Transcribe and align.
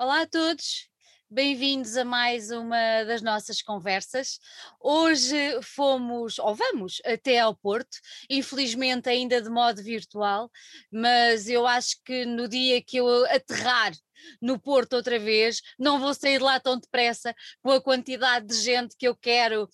Olá 0.00 0.20
a 0.22 0.26
todos, 0.28 0.88
bem-vindos 1.28 1.96
a 1.96 2.04
mais 2.04 2.52
uma 2.52 3.02
das 3.02 3.20
nossas 3.20 3.60
conversas. 3.60 4.38
Hoje 4.80 5.60
fomos, 5.60 6.38
ou 6.38 6.54
vamos, 6.54 7.02
até 7.04 7.40
ao 7.40 7.56
Porto, 7.56 7.98
infelizmente 8.30 9.08
ainda 9.08 9.42
de 9.42 9.50
modo 9.50 9.82
virtual, 9.82 10.48
mas 10.88 11.48
eu 11.48 11.66
acho 11.66 11.96
que 12.04 12.24
no 12.24 12.46
dia 12.46 12.80
que 12.80 12.98
eu 12.98 13.24
aterrar 13.26 13.92
no 14.40 14.56
Porto 14.56 14.92
outra 14.92 15.18
vez, 15.18 15.60
não 15.76 15.98
vou 15.98 16.14
sair 16.14 16.38
de 16.38 16.44
lá 16.44 16.60
tão 16.60 16.78
depressa 16.78 17.34
com 17.60 17.72
a 17.72 17.82
quantidade 17.82 18.46
de 18.46 18.54
gente 18.54 18.96
que 18.96 19.08
eu 19.08 19.16
quero 19.16 19.68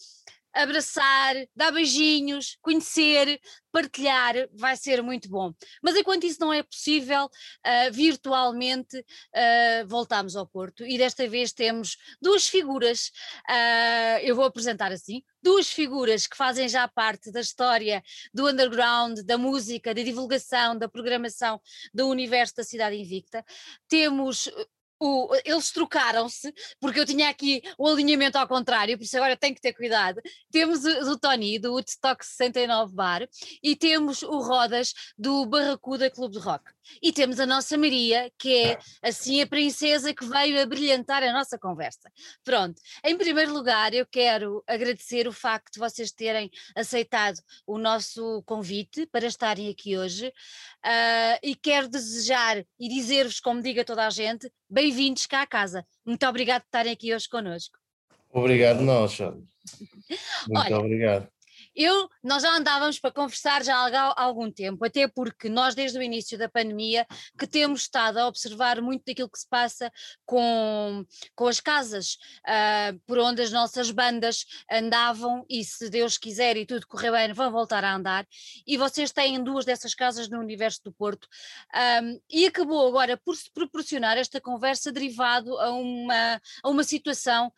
abraçar, 0.55 1.35
dar 1.55 1.73
beijinhos, 1.73 2.57
conhecer, 2.63 3.41
partilhar, 3.73 4.35
vai 4.53 4.77
ser 4.77 5.03
muito 5.03 5.29
bom. 5.29 5.53
Mas 5.83 5.97
enquanto 5.97 6.25
isso 6.25 6.41
não 6.41 6.53
é 6.53 6.63
possível, 6.63 7.25
uh, 7.25 7.93
virtualmente 7.93 8.99
uh, 8.99 9.87
voltamos 9.87 10.37
ao 10.37 10.47
Porto 10.47 10.87
e 10.87 10.97
desta 10.97 11.29
vez 11.29 11.53
temos 11.53 11.97
duas 12.23 12.47
figuras, 12.47 13.11
uh, 13.51 14.21
eu 14.23 14.37
vou 14.37 14.45
apresentar 14.45 14.93
assim, 14.93 15.23
duas 15.43 15.69
figuras 15.69 16.27
que 16.27 16.37
fazem 16.37 16.69
já 16.69 16.87
parte 16.87 17.33
da 17.33 17.41
história 17.41 18.03
do 18.33 18.49
underground, 18.49 19.19
da 19.21 19.37
música, 19.37 19.93
da 19.93 20.03
divulgação, 20.03 20.79
da 20.79 20.89
programação 20.89 21.61
do 21.93 22.09
universo 22.09 22.55
da 22.57 22.63
Cidade 22.63 22.97
Invicta. 22.97 23.45
Temos 23.89 24.49
o, 25.01 25.35
eles 25.45 25.71
trocaram-se, 25.71 26.53
porque 26.81 27.01
eu 27.01 27.07
tinha 27.07 27.29
aqui 27.29 27.63
o 27.79 27.87
alinhamento 27.87 28.39
ao 28.39 28.49
contrário, 28.49 28.97
por 28.97 29.05
isso 29.05 29.17
agora 29.17 29.37
tenho 29.37 29.55
que 29.55 29.61
ter 29.61 29.73
cuidado. 29.73 30.21
Temos 30.51 30.85
o, 30.85 31.13
o 31.13 31.19
Tony, 31.19 31.59
do 31.59 31.73
Woodstock 31.73 32.25
69 32.25 32.95
Bar, 32.95 33.29
e 33.63 33.77
temos 33.77 34.23
o 34.23 34.41
Rodas, 34.41 34.93
do 35.17 35.47
Barracuda 35.47 36.11
Clube 36.11 36.35
de 36.35 36.41
Rock. 36.41 36.74
E 37.03 37.13
temos 37.13 37.41
a 37.41 37.47
nossa 37.47 37.77
Maria, 37.77 38.31
que 38.39 38.55
é 38.55 38.79
assim 39.03 39.41
a 39.41 39.47
princesa 39.47 40.15
que 40.15 40.25
veio 40.25 40.61
a 40.61 40.67
brilhantar 40.67 41.23
a 41.23 41.33
nossa 41.33 41.59
conversa. 41.59 42.11
Pronto, 42.43 42.81
em 43.05 43.17
primeiro 43.17 43.53
lugar, 43.53 43.95
eu 43.95 44.07
quero 44.07 44.63
agradecer 44.67 45.27
o 45.27 45.33
facto 45.33 45.75
de 45.75 45.79
vocês 45.79 46.13
terem 46.13 46.51
aceitado 46.77 47.39
o 47.67 47.79
nosso 47.79 48.43
convite 48.45 49.07
para 49.07 49.27
estarem 49.27 49.69
aqui 49.69 49.97
hoje 49.97 50.29
uh, 50.29 51.39
e 51.43 51.55
quero 51.55 51.89
desejar 51.89 52.65
e 52.79 52.89
dizer-vos, 52.89 53.41
como 53.41 53.63
diga 53.63 53.85
toda 53.85 54.07
a 54.07 54.11
gente, 54.11 54.51
bem-vindos 54.69 55.27
cá 55.27 55.43
à 55.43 55.47
casa. 55.47 55.87
Muito 56.05 56.27
obrigado 56.27 56.63
por 56.63 56.69
estarem 56.69 56.93
aqui 56.93 57.15
hoje 57.15 57.29
connosco. 57.29 57.79
Obrigado, 58.31 58.81
nós. 58.81 59.19
Muito 59.21 59.47
Olha, 60.57 60.79
obrigado. 60.79 61.29
Eu, 61.75 62.09
nós 62.23 62.43
já 62.43 62.57
andávamos 62.57 62.99
para 62.99 63.11
conversar 63.11 63.65
já 63.65 63.75
há 63.77 64.23
algum 64.23 64.51
tempo, 64.51 64.85
até 64.85 65.09
porque 65.09 65.49
nós 65.49 65.75
desde 65.75 65.99
o 65.99 66.03
início 66.03 66.39
da 66.39 66.49
pandemia 66.49 67.07
que 67.39 67.47
temos 67.47 67.83
estado 67.83 68.19
a 68.19 68.29
observar 68.29 68.81
muito 68.81 69.05
daquilo 69.05 69.29
que 69.29 69.39
se 69.39 69.49
passa 69.49 69.91
com, 70.25 71.05
com 71.35 71.49
as 71.49 71.61
casas 71.61 72.17
uh, 72.47 72.99
por 73.07 73.19
onde 73.19 73.43
as 73.43 73.51
nossas 73.51 73.91
bandas 73.91 74.45
andavam 74.71 75.45
e 75.49 75.65
se 75.65 75.91
Deus 75.91 76.17
quiser 76.17 76.57
e 76.57 76.67
tudo 76.67 76.87
correr 76.87 77.11
bem 77.11 77.33
vão 77.33 77.51
voltar 77.51 77.85
a 77.85 77.95
andar. 77.95 78.27
E 78.67 78.77
vocês 78.77 79.11
têm 79.11 79.43
duas 79.43 79.65
dessas 79.65 79.95
casas 79.95 80.29
no 80.29 80.39
universo 80.39 80.81
do 80.85 80.93
Porto. 80.93 81.27
Um, 82.03 82.21
e 82.31 82.47
acabou 82.47 82.87
agora 82.87 83.17
por 83.17 83.37
se 83.37 83.51
proporcionar 83.53 84.17
esta 84.17 84.41
conversa 84.41 84.93
derivado 84.93 85.59
a 85.59 85.71
uma, 85.73 86.41
a 86.63 86.69
uma 86.69 86.85
situação 86.85 87.53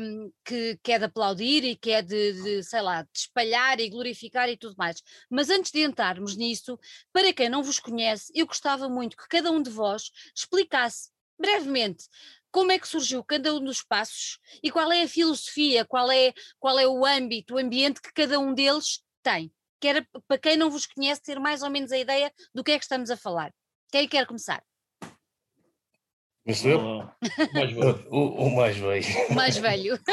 um, 0.00 0.30
que, 0.44 0.78
que 0.82 0.92
é 0.92 0.98
de 0.98 1.04
aplaudir 1.06 1.64
e 1.64 1.76
que 1.76 1.90
é 1.90 2.02
de, 2.02 2.32
de 2.42 2.62
sei 2.62 2.80
lá, 2.80 3.02
de 3.02 3.10
espalhar 3.48 3.80
e 3.80 3.88
glorificar 3.88 4.48
e 4.48 4.56
tudo 4.56 4.74
mais. 4.76 5.02
Mas 5.30 5.50
antes 5.50 5.72
de 5.72 5.82
entrarmos 5.82 6.36
nisso, 6.36 6.78
para 7.12 7.32
quem 7.32 7.48
não 7.48 7.62
vos 7.62 7.80
conhece, 7.80 8.30
eu 8.34 8.46
gostava 8.46 8.88
muito 8.88 9.16
que 9.16 9.28
cada 9.28 9.50
um 9.50 9.62
de 9.62 9.70
vós 9.70 10.10
explicasse 10.34 11.10
brevemente 11.38 12.04
como 12.50 12.72
é 12.72 12.78
que 12.78 12.88
surgiu 12.88 13.22
cada 13.22 13.54
um 13.54 13.62
dos 13.62 13.82
passos 13.82 14.38
e 14.62 14.70
qual 14.70 14.90
é 14.90 15.02
a 15.02 15.08
filosofia, 15.08 15.84
qual 15.84 16.10
é, 16.10 16.32
qual 16.58 16.78
é 16.78 16.86
o 16.86 17.04
âmbito, 17.04 17.54
o 17.54 17.58
ambiente 17.58 18.00
que 18.00 18.12
cada 18.12 18.38
um 18.38 18.54
deles 18.54 19.02
tem. 19.22 19.52
Que 19.80 19.88
era, 19.88 20.08
para 20.26 20.38
quem 20.38 20.56
não 20.56 20.70
vos 20.70 20.86
conhece, 20.86 21.22
ter 21.22 21.38
mais 21.38 21.62
ou 21.62 21.70
menos 21.70 21.92
a 21.92 21.98
ideia 21.98 22.32
do 22.54 22.64
que 22.64 22.72
é 22.72 22.78
que 22.78 22.84
estamos 22.84 23.10
a 23.10 23.16
falar. 23.16 23.52
Quem 23.92 24.08
quer 24.08 24.26
começar? 24.26 24.62
Eu? 26.64 27.06
mais 27.52 27.76
o, 28.10 28.18
o, 28.18 28.56
mais 28.56 28.76
velho. 28.78 29.06
O 29.28 29.34
mais 29.34 29.56
velho. 29.58 30.00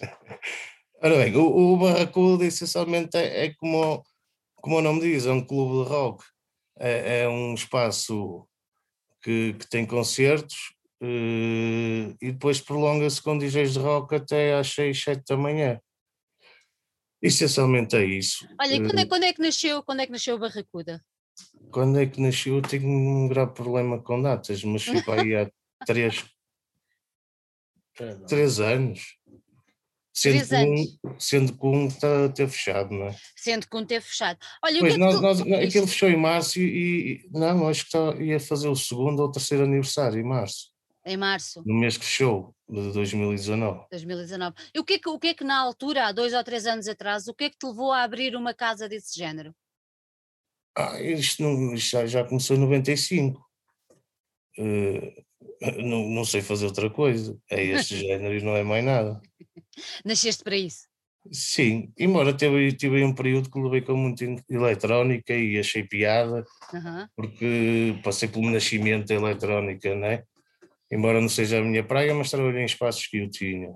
Ora 1.04 1.16
bem, 1.16 1.34
o, 1.34 1.72
o 1.72 1.76
Barracuda 1.76 2.44
essencialmente 2.44 3.16
é, 3.16 3.46
é, 3.46 3.54
como, 3.54 4.04
como 4.54 4.78
o 4.78 4.80
nome 4.80 5.00
diz, 5.00 5.26
é 5.26 5.32
um 5.32 5.44
clube 5.44 5.82
de 5.82 5.90
rock. 5.90 6.24
É, 6.78 7.22
é 7.22 7.28
um 7.28 7.54
espaço 7.54 8.46
que, 9.20 9.54
que 9.54 9.68
tem 9.68 9.84
concertos 9.84 10.56
uh, 11.02 12.16
e 12.20 12.30
depois 12.30 12.60
prolonga-se 12.60 13.20
com 13.20 13.36
DJs 13.36 13.72
de 13.72 13.78
rock 13.80 14.14
até 14.14 14.54
às 14.54 14.68
6, 14.68 15.02
7 15.02 15.24
da 15.28 15.36
manhã. 15.36 15.80
Essencialmente 17.20 17.96
é 17.96 18.04
isso. 18.04 18.46
Olha, 18.60 18.74
e 18.74 18.80
quando 18.80 18.98
é, 18.98 19.02
eh, 19.02 19.06
quando 19.06 19.24
é 19.24 19.32
que 19.32 19.42
nasceu, 19.42 19.82
quando 19.82 20.00
é 20.00 20.06
que 20.06 20.12
nasceu 20.12 20.36
o 20.36 20.38
Barracuda? 20.38 21.04
Quando 21.72 21.98
é 21.98 22.06
que 22.06 22.20
nasceu? 22.20 22.56
Eu 22.56 22.62
tenho 22.62 22.86
um 22.86 23.26
grave 23.26 23.54
problema 23.54 24.00
com 24.00 24.22
datas, 24.22 24.62
mas 24.62 24.84
para 25.04 25.22
aí 25.22 25.34
há 25.34 25.50
três, 25.84 26.24
três 28.28 28.60
anos. 28.60 29.18
Sendo 30.14 30.46
que, 30.46 30.54
um, 30.54 31.20
sendo 31.20 31.52
que 31.54 31.66
um 31.66 31.86
está 31.86 32.26
a 32.26 32.28
ter 32.28 32.46
fechado, 32.46 32.92
não 32.92 33.06
é? 33.06 33.16
Sendo 33.34 33.66
que 33.66 33.76
um 33.76 33.84
teve 33.84 34.04
fechado. 34.04 34.38
Olha, 34.62 34.80
pois, 34.80 34.96
nós, 34.98 35.14
tu... 35.14 35.22
nós, 35.22 35.40
aquele 35.40 35.86
fechou 35.86 36.08
em 36.10 36.16
março 36.16 36.60
e, 36.60 37.24
e 37.24 37.30
não, 37.30 37.66
acho 37.66 37.86
que 37.86 37.96
está, 37.96 38.22
ia 38.22 38.38
fazer 38.38 38.68
o 38.68 38.76
segundo 38.76 39.20
ou 39.20 39.30
terceiro 39.30 39.64
aniversário 39.64 40.20
em 40.20 40.24
março. 40.24 40.70
Em 41.04 41.16
março. 41.16 41.62
No 41.66 41.74
mês 41.74 41.96
que 41.96 42.04
fechou, 42.04 42.54
de 42.68 42.92
2019. 42.92 43.86
2019. 43.90 44.54
E 44.74 44.78
o 44.78 44.84
que, 44.84 44.94
é 44.94 44.98
que, 44.98 45.08
o 45.08 45.18
que 45.18 45.28
é 45.28 45.34
que 45.34 45.44
na 45.44 45.58
altura, 45.58 46.06
há 46.06 46.12
dois 46.12 46.34
ou 46.34 46.44
três 46.44 46.66
anos 46.66 46.86
atrás, 46.86 47.26
o 47.26 47.34
que 47.34 47.44
é 47.44 47.50
que 47.50 47.58
te 47.58 47.66
levou 47.66 47.90
a 47.90 48.02
abrir 48.02 48.36
uma 48.36 48.52
casa 48.52 48.88
desse 48.88 49.18
género? 49.18 49.54
Ah, 50.76 51.00
isto, 51.00 51.42
não, 51.42 51.74
isto 51.74 51.90
já, 51.90 52.06
já 52.06 52.24
começou 52.24 52.56
em 52.56 52.60
95. 52.60 53.40
Uh, 54.58 55.24
não, 55.84 56.08
não 56.08 56.24
sei 56.24 56.42
fazer 56.42 56.66
outra 56.66 56.90
coisa. 56.90 57.36
É 57.50 57.62
este 57.62 57.96
género 58.06 58.36
e 58.36 58.42
não 58.42 58.56
é 58.56 58.62
mais 58.62 58.84
nada. 58.84 59.20
Nasceste 60.04 60.42
para 60.42 60.56
isso? 60.56 60.86
Sim, 61.30 61.92
embora 61.96 62.32
tive, 62.32 62.72
tive 62.72 63.04
um 63.04 63.14
período 63.14 63.48
que 63.48 63.60
levei 63.60 63.80
com 63.80 63.94
muita 63.94 64.24
eletrónica 64.50 65.32
e 65.32 65.56
achei 65.56 65.84
piada, 65.84 66.44
uhum. 66.74 67.06
porque 67.14 67.96
passei 68.02 68.28
pelo 68.28 68.50
nascimento 68.50 69.06
da 69.06 69.14
eletrónica, 69.14 69.94
né? 69.94 70.24
Embora 70.90 71.20
não 71.20 71.28
seja 71.28 71.58
a 71.58 71.62
minha 71.62 71.84
praia, 71.84 72.12
mas 72.12 72.28
trabalhei 72.28 72.62
em 72.62 72.66
espaços 72.66 73.06
que 73.06 73.18
eu 73.18 73.30
tinha. 73.30 73.72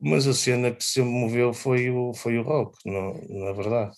Mas 0.00 0.26
a 0.26 0.34
cena 0.34 0.70
que 0.70 0.84
se 0.84 1.00
moveu 1.00 1.52
foi 1.54 1.90
o, 1.90 2.12
foi 2.12 2.38
o 2.38 2.42
rock, 2.42 2.76
não, 2.84 3.14
na 3.28 3.52
verdade. 3.52 3.96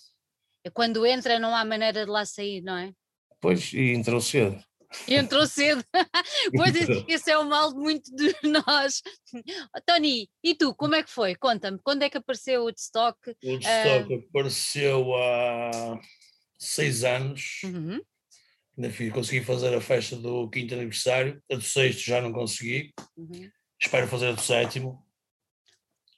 É 0.63 0.69
quando 0.69 1.05
entra 1.05 1.37
não 1.37 1.53
há 1.53 1.65
maneira 1.65 2.05
de 2.05 2.11
lá 2.11 2.25
sair, 2.25 2.61
não 2.61 2.77
é? 2.77 2.93
Pois, 3.41 3.73
e 3.73 3.93
entrou 3.93 4.21
cedo. 4.21 4.63
Entrou 5.07 5.45
cedo. 5.47 5.83
pois 6.55 6.73
esse 7.07 7.31
é 7.31 7.37
o 7.37 7.45
mal 7.45 7.73
de 7.73 7.79
muito 7.79 8.15
de 8.15 8.35
nós. 8.43 9.01
Tony, 9.85 10.29
e 10.43 10.55
tu, 10.55 10.73
como 10.75 10.95
é 10.95 11.03
que 11.03 11.09
foi? 11.09 11.35
Conta-me, 11.35 11.79
quando 11.83 12.03
é 12.03 12.09
que 12.09 12.17
apareceu 12.17 12.61
o 12.61 12.65
Woodstock? 12.65 13.17
O 13.43 13.49
Woodstock 13.51 14.13
uh... 14.13 14.25
apareceu 14.29 15.15
há 15.15 15.99
seis 16.57 17.03
anos. 17.03 17.61
Uhum. 17.63 17.99
Ainda 18.77 19.11
consegui 19.11 19.45
fazer 19.45 19.73
a 19.75 19.81
festa 19.81 20.15
do 20.15 20.49
quinto 20.49 20.73
aniversário. 20.73 21.41
A 21.51 21.55
do 21.55 21.61
sexto 21.61 21.99
já 21.99 22.21
não 22.21 22.31
consegui. 22.31 22.91
Uhum. 23.15 23.49
Espero 23.79 24.07
fazer 24.07 24.29
a 24.29 24.31
do 24.31 24.41
sétimo. 24.41 25.05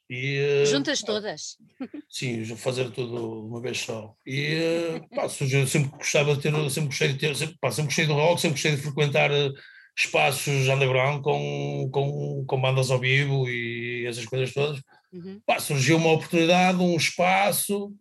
E, 0.09 0.65
Juntas 0.65 1.01
todas? 1.01 1.57
Sim, 2.09 2.45
fazer 2.55 2.91
tudo 2.91 3.47
uma 3.47 3.59
vez 3.59 3.79
só. 3.79 4.13
E 4.25 5.01
pá, 5.15 5.23
eu 5.23 5.67
sempre 5.67 5.89
gostava 5.97 6.35
de 6.35 6.41
ter, 6.41 6.51
sempre 6.69 6.89
gostei 6.89 7.07
de 7.13 7.19
ter, 7.19 7.35
sempre, 7.35 7.57
pá, 7.59 7.71
sempre 7.71 7.87
gostei 7.87 8.05
do 8.05 8.13
rock, 8.13 8.39
sempre 8.39 8.53
gostei 8.53 8.75
de 8.75 8.81
frequentar 8.81 9.31
eh, 9.31 9.51
espaços 9.97 10.67
underground 10.67 11.21
com, 11.21 11.89
com, 11.91 12.45
com 12.45 12.61
bandas 12.61 12.91
ao 12.91 12.99
vivo 12.99 13.49
e 13.49 14.05
essas 14.05 14.25
coisas 14.25 14.53
todas. 14.53 14.79
Uhum. 15.11 15.41
Pá, 15.45 15.59
surgiu 15.59 15.97
uma 15.97 16.11
oportunidade, 16.11 16.77
um 16.77 16.95
espaço, 16.95 17.91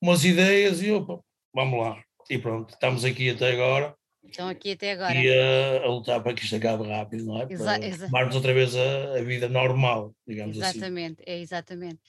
umas 0.00 0.24
ideias 0.24 0.82
e 0.82 0.90
opa, 0.92 1.20
vamos 1.54 1.80
lá. 1.80 2.00
E 2.28 2.38
pronto, 2.38 2.72
estamos 2.72 3.04
aqui 3.04 3.30
até 3.30 3.50
agora. 3.52 3.94
Estão 4.24 4.48
aqui 4.48 4.72
até 4.72 4.92
agora. 4.92 5.14
E 5.14 5.28
a, 5.28 5.82
a 5.84 5.88
lutar 5.88 6.22
para 6.22 6.34
que 6.34 6.44
isto 6.44 6.54
acabe 6.54 6.86
rápido, 6.86 7.24
não 7.24 7.40
é? 7.40 7.46
Exa 7.50 7.64
para 7.64 8.06
tomarmos 8.06 8.36
outra 8.36 8.52
vez 8.52 8.76
a, 8.76 9.18
a, 9.18 9.22
vida 9.22 9.48
normal, 9.48 10.14
digamos 10.26 10.56
exatamente, 10.56 11.22
assim. 11.22 11.22
Exatamente, 11.22 11.22
é 11.26 11.38
exatamente. 11.40 12.00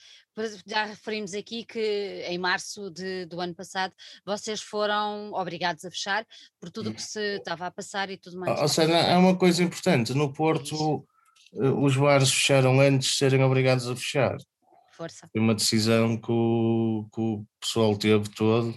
Já 0.66 0.84
referimos 0.84 1.34
aqui 1.34 1.64
que 1.64 2.24
em 2.28 2.38
março 2.38 2.90
de, 2.90 3.26
do 3.26 3.40
ano 3.40 3.54
passado 3.54 3.92
vocês 4.24 4.60
foram 4.60 5.32
obrigados 5.32 5.84
a 5.84 5.90
fechar 5.90 6.26
por 6.60 6.70
tudo 6.70 6.90
o 6.90 6.94
que 6.94 7.02
se 7.02 7.36
estava 7.36 7.66
a 7.66 7.70
passar 7.70 8.10
e 8.10 8.16
tudo 8.16 8.38
mais. 8.38 8.60
Ou 8.60 8.68
seja, 8.68 8.92
é 8.92 9.16
uma 9.16 9.36
coisa 9.36 9.62
importante, 9.62 10.14
no 10.14 10.32
Porto 10.32 11.06
é 11.54 11.68
os 11.68 11.96
bares 11.96 12.32
fecharam 12.32 12.80
antes 12.80 13.10
de 13.10 13.16
serem 13.16 13.42
obrigados 13.42 13.88
a 13.88 13.96
fechar. 13.96 14.36
Força. 14.92 15.28
Foi 15.32 15.40
uma 15.40 15.54
decisão 15.54 16.16
que 16.16 16.30
o, 16.30 17.06
que 17.12 17.20
o 17.20 17.46
pessoal 17.60 17.96
teve 17.96 18.28
todo 18.30 18.74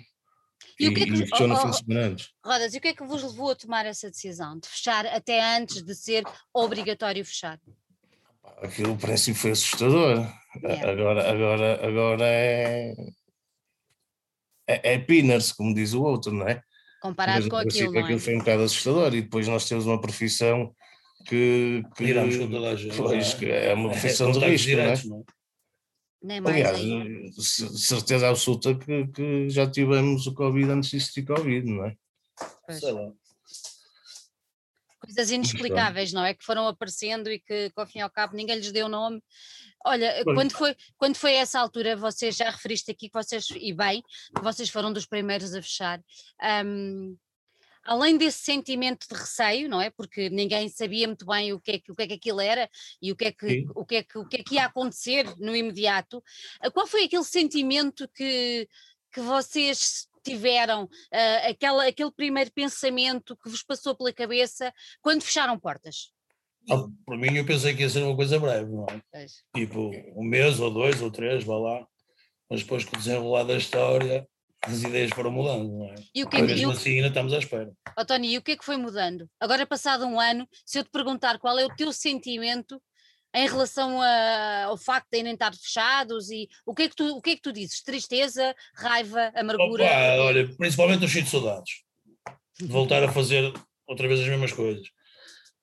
E, 0.80 0.86
e, 0.86 0.90
o 0.90 0.94
que 0.94 1.04
é 1.04 1.06
que, 1.06 1.14
e 1.14 1.18
fechou 1.18 1.46
oh, 1.46 1.48
no 1.48 1.58
fim 1.58 1.70
de 1.70 1.78
semana 1.78 2.08
antes. 2.08 2.30
Rodas, 2.44 2.74
e 2.74 2.78
o 2.78 2.82
que 2.82 2.88
é 2.90 2.94
que 2.94 3.04
vos 3.06 3.24
levou 3.24 3.52
a 3.52 3.56
tomar 3.56 3.86
essa 3.86 4.10
decisão 4.10 4.60
de 4.60 4.68
fechar 4.68 5.06
até 5.06 5.58
antes 5.58 5.82
de 5.82 5.96
ser 5.96 6.24
obrigatório 6.54 7.24
fechar? 7.26 7.60
Aquilo, 8.62 8.94
o 8.94 8.98
princípio 8.98 9.40
foi 9.40 9.52
assustador. 9.52 10.28
É. 10.64 10.90
Agora, 10.90 11.30
agora, 11.30 11.88
agora 11.88 12.26
é, 12.26 12.94
é, 14.68 14.94
é 14.94 15.00
pinners, 15.00 15.52
como 15.52 15.74
diz 15.74 15.94
o 15.94 16.04
outro, 16.04 16.32
não 16.32 16.48
é? 16.48 16.62
Comparado 17.02 17.42
Mas, 17.42 17.50
com 17.50 17.58
aquilo, 17.58 17.92
não 17.92 18.00
é? 18.00 18.04
Aquilo 18.04 18.20
foi 18.20 18.36
um 18.36 18.40
bocado 18.40 18.64
assustador 18.64 19.14
e 19.14 19.22
depois 19.22 19.48
nós 19.48 19.68
temos 19.68 19.86
uma 19.86 20.00
profissão 20.00 20.74
que, 21.26 21.84
que, 21.96 22.06
Viramos 22.06 22.38
com 22.38 22.50
toda 22.50 22.70
a 22.70 22.76
gente, 22.76 22.96
pois, 22.96 23.42
é? 23.44 23.72
é 23.72 23.74
uma 23.74 23.90
é, 23.90 23.92
profissão 23.92 24.30
é, 24.30 24.32
de 24.32 24.40
risco, 24.40 24.68
diretos, 24.68 25.06
não 25.06 25.20
é? 25.20 25.24
Nem 26.26 26.42
mais 26.42 26.56
Aliás, 26.56 26.80
aí. 26.80 27.32
certeza 27.78 28.28
absoluta 28.30 28.74
que, 28.74 29.08
que, 29.10 29.48
já 29.48 29.70
tivemos 29.70 30.26
o 30.26 30.34
Covid 30.34 30.72
antes 30.72 30.90
disso 30.90 31.14
de 31.14 31.24
Covid, 31.24 31.70
não 31.70 31.86
é? 31.86 31.96
Pois. 32.66 32.80
Sei 32.80 32.92
lá. 32.92 33.12
Coisas 35.00 35.30
inexplicáveis, 35.30 36.12
não 36.12 36.26
é? 36.26 36.34
Que 36.34 36.44
foram 36.44 36.68
aparecendo 36.68 37.30
e 37.30 37.40
que, 37.40 37.72
ao 37.76 37.86
fim 37.86 38.00
e 38.00 38.02
ao 38.02 38.10
cabo, 38.10 38.36
ninguém 38.36 38.56
lhes 38.56 38.72
deu 38.72 38.90
nome. 38.90 39.22
Olha, 39.86 40.24
quando 40.24 40.52
foi, 40.52 40.76
quando 40.98 41.16
foi 41.16 41.34
essa 41.34 41.60
altura, 41.60 41.96
vocês 41.96 42.36
já 42.36 42.50
referiste 42.50 42.90
aqui 42.90 43.08
que 43.08 43.14
vocês, 43.14 43.46
e 43.52 43.72
bem, 43.72 44.02
que 44.36 44.42
vocês 44.42 44.68
foram 44.68 44.92
dos 44.92 45.06
primeiros 45.06 45.54
a 45.54 45.62
fechar. 45.62 46.02
Um, 46.66 47.16
além 47.86 48.18
desse 48.18 48.40
sentimento 48.40 49.08
de 49.08 49.16
receio, 49.16 49.70
não 49.70 49.80
é? 49.80 49.90
Porque 49.90 50.30
ninguém 50.30 50.68
sabia 50.68 51.08
muito 51.08 51.26
bem 51.26 51.54
o 51.54 51.60
que 51.60 51.72
é 51.72 51.80
que, 51.80 51.92
o 51.92 51.96
que, 51.96 52.02
é 52.02 52.08
que 52.08 52.14
aquilo 52.16 52.42
era 52.42 52.70
e 53.02 53.12
o 53.12 53.16
que, 53.16 53.26
é 53.26 53.32
que, 53.32 53.68
o, 53.76 53.86
que 53.86 53.96
é 53.96 54.04
que, 54.04 54.18
o 54.18 54.28
que 54.28 54.38
é 54.38 54.44
que 54.44 54.56
ia 54.56 54.66
acontecer 54.66 55.26
no 55.38 55.56
imediato, 55.56 56.22
ah, 56.60 56.72
qual 56.72 56.88
foi 56.88 57.06
aquele 57.06 57.24
sentimento 57.24 58.10
que, 58.10 58.68
que 59.14 59.22
vocês 59.22 60.08
tiveram, 60.24 60.86
uh, 60.86 61.50
aquela, 61.50 61.88
aquele 61.88 62.12
primeiro 62.12 62.52
pensamento 62.52 63.38
que 63.38 63.50
vos 63.50 63.62
passou 63.62 63.96
pela 63.96 64.12
cabeça 64.12 64.74
quando 65.00 65.22
fecharam 65.22 65.60
portas? 65.60 66.12
Ah, 66.70 66.84
por 67.06 67.16
mim 67.16 67.38
eu 67.38 67.46
pensei 67.46 67.76
que 67.76 67.84
ia 67.84 67.90
ser 67.90 68.02
uma 68.02 68.16
coisa 68.16 68.40
breve, 68.40 68.72
não 68.72 68.88
é? 68.90 69.26
Tipo, 69.56 69.92
um 70.16 70.24
mês 70.24 70.60
ou 70.60 70.72
dois 70.72 71.00
ou 71.00 71.12
três, 71.12 71.44
vá 71.44 71.56
lá. 71.58 71.88
Mas 72.50 72.62
depois 72.62 72.84
com 72.84 72.96
o 72.96 73.00
desenrolar 73.00 73.44
da 73.44 73.56
história, 73.56 74.28
as 74.64 74.82
ideias 74.84 75.12
foram 75.12 75.32
mudando, 75.32 75.72
não 75.72 75.86
é? 75.86 75.96
E 76.14 76.24
o 76.24 76.30
que, 76.30 76.42
Mesmo 76.42 76.72
assim 76.72 76.96
ainda 76.96 77.10
estamos 77.10 77.34
à 77.34 77.38
espera. 77.38 77.72
Oh, 77.98 78.06
Tony, 78.06 78.34
e 78.34 78.38
o 78.38 78.42
que 78.42 78.54
é 78.54 78.58
que 78.58 78.66
foi 78.66 78.78
mudando? 78.78 79.30
Agora 79.40 79.66
passado 79.66 80.06
um 80.06 80.20
ano, 80.20 80.48
se 80.66 80.80
eu 80.80 80.84
te 80.84 80.90
perguntar 80.90 81.38
qual 81.40 81.58
é 81.60 81.66
o 81.66 81.76
teu 81.76 81.94
sentimento 81.94 82.82
em 83.36 83.48
relação 83.48 84.02
a, 84.02 84.64
ao 84.66 84.78
facto 84.78 85.10
de 85.12 85.18
ainda 85.18 85.32
estar 85.32 85.54
fechados 85.54 86.30
e 86.30 86.48
o 86.66 86.74
que, 86.74 86.84
é 86.84 86.90
que 86.90 86.96
tu, 86.96 87.18
o 87.18 87.22
que 87.22 87.32
é 87.32 87.36
que 87.36 87.42
tu 87.42 87.52
dizes? 87.52 87.84
Tristeza, 87.84 88.56
raiva, 88.74 89.32
amargura? 89.36 89.84
Opa, 89.84 90.24
olha, 90.24 90.56
principalmente 90.56 91.04
o 91.04 91.08
cheio 91.08 91.26
de 91.26 91.30
saudades. 91.30 91.84
De 92.58 92.68
voltar 92.68 93.04
a 93.04 93.12
fazer 93.12 93.54
outra 93.86 94.08
vez 94.08 94.22
as 94.22 94.28
mesmas 94.28 94.54
coisas. 94.54 94.88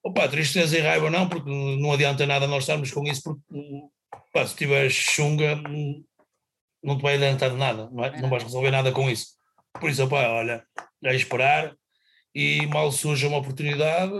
Opa, 0.04 0.28
tristeza 0.28 0.76
e 0.76 0.80
raiva 0.80 1.10
não, 1.10 1.28
porque 1.28 1.48
não 1.48 1.92
adianta 1.92 2.26
nada 2.26 2.46
nós 2.46 2.64
estarmos 2.64 2.90
com 2.90 3.04
isso, 3.04 3.22
porque 3.22 3.42
opa, 4.14 4.46
se 4.46 4.54
tiveres 4.54 4.92
chunga, 4.92 5.56
não 6.82 6.96
te 6.96 7.02
vai 7.02 7.14
adiantar 7.14 7.52
nada, 7.54 7.88
não, 7.90 8.04
é? 8.04 8.20
não 8.20 8.28
vais 8.28 8.42
resolver 8.42 8.70
nada 8.70 8.92
com 8.92 9.08
isso. 9.08 9.36
Por 9.80 9.90
isso, 9.90 10.04
opa, 10.04 10.28
olha, 10.28 10.64
é 11.04 11.14
esperar 11.14 11.74
e 12.34 12.66
mal 12.66 12.90
surja 12.90 13.28
uma 13.28 13.38
oportunidade 13.38 14.12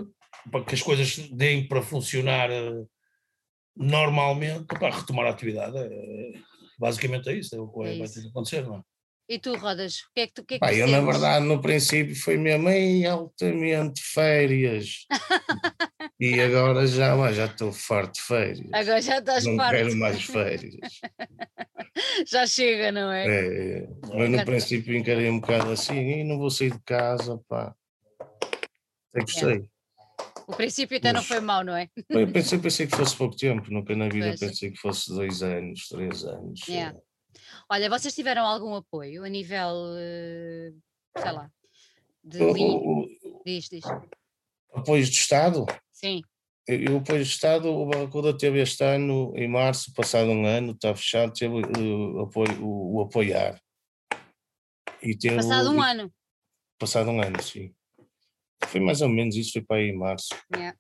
para 0.51 0.65
que 0.65 0.75
as 0.75 0.83
coisas 0.83 1.17
deem 1.31 1.67
para 1.67 1.83
funcionar 1.83 2.51
eh, 2.51 2.85
normalmente, 3.77 4.67
opa, 4.75 4.91
retomar 4.91 5.27
a 5.27 5.31
atividade. 5.31 5.77
É, 5.77 6.33
basicamente 6.79 7.29
é 7.29 7.35
isso, 7.35 7.55
é 7.55 7.61
o 7.61 7.69
que 7.69 7.79
vai, 7.79 7.95
é 7.95 7.99
vai 7.99 8.09
ter 8.09 8.23
que 8.23 8.29
acontecer, 8.29 8.67
não 8.67 8.77
é? 8.77 8.83
E 9.29 9.39
tu, 9.39 9.57
Rodas, 9.57 10.01
o 10.01 10.13
que 10.15 10.21
é 10.21 10.27
que 10.27 10.35
tu 10.35 10.45
que 10.45 10.55
é 10.57 10.59
que 10.59 10.65
Eu, 10.79 10.89
na 10.89 11.01
verdade, 11.01 11.47
no 11.47 11.61
princípio 11.61 12.15
foi 12.15 12.37
mesmo 12.37 12.69
em 12.69 13.07
altamente 13.07 14.03
férias. 14.03 15.07
e 16.21 16.41
agora 16.41 16.87
já, 16.87 17.33
já 17.33 17.47
estou 17.47 17.73
farto 17.73 18.15
de 18.15 18.21
férias. 18.21 18.69
Agora 18.73 19.01
já 19.01 19.19
estás 19.19 19.47
não 19.47 19.57
farto. 19.57 19.73
Não 19.73 19.85
quero 19.85 19.97
mais 19.97 20.23
férias. 20.25 20.75
já 22.27 22.47
chega, 22.47 22.91
não 22.91 23.13
é? 23.13 23.27
é? 23.27 23.79
É, 23.79 23.89
mas 24.15 24.31
no 24.31 24.45
princípio 24.45 24.97
encarei 24.97 25.29
um 25.29 25.41
bocado 25.41 25.71
assim, 25.71 25.97
e 25.97 26.25
não 26.25 26.39
vou 26.39 26.51
sair 26.51 26.73
de 26.73 26.83
casa, 26.83 27.39
pá. 27.49 27.75
Até 29.11 29.21
gostei. 29.21 29.57
É. 29.59 29.73
O 30.47 30.57
princípio 30.57 30.97
até 30.97 31.13
mas, 31.13 31.23
não 31.23 31.29
foi 31.29 31.41
mau, 31.41 31.63
não 31.63 31.77
é? 31.77 31.89
Eu 32.09 32.31
pensei, 32.33 32.59
pensei 32.59 32.87
que 32.87 32.97
fosse 32.97 33.17
pouco 33.17 33.37
tempo, 33.37 33.71
nunca 33.71 33.95
na 33.95 34.09
vida 34.09 34.29
pois. 34.29 34.41
pensei 34.41 34.71
que 34.71 34.79
fosse 34.79 35.11
dois 35.11 35.43
anos, 35.43 35.89
três 35.89 36.25
anos. 36.25 36.67
Yeah. 36.69 36.99
Olha, 37.71 37.89
vocês 37.89 38.15
tiveram 38.15 38.45
algum 38.45 38.75
apoio 38.75 39.25
a 39.25 39.29
nível, 39.29 39.95
eh, 39.97 40.73
sei 41.17 41.33
lá, 41.33 41.51
de 42.25 42.43
o, 42.43 42.51
o, 42.53 43.09
diz, 43.45 43.69
diz. 43.69 43.85
Apoios 44.75 45.09
de 45.09 45.17
Estado? 45.17 45.67
Sim. 45.91 46.23
O 46.69 46.99
apoio 46.99 47.25
de 47.25 47.29
Estado, 47.29 47.69
o 47.69 47.87
Barracuda 47.87 48.37
teve 48.37 48.61
este 48.61 48.85
ano, 48.85 49.33
em 49.37 49.49
março, 49.49 49.93
passado 49.95 50.31
um 50.31 50.47
ano, 50.47 50.73
está 50.73 50.95
fechado, 50.95 51.33
teve 51.33 51.55
o, 51.55 52.21
apoio, 52.21 52.65
o, 52.65 52.99
o 52.99 53.01
apoiar. 53.03 53.61
E 55.03 55.17
teve, 55.17 55.37
passado 55.37 55.73
um 55.73 55.83
ano? 55.83 56.13
Passado 56.79 57.11
um 57.11 57.21
ano, 57.21 57.43
sim. 57.43 57.75
Foi 58.69 58.81
mais 58.81 59.01
ou 59.01 59.09
menos 59.09 59.35
isso, 59.35 59.53
foi 59.53 59.63
para 59.63 59.79
aí 59.79 59.89
em 59.89 59.99
março. 59.99 60.29
Yeah. 60.55 60.79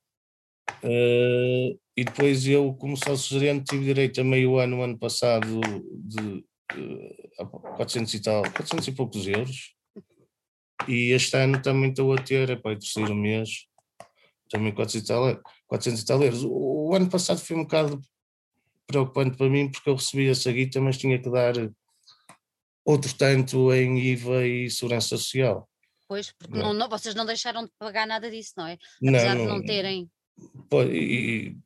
Uh, 0.85 1.79
e 1.97 2.05
depois 2.05 2.47
eu, 2.47 2.73
como 2.75 2.97
sócio 2.97 3.39
gerente, 3.39 3.71
tive 3.71 3.85
direito 3.85 4.21
a 4.21 4.25
meio 4.25 4.59
ano, 4.59 4.83
ano 4.83 4.97
passado, 4.97 5.61
de 5.95 6.45
uh, 6.79 7.61
400 7.77 8.15
e 8.15 8.23
tal, 8.23 8.43
400 8.43 8.87
e 8.87 8.93
poucos 8.93 9.27
euros. 9.27 9.75
E 10.87 11.13
este 11.13 11.37
ano 11.37 11.61
também 11.61 11.91
estou 11.91 12.13
a 12.13 12.17
ter, 12.17 12.51
é 12.51 12.57
para 12.57 12.73
o 12.73 12.79
terceiro 12.79 13.15
mês, 13.15 13.67
também 14.49 14.75
400 14.75 15.05
e 15.05 15.09
tal, 15.09 15.43
400 15.73 16.03
e 16.03 16.05
tal 16.05 16.23
euros. 16.23 16.45
O, 16.45 16.51
o, 16.51 16.95
ano 16.95 17.09
passado 17.09 17.41
foi 17.41 17.57
um 17.57 17.63
bocado 17.63 18.01
preocupante 18.87 19.39
para 19.39 19.49
mim, 19.49 19.71
porque 19.71 19.89
eu 19.89 19.95
recebi 19.95 20.29
essa 20.29 20.53
guita, 20.53 20.81
mas 20.81 20.99
tinha 20.99 21.19
que 21.19 21.31
dar 21.31 21.55
outro 22.85 23.15
tanto 23.17 23.73
em 23.73 23.99
IVA 23.99 24.47
e 24.47 24.71
segurança 24.71 25.17
social. 25.17 25.67
Pois, 26.07 26.31
porque 26.33 26.59
não. 26.59 26.75
Não, 26.75 26.91
vocês 26.91 27.15
não 27.15 27.25
deixaram 27.25 27.65
de 27.65 27.71
pagar 27.79 28.07
nada 28.07 28.31
disso, 28.31 28.53
não 28.59 28.67
é? 28.67 28.77
Apesar 29.03 29.35
não, 29.35 29.47
de 29.47 29.49
não 29.49 29.65
terem. 29.65 30.11
Pois, 30.69 30.91
e, 30.93 31.57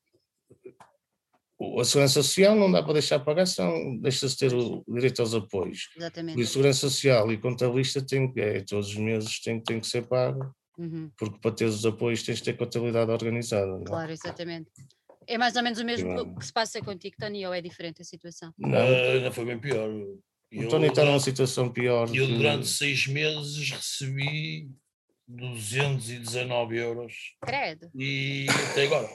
a 1.80 1.84
segurança 1.84 2.22
social 2.22 2.54
não 2.54 2.70
dá 2.70 2.82
para 2.82 2.92
deixar 2.92 3.18
pagar, 3.18 3.46
senão 3.46 3.98
deixa-se 3.98 4.36
ter 4.36 4.54
o 4.54 4.84
direito 4.86 5.20
aos 5.20 5.34
apoios. 5.34 5.88
Exatamente. 5.96 6.40
E 6.40 6.46
segurança 6.46 6.88
social 6.88 7.32
e 7.32 7.38
contabilista 7.38 8.00
tem, 8.00 8.32
é, 8.36 8.60
todos 8.60 8.90
os 8.90 8.96
meses 8.96 9.40
tem, 9.40 9.60
tem 9.60 9.80
que 9.80 9.86
ser 9.88 10.06
pago, 10.06 10.54
uhum. 10.76 11.10
porque 11.16 11.38
para 11.38 11.52
ter 11.52 11.64
os 11.64 11.84
apoios 11.84 12.22
tens 12.22 12.38
de 12.38 12.44
ter 12.44 12.56
contabilidade 12.56 13.10
organizada. 13.10 13.80
É? 13.80 13.84
Claro, 13.84 14.12
exatamente. 14.12 14.70
É 15.26 15.36
mais 15.36 15.56
ou 15.56 15.62
menos 15.62 15.78
o 15.80 15.84
mesmo 15.84 16.36
que 16.38 16.46
se 16.46 16.52
passa 16.52 16.80
contigo, 16.80 17.16
Tony, 17.18 17.44
ou 17.46 17.52
é 17.52 17.60
diferente 17.60 18.00
a 18.00 18.04
situação? 18.04 18.52
Não, 18.56 19.20
não 19.20 19.32
foi 19.32 19.44
bem 19.44 19.58
pior. 19.58 19.90
O 20.54 20.68
Tony 20.68 20.86
está 20.86 21.04
numa 21.04 21.18
situação 21.18 21.68
pior. 21.68 22.08
Eu, 22.14 22.26
que... 22.26 22.36
durante 22.36 22.68
seis 22.68 23.06
meses, 23.08 23.70
recebi 23.70 24.70
219 25.26 26.76
euros. 26.76 27.14
Credo. 27.42 27.90
E 27.94 28.46
até 28.70 28.84
agora. 28.84 29.08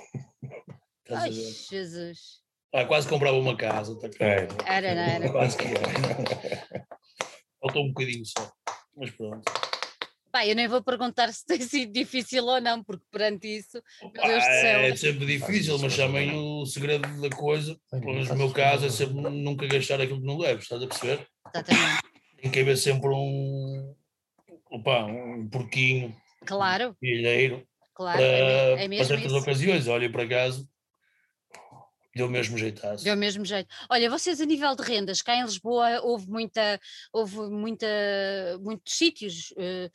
Ai, 1.10 1.32
Jesus. 1.32 2.42
Ah, 2.74 2.86
quase 2.86 3.08
comprava 3.08 3.38
uma 3.38 3.56
casa. 3.56 3.98
Tá 4.00 4.10
é. 4.20 4.48
Era, 4.66 4.96
não 4.96 5.02
era? 5.02 5.32
Quase 5.32 5.58
que 5.58 5.66
era. 5.66 6.86
Faltou 7.60 7.86
um 7.86 7.90
bocadinho 7.90 8.26
só. 8.26 8.52
Mas 8.96 9.10
pronto. 9.12 9.44
Pá, 10.32 10.48
eu 10.48 10.56
nem 10.56 10.68
vou 10.68 10.82
perguntar 10.82 11.32
se 11.34 11.46
tem 11.46 11.60
sido 11.62 11.92
difícil 11.92 12.46
ou 12.46 12.62
não, 12.62 12.84
porque 12.84 13.04
perante 13.12 13.48
isso, 13.48 13.82
meu 14.02 14.12
Deus 14.12 14.44
do 14.44 14.50
céu. 14.50 14.80
É 14.80 14.96
sempre 14.96 15.26
difícil, 15.26 15.78
mas 15.80 15.96
também 15.96 16.34
o 16.34 16.66
segredo 16.66 17.22
da 17.22 17.30
coisa, 17.30 17.78
pelo 17.90 18.14
menos 18.14 18.30
no 18.30 18.36
meu 18.36 18.52
caso, 18.52 18.86
é 18.86 18.90
sempre 18.90 19.16
nunca 19.16 19.68
gastar 19.68 20.00
aquilo 20.00 20.22
que 20.22 20.28
não 20.28 20.38
leves, 20.38 20.64
estás 20.64 20.82
a 20.82 20.88
perceber? 20.88 21.28
Exatamente. 21.54 22.02
Tem 22.42 22.52
que 22.52 22.60
haver 22.60 22.78
sempre 22.78 23.10
um, 23.10 23.94
opa, 24.72 25.06
um 25.06 25.48
porquinho, 25.50 26.16
claro. 26.46 26.90
um 26.90 26.94
pilheiro, 26.94 27.68
claro, 27.94 28.18
para, 28.18 28.26
é, 28.26 28.86
é 28.86 28.88
mesmo 28.88 29.06
para 29.06 29.18
certas 29.18 29.32
isso. 29.32 29.42
ocasiões. 29.42 29.88
Olha, 29.88 30.12
por 30.12 30.22
acaso, 30.22 30.68
Deu 32.14 32.28
o 32.28 32.30
mesmo 32.30 32.58
jeitaço. 32.58 33.04
Deu 33.06 33.14
o 33.14 33.18
mesmo 33.18 33.46
jeito. 33.46 33.74
Olha, 33.90 34.10
vocês 34.10 34.42
a 34.42 34.46
nível 34.46 34.76
de 34.76 34.84
rendas, 34.84 35.22
cá 35.22 35.34
em 35.34 35.44
Lisboa 35.44 36.02
houve 36.02 36.30
muita, 36.30 36.80
houve 37.14 37.38
muita, 37.50 37.88
muitos 38.60 38.94
sítios, 38.98 39.54
eh, 39.58 39.90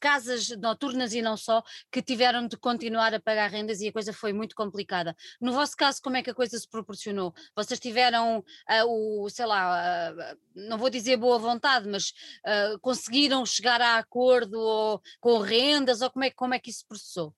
casas 0.00 0.48
noturnas 0.58 1.12
e 1.12 1.20
não 1.20 1.36
só, 1.36 1.62
que 1.90 2.00
tiveram 2.00 2.48
de 2.48 2.56
continuar 2.56 3.12
a 3.12 3.20
pagar 3.20 3.50
rendas 3.50 3.82
e 3.82 3.88
a 3.88 3.92
coisa 3.92 4.14
foi 4.14 4.32
muito 4.32 4.54
complicada. 4.54 5.14
No 5.38 5.52
vosso 5.52 5.76
caso, 5.76 6.00
como 6.00 6.16
é 6.16 6.22
que 6.22 6.30
a 6.30 6.34
coisa 6.34 6.58
se 6.58 6.68
proporcionou? 6.68 7.34
Vocês 7.54 7.78
tiveram 7.78 8.38
uh, 8.38 9.24
o, 9.24 9.28
sei 9.28 9.44
lá, 9.44 10.10
uh, 10.10 10.38
não 10.54 10.78
vou 10.78 10.88
dizer 10.88 11.18
boa 11.18 11.38
vontade, 11.38 11.86
mas 11.86 12.14
uh, 12.46 12.78
conseguiram 12.80 13.44
chegar 13.44 13.80
a 13.80 13.98
acordo 13.98 14.58
ou, 14.58 15.02
com 15.20 15.38
rendas 15.38 16.00
ou 16.00 16.10
como 16.10 16.24
é, 16.24 16.30
como 16.30 16.54
é 16.54 16.58
que 16.58 16.70
isso 16.70 16.86
processou? 16.86 17.34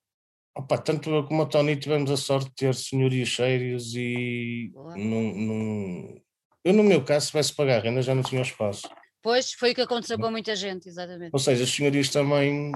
Opa, 0.57 0.77
tanto 0.77 1.09
eu 1.09 1.23
como 1.25 1.41
a 1.41 1.45
Tony 1.45 1.75
tivemos 1.75 2.09
a 2.09 2.15
sorte 2.15 2.47
de 2.49 2.55
ter 2.55 2.75
senhorios 2.75 3.35
sérios 3.35 3.93
e 3.93 4.71
num, 4.95 5.33
num... 5.35 6.21
eu 6.63 6.73
no 6.73 6.83
meu 6.83 7.03
caso 7.03 7.25
se 7.25 7.31
tivesse 7.31 7.53
pagar 7.53 7.83
renda 7.83 8.01
já 8.01 8.15
não 8.15 8.23
tinha 8.23 8.41
espaço. 8.41 8.87
Pois, 9.21 9.51
foi 9.53 9.71
o 9.71 9.75
que 9.75 9.81
aconteceu 9.81 10.17
com 10.17 10.31
muita 10.31 10.55
gente, 10.55 10.87
exatamente. 10.87 11.31
Ou 11.33 11.39
seja, 11.39 11.63
os 11.63 11.73
senhorios 11.73 12.09
também 12.09 12.71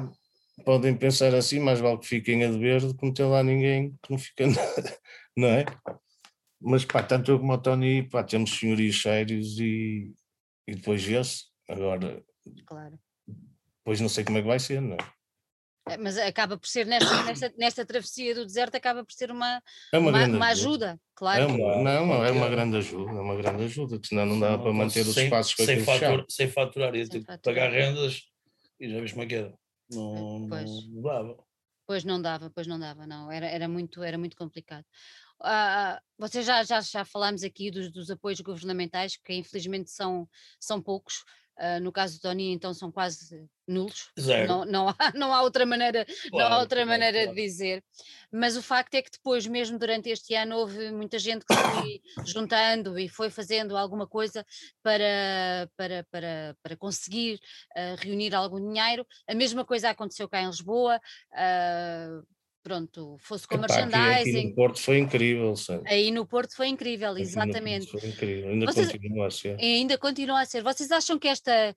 podem 0.66 0.94
pensar 0.96 1.34
assim, 1.34 1.60
mais 1.60 1.80
vale 1.80 2.00
que 2.00 2.08
fiquem 2.08 2.44
a 2.44 2.52
dever 2.52 2.82
do 2.82 2.96
que 2.96 3.06
não 3.06 3.14
ter 3.14 3.24
lá 3.24 3.42
ninguém 3.42 3.96
que 4.04 4.12
não 4.12 4.18
fica 4.18 4.46
nada, 4.48 4.98
não 5.38 5.48
é? 5.48 5.66
Mas 6.60 6.84
pá, 6.84 7.02
tanto 7.02 7.32
eu 7.32 7.40
como 7.40 7.54
o 7.54 7.58
Tony, 7.58 8.04
pá, 8.10 8.24
temos 8.24 8.60
senhorios 8.60 9.02
sérios 9.02 9.58
e, 9.58 10.12
e 10.68 10.76
depois 10.76 11.08
esse, 11.08 11.46
agora. 11.70 12.22
Claro. 12.66 13.00
Depois 13.78 14.02
não 14.02 14.10
sei 14.10 14.26
como 14.26 14.38
é 14.38 14.42
que 14.42 14.48
vai 14.48 14.60
ser, 14.60 14.82
não 14.82 14.96
é? 14.96 15.19
É, 15.94 15.98
mas 15.98 16.18
acaba 16.18 16.58
por 16.58 16.68
ser 16.68 16.86
nesta, 16.86 17.24
nesta, 17.24 17.54
nesta 17.58 17.86
travessia 17.86 18.36
do 18.36 18.46
deserto, 18.46 18.76
acaba 18.76 19.04
por 19.04 19.14
ser 19.14 19.32
uma, 19.32 19.62
é 19.94 19.98
uma, 19.98 20.10
uma, 20.10 20.26
uma 20.26 20.48
ajuda, 20.48 21.00
claro. 21.16 21.44
É 21.44 21.46
uma, 21.46 21.84
não, 21.84 22.24
é 22.26 22.32
uma 22.32 22.50
grande 22.50 22.78
ajuda, 22.78 23.12
é 23.12 23.22
uma 23.22 23.36
grande 23.36 23.64
ajuda, 23.64 24.00
senão 24.04 24.26
não 24.26 24.40
dá 24.40 24.58
para 24.58 24.74
manter 24.74 25.02
os 25.02 25.16
espaços 25.18 25.54
que 25.54 25.66
sem, 25.66 25.84
fatura, 25.84 26.26
sem 26.30 26.48
faturar, 26.50 26.96
ia 26.96 27.08
ter 27.08 27.24
que 27.24 27.38
pagar 27.40 27.72
rendas 27.72 28.22
e 28.80 28.90
já 28.90 29.00
viste 29.02 29.14
como 29.14 29.24
é 29.24 29.28
que 29.28 29.36
era. 29.36 29.54
Não, 29.92 30.48
pois. 30.50 30.90
não 30.90 31.02
dava. 31.02 31.38
Pois 31.88 32.04
não 32.04 32.22
dava, 32.22 32.52
pois 32.52 32.68
não 32.68 32.80
dava, 32.80 33.08
não. 33.08 33.32
Era, 33.32 33.48
era, 33.48 33.68
muito, 33.68 34.04
era 34.04 34.18
muito 34.18 34.38
complicado. 34.38 34.86
Uh, 35.42 36.00
vocês 36.18 36.46
já, 36.46 36.64
já, 36.64 36.82
já 36.82 37.04
falámos 37.04 37.44
aqui 37.44 37.72
dos, 37.72 37.92
dos 37.92 38.12
apoios 38.12 38.40
governamentais, 38.42 39.18
que 39.18 39.34
infelizmente 39.34 39.90
são, 39.90 40.30
são 40.60 40.82
poucos. 40.82 41.24
Uh, 41.60 41.80
no 41.82 41.92
caso 41.92 42.18
do 42.18 42.22
Tony, 42.22 42.54
então 42.54 42.74
são 42.74 42.90
quase 42.90 43.46
nulos. 43.68 44.12
Zero. 44.18 44.48
Não, 44.48 44.66
não, 44.66 44.90
há, 44.90 44.96
não 45.14 45.34
há 45.34 45.42
outra 45.42 45.66
maneira, 45.66 46.06
claro, 46.06 46.50
não 46.50 46.56
há 46.56 46.60
outra 46.60 46.86
maneira 46.86 47.24
claro. 47.24 47.36
de 47.36 47.42
dizer. 47.42 47.84
Mas 48.32 48.56
o 48.56 48.64
facto 48.64 48.96
é 48.96 49.02
que 49.02 49.12
depois, 49.12 49.46
mesmo 49.46 49.78
durante 49.78 50.10
este 50.10 50.34
ano, 50.36 50.56
houve 50.56 50.90
muita 50.92 51.20
gente 51.20 51.46
que 51.46 51.54
foi 51.54 52.02
juntando 52.26 52.98
e 52.98 53.10
foi 53.10 53.30
fazendo 53.30 53.76
alguma 53.76 54.08
coisa 54.08 54.46
para, 54.82 55.70
para, 55.76 56.06
para, 56.10 56.58
para 56.64 56.78
conseguir 56.78 57.40
uh, 57.76 57.96
reunir 58.00 58.34
algum 58.34 58.60
dinheiro. 58.60 59.06
A 59.28 59.36
mesma 59.36 59.66
coisa 59.66 59.90
aconteceu 59.90 60.30
cá 60.30 60.42
em 60.42 60.48
Lisboa. 60.48 61.00
Uh, 61.34 62.26
pronto, 62.70 63.18
fosse 63.20 63.48
com 63.48 63.56
Epá, 63.56 63.68
merchandising. 63.68 64.38
Aqui, 64.38 64.48
no 64.50 64.56
Porto 64.56 64.80
foi 64.80 65.00
incrível, 65.00 65.56
sabe? 65.56 65.90
Aí 65.90 66.12
no 66.12 66.26
Porto 66.28 66.56
foi 66.56 66.68
incrível, 66.68 67.12
aqui 67.12 67.22
exatamente. 67.22 67.88
foi 67.88 68.08
incrível, 68.08 68.50
ainda 68.52 68.66
Vocês, 68.68 68.92
continua 68.92 69.28
a 69.28 69.32
ser. 69.32 69.60
Ainda 69.60 69.98
continua 69.98 70.42
a 70.42 70.46
ser. 70.46 70.62
Vocês 70.62 70.92
acham 70.92 71.18
que 71.18 71.28
esta. 71.28 71.76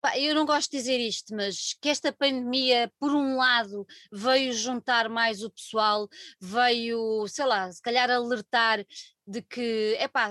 Pá, 0.00 0.18
eu 0.18 0.34
não 0.34 0.46
gosto 0.46 0.70
de 0.70 0.78
dizer 0.78 0.98
isto, 0.98 1.36
mas 1.36 1.76
que 1.78 1.90
esta 1.90 2.10
pandemia, 2.10 2.90
por 2.98 3.14
um 3.14 3.36
lado, 3.36 3.86
veio 4.10 4.50
juntar 4.54 5.10
mais 5.10 5.42
o 5.42 5.50
pessoal, 5.50 6.08
veio, 6.40 7.26
sei 7.28 7.44
lá, 7.44 7.70
se 7.70 7.82
calhar 7.82 8.10
alertar 8.10 8.82
de 9.26 9.42
que, 9.42 9.94
é 9.98 10.08
pá, 10.08 10.30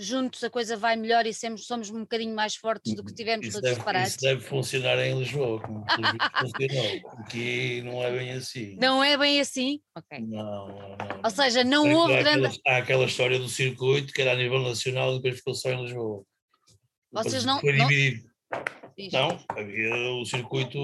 juntos 0.00 0.42
a 0.42 0.50
coisa 0.50 0.76
vai 0.76 0.96
melhor 0.96 1.26
e 1.26 1.34
somos, 1.34 1.66
somos 1.66 1.90
um 1.90 2.00
bocadinho 2.00 2.34
mais 2.34 2.54
fortes 2.54 2.94
do 2.94 3.04
que 3.04 3.14
tivemos 3.14 3.46
isso 3.46 3.54
todos 3.54 3.68
deve, 3.68 3.80
separados. 3.80 4.10
Isso 4.10 4.20
deve 4.20 4.40
funcionar 4.40 4.98
em 4.98 5.18
Lisboa, 5.18 5.60
como 5.60 5.84
funcionou, 5.86 7.10
aqui 7.18 7.82
não 7.82 8.02
é 8.02 8.10
bem 8.10 8.32
assim. 8.32 8.76
Não 8.76 9.04
é 9.04 9.16
bem 9.16 9.40
assim? 9.40 9.80
Ok. 9.94 10.18
Não, 10.20 10.68
não, 10.68 10.96
não. 10.96 11.20
Ou 11.22 11.30
seja, 11.30 11.62
não 11.62 11.86
é 11.86 11.94
houve 11.94 12.18
grande... 12.18 12.46
Aquela, 12.46 12.60
há 12.66 12.76
aquela 12.78 13.04
história 13.04 13.38
do 13.38 13.48
circuito 13.48 14.12
que 14.12 14.22
era 14.22 14.32
a 14.32 14.36
nível 14.36 14.60
nacional 14.60 15.12
e 15.12 15.16
depois 15.16 15.36
ficou 15.36 15.54
só 15.54 15.70
em 15.70 15.82
Lisboa. 15.84 16.24
Vocês 17.12 17.44
não... 17.44 17.60
Foi 17.60 17.72
dividido. 17.72 18.30
Não, 19.12 19.28
não 19.28 19.44
havia 19.50 19.94
o 20.12 20.24
circuito 20.24 20.78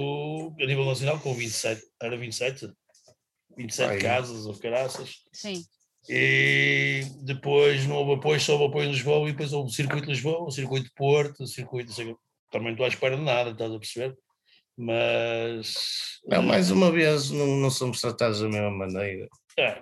a 0.60 0.66
nível 0.66 0.84
nacional 0.84 1.18
com 1.20 1.34
27, 1.34 1.82
era 2.00 2.16
27? 2.16 2.72
27 3.56 3.90
Ai. 3.90 3.98
casas 3.98 4.46
ou 4.46 4.58
caraças. 4.58 5.22
Sim. 5.32 5.62
E 6.08 7.02
depois 7.22 7.86
não 7.86 7.96
houve 7.96 8.14
apoio, 8.14 8.40
só 8.40 8.52
houve 8.52 8.66
apoio 8.66 8.88
em 8.88 8.92
Lisboa 8.92 9.28
e 9.28 9.32
depois 9.32 9.52
houve 9.52 9.70
o 9.70 9.72
circuito 9.72 10.06
de 10.06 10.12
Lisboa, 10.12 10.44
o 10.44 10.50
circuito 10.50 10.84
de 10.86 10.94
Porto, 10.94 11.42
o 11.42 11.46
circuito. 11.46 11.92
Também 12.50 12.68
não 12.68 12.72
estou 12.72 12.86
à 12.86 12.88
espera 12.88 13.16
de 13.16 13.22
nada, 13.22 13.50
estás 13.50 13.72
a 13.72 13.78
perceber? 13.78 14.16
Mas. 14.76 15.74
Não, 16.26 16.42
mais 16.42 16.70
uma 16.70 16.92
vez, 16.92 17.30
não, 17.30 17.46
não 17.56 17.70
somos 17.70 18.00
tratados 18.00 18.40
da 18.40 18.48
mesma 18.48 18.70
maneira. 18.70 19.28
É. 19.58 19.80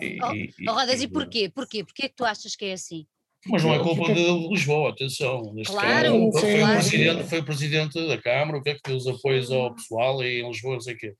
E, 0.00 0.18
oh, 0.22 0.32
e, 0.32 0.52
oh, 0.68 0.72
Rodas, 0.72 1.00
e, 1.00 1.04
e 1.04 1.08
porquê? 1.08 1.48
Porquê? 1.48 1.84
Porquê 1.84 2.06
é 2.06 2.08
que 2.08 2.16
tu 2.16 2.24
achas 2.24 2.54
que 2.54 2.66
é 2.66 2.72
assim? 2.72 3.06
Mas 3.46 3.62
não 3.62 3.74
é 3.74 3.78
culpa 3.78 4.12
de 4.12 4.48
Lisboa, 4.48 4.90
atenção. 4.90 5.52
Neste 5.52 5.72
claro, 5.72 6.32
caso, 6.32 6.40
foi, 6.40 6.58
claro. 6.58 6.72
O 6.72 6.80
presidente, 6.80 7.28
foi 7.28 7.38
o 7.38 7.44
presidente 7.44 8.08
da 8.08 8.20
Câmara, 8.20 8.58
o 8.58 8.62
que 8.62 8.70
é 8.70 8.74
que 8.74 8.80
deu 8.86 8.96
os 8.96 9.06
apoios 9.06 9.50
ao 9.50 9.74
pessoal 9.74 10.22
e 10.24 10.40
em 10.40 10.48
Lisboa, 10.48 10.74
não 10.74 10.80
sei 10.80 10.94
o 10.94 10.98
quê. 10.98 11.14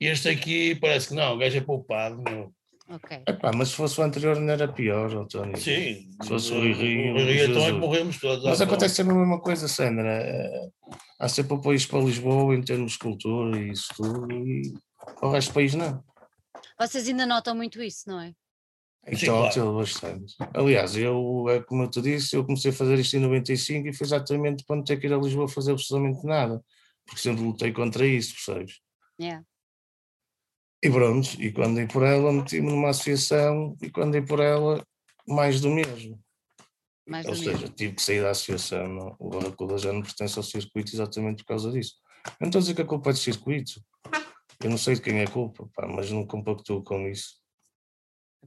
E 0.00 0.06
este 0.06 0.28
aqui 0.28 0.74
parece 0.76 1.08
que 1.08 1.14
não, 1.14 1.34
o 1.34 1.38
gajo 1.38 1.58
é 1.58 1.60
poupado, 1.60 2.22
meu. 2.22 2.52
Ok. 2.90 3.22
Epá, 3.28 3.52
mas 3.54 3.68
se 3.68 3.74
fosse 3.74 4.00
o 4.00 4.02
anterior 4.02 4.40
não 4.40 4.50
era 4.50 4.66
pior, 4.66 5.14
António. 5.14 5.56
Sim. 5.58 6.08
Se 6.22 6.28
fosse 6.28 6.52
o 6.52 6.60
Rio. 6.60 7.14
O 7.14 7.18
Rio 7.18 7.50
então 7.50 7.62
é 7.62 7.72
que 7.72 7.78
morremos 7.78 8.18
todos. 8.18 8.44
Mas 8.44 8.60
acontece 8.62 8.94
sempre 8.94 9.12
a 9.12 9.16
mesma 9.16 9.40
coisa, 9.40 9.68
Sandra. 9.68 10.08
É, 10.08 10.68
há 11.20 11.28
sempre 11.28 11.54
apoios 11.54 11.84
para 11.84 12.00
Lisboa 12.00 12.54
em 12.54 12.62
termos 12.62 12.92
de 12.92 12.98
cultura 12.98 13.58
e 13.58 13.72
isso 13.72 13.88
tudo, 13.94 14.32
e 14.32 14.72
o 15.20 15.30
resto 15.30 15.50
do 15.50 15.54
país 15.54 15.74
não. 15.74 16.02
Vocês 16.80 17.08
ainda 17.08 17.26
notam 17.26 17.54
muito 17.54 17.82
isso, 17.82 18.08
não 18.08 18.20
é? 18.20 18.32
Então, 19.06 19.50
claro. 19.50 19.76
bastante. 19.76 20.34
Aliás, 20.54 20.96
eu, 20.96 21.46
é 21.48 21.60
como 21.62 21.82
eu 21.82 21.90
te 21.90 22.00
disse, 22.00 22.36
eu 22.36 22.44
comecei 22.44 22.70
a 22.70 22.74
fazer 22.74 22.98
isto 22.98 23.16
em 23.16 23.20
95 23.20 23.88
e 23.88 23.92
foi 23.92 24.06
exatamente 24.06 24.64
para 24.64 24.76
não 24.76 24.84
ter 24.84 24.98
que 24.98 25.06
ir 25.06 25.12
a 25.12 25.18
Lisboa 25.18 25.48
fazer 25.48 25.72
absolutamente 25.72 26.24
nada, 26.26 26.62
porque 27.06 27.20
sempre 27.20 27.42
lutei 27.42 27.72
contra 27.72 28.06
isso, 28.06 28.34
percebes? 28.34 28.80
Yeah. 29.20 29.44
E 30.82 30.90
pronto, 30.90 31.28
e 31.40 31.52
quando 31.52 31.74
dei 31.76 31.86
por 31.86 32.04
ela, 32.04 32.32
meti-me 32.32 32.70
numa 32.70 32.90
associação 32.90 33.76
e 33.82 33.90
quando 33.90 34.12
dei 34.12 34.22
por 34.22 34.38
ela, 34.38 34.84
mais 35.26 35.60
do 35.60 35.70
mesmo. 35.70 36.22
Mais 37.06 37.26
Ou 37.26 37.32
do 37.32 37.38
seja, 37.38 37.52
mesmo. 37.52 37.68
tive 37.70 37.94
que 37.94 38.02
sair 38.02 38.22
da 38.22 38.30
associação. 38.30 38.86
Não? 38.86 39.16
O 39.18 39.28
Barracuda 39.28 39.76
já 39.78 39.92
não 39.92 40.02
pertence 40.02 40.38
ao 40.38 40.42
circuito 40.44 40.94
exatamente 40.94 41.42
por 41.42 41.48
causa 41.48 41.72
disso. 41.72 41.96
não 42.40 42.48
estou 42.48 42.60
a 42.60 42.62
dizer 42.62 42.74
que 42.74 42.82
a 42.82 42.86
culpa 42.86 43.10
é 43.10 43.12
do 43.12 43.18
circuito. 43.18 43.82
Eu 44.62 44.70
não 44.70 44.78
sei 44.78 44.94
de 44.94 45.02
quem 45.02 45.20
é 45.20 45.24
a 45.24 45.30
culpa, 45.30 45.68
pá, 45.74 45.86
mas 45.86 46.10
não 46.10 46.26
compactuo 46.26 46.82
com 46.82 47.08
isso. 47.08 47.40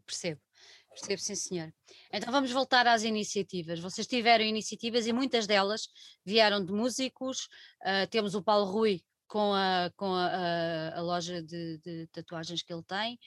percebo. 0.06 0.42
Percebo, 0.90 1.22
sim, 1.22 1.36
senhor. 1.36 1.74
Então 2.12 2.34
vamos 2.34 2.52
voltar 2.52 2.86
às 2.86 3.04
iniciativas. 3.04 3.80
Vocês 3.80 4.06
tiveram 4.06 4.44
iniciativas 4.44 5.08
e 5.08 5.14
muitas 5.14 5.48
delas 5.48 5.88
vieram 6.26 6.64
de 6.64 6.74
músicos. 6.74 7.48
Uh, 7.82 8.06
temos 8.10 8.36
o 8.36 8.44
Paulo 8.44 8.70
Rui, 8.70 9.02
com 9.32 9.54
a, 9.54 9.90
com 9.96 10.14
a, 10.14 10.26
a, 10.26 10.98
a 11.00 11.02
loja 11.02 11.42
de, 11.42 11.78
de, 11.78 12.06
tatuagens 12.08 12.62
que 12.62 12.74
ele 12.74 12.84
tem. 12.84 13.18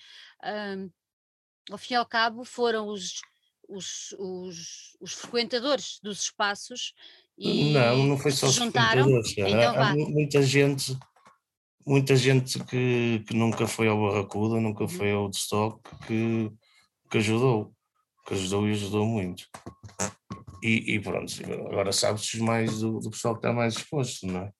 Um, 0.45 0.91
ao 1.73 1.79
fim 1.79 1.95
e 1.95 1.97
ao 1.97 2.05
cabo, 2.05 2.45
foram 2.45 2.89
os, 2.89 3.23
os, 3.67 4.15
os, 4.19 4.99
os 5.01 5.13
frequentadores 5.15 5.99
dos 6.03 6.21
espaços 6.21 6.93
e 7.39 7.73
não, 7.73 8.05
não 8.05 8.19
foi 8.19 8.33
só 8.33 8.49
se 8.49 8.53
juntaram. 8.53 9.09
Então, 9.35 9.75
há, 9.77 9.93
há 9.93 9.95
muita 9.95 10.43
gente, 10.43 10.95
muita 11.87 12.15
gente 12.17 12.63
que, 12.65 13.25
que 13.27 13.35
nunca 13.35 13.67
foi 13.67 13.89
ao 13.89 13.99
Barracuda, 13.99 14.61
nunca 14.61 14.83
uhum. 14.83 14.89
foi 14.91 15.11
ao 15.11 15.23
Woodstock, 15.23 15.81
que, 16.07 16.53
que 17.11 17.17
ajudou, 17.17 17.73
que 18.27 18.35
ajudou 18.35 18.69
e 18.69 18.73
ajudou 18.73 19.07
muito. 19.07 19.49
E, 20.63 20.97
e 20.97 21.01
pronto, 21.01 21.33
agora 21.71 21.93
sabes 21.93 22.35
mais 22.35 22.81
do, 22.81 22.99
do 22.99 23.11
pessoal 23.11 23.33
que 23.35 23.39
está 23.39 23.55
mais 23.55 23.75
exposto, 23.77 24.27
não 24.27 24.41
é? 24.41 24.53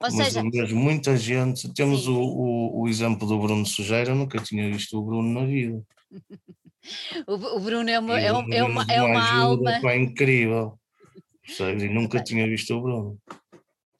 Ou 0.00 0.10
seja, 0.10 0.42
mas 0.42 0.72
muita 0.72 1.16
gente, 1.16 1.72
temos 1.72 2.08
o, 2.08 2.20
o, 2.20 2.82
o, 2.82 2.88
exemplo 2.88 3.26
do 3.26 3.38
Bruno 3.38 3.64
Sujeira, 3.64 4.14
nunca 4.14 4.38
tinha 4.40 4.70
visto 4.70 4.98
o 4.98 5.02
Bruno 5.02 5.40
na 5.40 5.46
vida. 5.46 5.82
o, 7.26 7.34
o, 7.34 7.60
Bruno 7.60 7.88
é 7.88 7.98
uma, 7.98 8.20
é, 8.20 8.32
uma, 8.32 8.54
é 8.54 8.62
uma, 8.64 8.86
é 8.88 9.02
uma 9.02 9.42
alma. 9.42 9.80
Pá, 9.80 9.96
incrível. 9.96 10.78
Sabe? 11.46 11.84
E 11.84 11.88
nunca 11.88 12.18
é 12.18 12.22
tinha 12.22 12.46
visto 12.48 12.74
o 12.74 12.82
Bruno. 12.82 13.18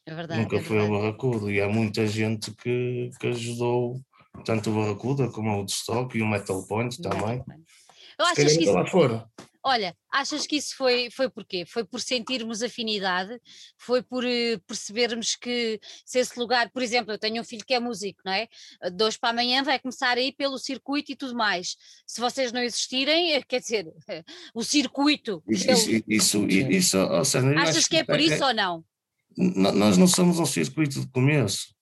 É 0.07 0.15
verdade. 0.15 0.41
Nunca 0.43 0.57
é 0.57 0.63
foi 0.63 0.81
ao 0.81 0.89
Barracuda. 0.89 1.51
E 1.51 1.61
há 1.61 1.69
muita 1.69 2.07
gente 2.07 2.53
que, 2.57 3.11
que 3.21 3.27
ajudou 3.29 4.01
tanto 4.45 4.71
o 4.71 4.75
Barracuda 4.75 5.29
como 5.29 5.51
o 5.51 5.57
Woodstock 5.59 6.17
e 6.17 6.23
o 6.23 6.27
Metal 6.27 6.67
Point 6.67 7.01
também. 7.01 7.43
Eu 8.19 8.27
acho 8.27 8.35
que 8.35 8.43
isso... 8.43 8.73
lá 8.73 8.87
fora. 8.87 9.27
Olha, 9.65 9.97
achas 10.11 10.45
que 10.45 10.57
isso 10.57 10.77
foi, 10.77 11.09
foi 11.11 11.31
porquê? 11.31 11.65
Foi 11.65 11.85
por 11.85 12.01
sentirmos 12.01 12.63
afinidade? 12.63 13.41
Foi 13.79 14.03
por 14.03 14.25
uh, 14.25 14.61
percebermos 14.67 15.37
que 15.37 15.79
se 16.05 16.19
esse 16.19 16.37
lugar, 16.39 16.69
por 16.71 16.83
exemplo, 16.83 17.13
eu 17.13 17.19
tenho 17.19 17.41
um 17.41 17.45
filho 17.45 17.65
que 17.65 17.73
é 17.73 17.79
músico, 17.79 18.21
não 18.25 18.33
é? 18.33 18.49
De 18.91 19.05
hoje 19.05 19.19
para 19.19 19.31
amanhã 19.31 19.63
vai 19.63 19.79
começar 19.79 20.17
a 20.17 20.21
ir 20.21 20.33
pelo 20.33 20.59
circuito 20.59 21.13
e 21.13 21.17
tudo 21.17 21.37
mais. 21.37 21.77
Se 22.05 22.21
vocês 22.21 22.51
não 22.51 22.61
existirem, 22.61 23.35
eh, 23.35 23.43
quer 23.43 23.61
dizer, 23.61 23.87
o 24.53 24.65
circuito. 24.65 25.43
Isso, 25.49 25.91
isso, 26.09 26.49
isso, 26.49 26.49
isso 26.49 27.25
Sandra, 27.25 27.63
Achas 27.63 27.87
que 27.87 27.99
é 27.99 28.05
por 28.05 28.19
isso 28.19 28.43
é, 28.43 28.47
ou 28.47 28.55
não? 28.55 28.85
Nós 29.37 29.97
não 29.97 30.09
somos 30.09 30.41
um 30.41 30.47
circuito 30.47 31.01
de 31.01 31.07
começo. 31.07 31.73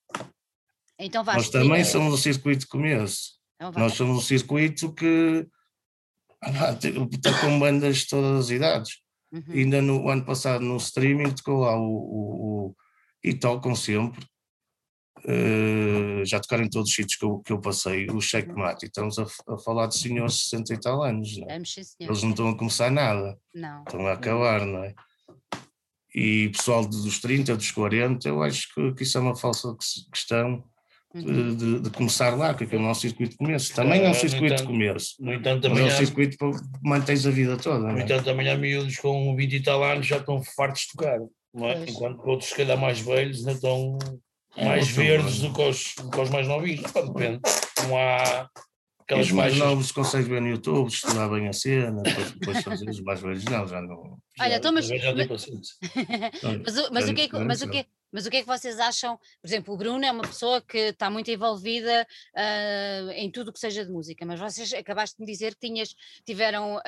Então 0.99 1.23
Nós 1.23 1.49
também 1.49 1.83
somos 1.83 2.13
um 2.13 2.17
circuito 2.17 2.59
de 2.59 2.67
começo. 2.67 3.39
Então 3.55 3.71
Nós 3.75 3.93
somos 3.93 4.17
um 4.17 4.21
circuito 4.21 4.93
que 4.93 5.47
está 6.43 7.39
com 7.39 7.59
bandas 7.59 7.97
de 7.97 8.07
todas 8.07 8.45
as 8.45 8.49
idades. 8.49 8.99
Uhum. 9.31 9.43
Ainda 9.49 9.81
no 9.81 10.09
ano 10.09 10.25
passado 10.25 10.63
no 10.63 10.77
streaming 10.77 11.33
tocou 11.33 11.61
lá 11.61 11.77
o, 11.77 11.85
o, 11.85 12.67
o 12.67 12.75
e 13.23 13.33
tocam 13.33 13.75
sempre. 13.75 14.25
Uh, 15.19 16.25
já 16.25 16.39
tocaram 16.39 16.63
em 16.63 16.69
todos 16.69 16.89
os 16.89 16.95
sítios 16.95 17.15
que 17.15 17.23
eu, 17.23 17.39
que 17.39 17.53
eu 17.53 17.61
passei, 17.61 18.07
o 18.07 18.19
checkmate, 18.19 18.87
estamos 18.87 19.19
a, 19.19 19.27
a, 19.49 19.57
falar 19.59 19.85
de 19.85 19.95
senhores 19.95 20.33
de 20.33 20.43
60 20.45 20.73
e 20.73 20.79
tal 20.79 21.03
anos, 21.03 21.37
não 21.37 21.47
é? 21.47 21.57
Eles 21.99 22.23
não 22.23 22.31
estão 22.31 22.49
a 22.49 22.57
começar 22.57 22.89
nada, 22.89 23.37
não. 23.53 23.83
estão 23.83 24.07
a 24.07 24.13
acabar, 24.13 24.65
não 24.65 24.83
é? 24.83 24.95
e 26.13 26.49
pessoal 26.49 26.85
dos 26.85 27.19
30, 27.19 27.55
dos 27.55 27.71
40, 27.71 28.27
eu 28.27 28.43
acho 28.43 28.73
que, 28.73 28.93
que 28.93 29.03
isso 29.03 29.17
é 29.17 29.21
uma 29.21 29.35
falsa 29.35 29.75
questão 30.11 30.63
uhum. 31.13 31.55
de, 31.55 31.79
de, 31.81 31.89
começar 31.89 32.35
lá, 32.35 32.53
que 32.53 32.63
é 32.63 32.77
o 32.77 32.81
nosso 32.81 33.01
circuito 33.01 33.31
de 33.31 33.37
começo. 33.37 33.73
Também 33.73 34.05
é, 34.05 34.09
um 34.09 34.13
circuito 34.13 34.45
entanto, 34.45 34.61
de 34.61 34.67
começo. 34.67 35.15
No 35.19 35.33
entanto, 35.33 35.61
também 35.63 35.83
mas 35.83 35.93
é 35.93 35.95
um 35.95 36.05
circuito 36.05 36.37
que 36.37 36.59
mantens 36.83 37.25
a 37.25 37.31
vida 37.31 37.57
toda. 37.57 37.91
No 37.91 37.99
é? 37.99 38.03
entanto, 38.03 38.25
também 38.25 38.49
há 38.49 38.57
miúdos 38.57 38.97
com 38.97 39.35
20 39.35 39.53
e 39.53 39.63
tal 39.63 39.83
anos 39.83 40.07
já 40.07 40.17
estão 40.17 40.41
fartos 40.55 40.81
de 40.83 40.87
tocar, 40.95 41.19
não 41.53 41.67
é? 41.67 41.85
enquanto 41.87 42.25
outros, 42.25 42.49
se 42.49 42.55
calhar, 42.55 42.77
mais 42.77 42.99
velhos 42.99 43.39
ainda 43.39 43.51
estão 43.51 43.97
é, 44.55 44.65
mais 44.65 44.87
verdes 44.89 45.41
do 45.41 45.53
que, 45.53 45.61
os, 45.61 45.95
do 45.97 46.09
que 46.09 46.19
os 46.19 46.29
mais 46.29 46.47
novinhos. 46.47 46.81
depende. 46.81 47.39
Não 47.83 47.97
há 47.97 48.49
Aquelas 49.11 49.27
os 49.27 49.31
mais 49.33 49.57
novos 49.57 49.91
consegues 49.91 50.27
ver 50.27 50.41
no 50.41 50.47
YouTube, 50.47 50.87
estudar 50.87 51.27
bem 51.27 51.47
a 51.47 51.53
cena, 51.53 52.01
depois, 52.01 52.31
depois 52.31 52.63
fazer 52.63 52.89
os 52.89 53.01
mais 53.01 53.19
velhos 53.19 53.43
não, 53.43 53.67
já 53.67 53.81
não. 53.81 54.17
Olha, 54.39 54.55
então, 54.55 54.71
mas, 54.71 54.89
mas, 54.89 55.01
mas, 56.63 56.89
mas, 56.89 57.09
o 57.09 57.13
que 57.13 57.21
é 57.21 57.27
que, 57.27 57.39
mas 57.39 57.61
o 57.61 57.67
que, 57.67 57.85
mas 58.11 58.25
o 58.25 58.29
que 58.29 58.37
é 58.37 58.41
que 58.41 58.47
vocês 58.47 58.79
acham? 58.79 59.17
Por 59.41 59.47
exemplo, 59.47 59.73
o 59.73 59.77
Bruno 59.77 60.03
é 60.05 60.11
uma 60.11 60.23
pessoa 60.23 60.61
que 60.61 60.77
está 60.77 61.09
muito 61.09 61.31
envolvida 61.31 62.05
uh, 62.35 63.11
em 63.11 63.31
tudo 63.31 63.49
o 63.49 63.53
que 63.53 63.59
seja 63.59 63.85
de 63.85 63.91
música, 63.91 64.25
mas 64.25 64.39
vocês 64.39 64.73
acabaste 64.73 65.17
de 65.17 65.21
me 65.21 65.31
dizer 65.31 65.55
que 65.55 65.67
tinhas, 65.67 65.95
tiveram 66.25 66.75
uh, 66.75 66.81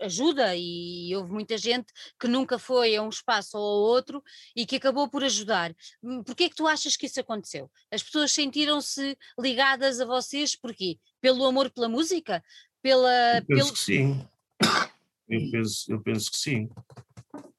ajuda 0.00 0.54
e 0.56 1.14
houve 1.16 1.32
muita 1.32 1.58
gente 1.58 1.92
que 2.18 2.28
nunca 2.28 2.58
foi 2.58 2.94
a 2.94 3.02
um 3.02 3.08
espaço 3.08 3.58
ou 3.58 3.62
a 3.64 3.94
outro 3.94 4.22
e 4.54 4.64
que 4.64 4.76
acabou 4.76 5.08
por 5.08 5.24
ajudar. 5.24 5.74
Hum, 6.02 6.22
porquê 6.22 6.44
é 6.44 6.48
que 6.48 6.56
tu 6.56 6.66
achas 6.66 6.96
que 6.96 7.06
isso 7.06 7.20
aconteceu? 7.20 7.70
As 7.90 8.02
pessoas 8.02 8.30
sentiram-se 8.32 9.16
ligadas 9.38 10.00
a 10.00 10.04
vocês, 10.04 10.54
porquê? 10.54 10.98
Pelo 11.20 11.44
amor 11.44 11.70
pela 11.70 11.88
música? 11.88 12.42
Pela, 12.80 13.38
eu 13.38 13.46
penso 13.46 13.46
pelo... 13.46 13.72
que 13.72 13.78
sim. 13.78 14.28
Eu 15.26 15.50
penso, 15.50 15.90
eu 15.90 16.02
penso 16.02 16.30
que 16.30 16.36
sim 16.36 16.68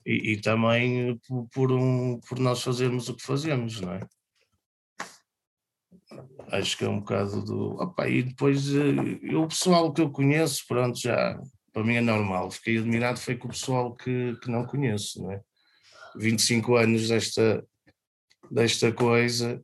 e, 0.05 0.33
e 0.33 0.41
também 0.41 1.17
por, 1.27 1.47
por, 1.49 1.71
um, 1.71 2.19
por 2.19 2.39
nós 2.39 2.61
fazermos 2.61 3.09
o 3.09 3.15
que 3.15 3.23
fazemos, 3.23 3.81
não 3.81 3.93
é? 3.93 4.01
Acho 6.51 6.77
que 6.77 6.85
é 6.85 6.89
um 6.89 6.99
bocado 6.99 7.43
do. 7.43 7.81
Opa, 7.81 8.07
e 8.07 8.23
depois 8.23 8.73
eh, 8.73 9.19
eu, 9.23 9.43
o 9.43 9.47
pessoal 9.47 9.91
que 9.91 10.01
eu 10.01 10.11
conheço, 10.11 10.63
pronto, 10.67 10.97
já 10.99 11.39
para 11.73 11.83
mim 11.83 11.95
é 11.95 12.01
normal. 12.01 12.51
Fiquei 12.51 12.77
admirado 12.77 13.19
foi 13.19 13.35
com 13.35 13.47
o 13.47 13.51
pessoal 13.51 13.95
que, 13.95 14.35
que 14.41 14.49
não 14.49 14.65
conheço, 14.65 15.21
não 15.21 15.31
é? 15.31 15.41
25 16.17 16.75
anos 16.75 17.09
desta, 17.09 17.65
desta 18.49 18.91
coisa. 18.93 19.61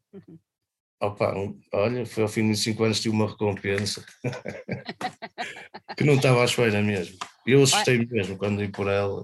Opa, 0.99 1.33
olha, 1.71 2.05
foi 2.05 2.23
ao 2.23 2.29
fim 2.29 2.51
de 2.51 2.57
5 2.57 2.83
anos 2.83 2.99
tive 2.99 3.15
uma 3.15 3.29
recompensa 3.29 4.05
que 5.97 6.03
não 6.03 6.15
estava 6.15 6.41
à 6.41 6.45
espera 6.45 6.81
mesmo. 6.81 7.17
Eu 7.45 7.63
assustei 7.63 8.05
mesmo 8.05 8.37
quando 8.37 8.61
ia 8.61 8.71
por 8.71 8.87
ela. 8.87 9.21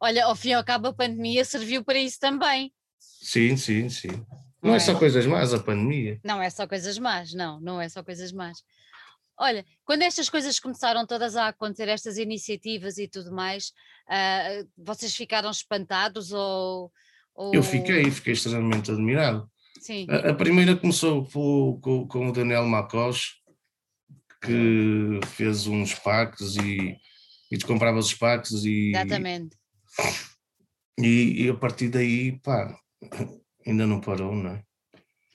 Olha, 0.00 0.24
ao 0.24 0.34
fim 0.34 0.50
e 0.50 0.54
ao 0.54 0.64
cabo 0.64 0.88
a 0.88 0.92
pandemia 0.92 1.44
serviu 1.44 1.84
para 1.84 1.98
isso 1.98 2.18
também. 2.18 2.72
Sim, 2.98 3.56
sim, 3.56 3.88
sim. 3.88 4.08
Não, 4.62 4.70
não 4.70 4.74
é, 4.74 4.76
é 4.76 4.80
só 4.80 4.98
coisas 4.98 5.26
más 5.26 5.54
a 5.54 5.58
pandemia. 5.58 6.20
Não 6.24 6.42
é 6.42 6.50
só 6.50 6.66
coisas 6.66 6.98
más, 6.98 7.32
não, 7.32 7.60
não 7.60 7.80
é 7.80 7.88
só 7.88 8.02
coisas 8.02 8.32
más. 8.32 8.62
Olha, 9.38 9.64
quando 9.86 10.02
estas 10.02 10.28
coisas 10.28 10.60
começaram 10.60 11.06
todas 11.06 11.34
a 11.34 11.48
acontecer, 11.48 11.88
estas 11.88 12.18
iniciativas 12.18 12.98
e 12.98 13.08
tudo 13.08 13.32
mais, 13.32 13.68
uh, 14.06 14.68
vocês 14.76 15.16
ficaram 15.16 15.50
espantados 15.50 16.30
ou, 16.30 16.92
ou, 17.34 17.54
Eu 17.54 17.62
fiquei, 17.62 18.10
fiquei 18.10 18.34
extremamente 18.34 18.90
admirado. 18.90 19.50
Sim. 19.80 20.06
A, 20.10 20.30
a 20.30 20.34
primeira 20.34 20.76
começou 20.76 21.24
com, 21.24 21.80
com, 21.80 22.06
com, 22.06 22.28
o 22.28 22.32
Daniel 22.32 22.66
Macos, 22.66 23.40
que 24.42 25.20
fez 25.26 25.66
uns 25.66 25.94
packs 25.94 26.56
e, 26.56 26.98
e 27.50 27.56
tu 27.56 27.66
compravas 27.66 28.06
os 28.06 28.14
packs 28.14 28.64
e. 28.64 28.90
Exatamente. 28.90 29.59
E, 30.98 31.44
e, 31.44 31.48
a 31.48 31.54
partir 31.54 31.88
daí, 31.88 32.38
pá, 32.40 32.78
ainda 33.66 33.86
não 33.86 34.00
parou, 34.00 34.34
não 34.34 34.50
é? 34.50 34.64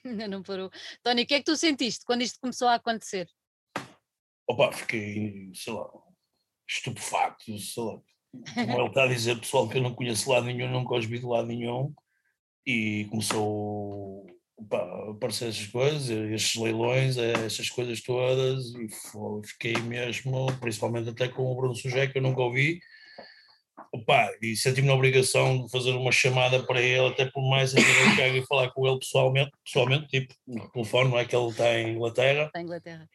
Ainda 0.04 0.28
não 0.28 0.42
parou. 0.42 0.70
Tony, 1.02 1.22
o 1.22 1.26
que 1.26 1.34
é 1.34 1.38
que 1.38 1.44
tu 1.44 1.56
sentiste 1.56 2.04
quando 2.04 2.22
isto 2.22 2.38
começou 2.40 2.68
a 2.68 2.74
acontecer? 2.74 3.28
Opa, 4.48 4.70
fiquei, 4.72 5.50
sei 5.54 5.72
lá, 5.72 5.88
estupefacto, 6.68 7.58
sei 7.58 7.82
lá. 7.82 8.00
Como 8.54 8.80
ele 8.80 8.88
está 8.88 9.04
a 9.04 9.08
dizer, 9.08 9.40
pessoal 9.40 9.68
que 9.68 9.78
eu 9.78 9.82
não 9.82 9.94
conheço 9.94 10.30
lado 10.30 10.46
nenhum, 10.46 10.70
nunca 10.70 10.94
os 10.94 11.04
vi 11.04 11.18
de 11.18 11.26
lado 11.26 11.48
nenhum, 11.48 11.92
e 12.64 13.06
começou 13.10 14.26
opa, 14.56 14.78
a 14.78 15.10
aparecer 15.10 15.48
essas 15.48 15.66
coisas, 15.66 16.10
estes 16.10 16.60
leilões, 16.60 17.16
essas 17.16 17.68
coisas 17.70 18.00
todas, 18.02 18.72
e 18.74 18.88
foi, 18.88 19.42
fiquei 19.44 19.76
mesmo, 19.82 20.46
principalmente 20.60 21.08
até 21.08 21.28
com 21.28 21.50
o 21.50 21.56
Bruno 21.56 21.74
Sujé, 21.74 22.06
que 22.06 22.18
eu 22.18 22.22
nunca 22.22 22.42
ouvi, 22.42 22.80
Opa, 23.96 24.30
e 24.42 24.54
senti-me 24.54 24.86
na 24.86 24.94
obrigação 24.94 25.64
de 25.64 25.70
fazer 25.70 25.92
uma 25.92 26.12
chamada 26.12 26.62
para 26.62 26.82
ele, 26.82 27.06
até 27.06 27.24
por 27.24 27.42
mais 27.48 27.72
que 27.72 27.80
eu 27.80 28.36
e 28.36 28.46
falar 28.46 28.70
com 28.70 28.86
ele 28.86 28.98
pessoalmente, 28.98 29.50
pessoalmente, 29.64 30.06
tipo, 30.08 30.34
no 30.46 30.68
telefone, 30.70 31.10
não 31.10 31.18
é 31.18 31.24
que 31.24 31.34
ele 31.34 31.48
está 31.48 31.78
em 31.78 31.94
Inglaterra. 31.94 32.46
Está 32.46 32.60
em 32.60 32.64
Inglaterra. 32.64 33.08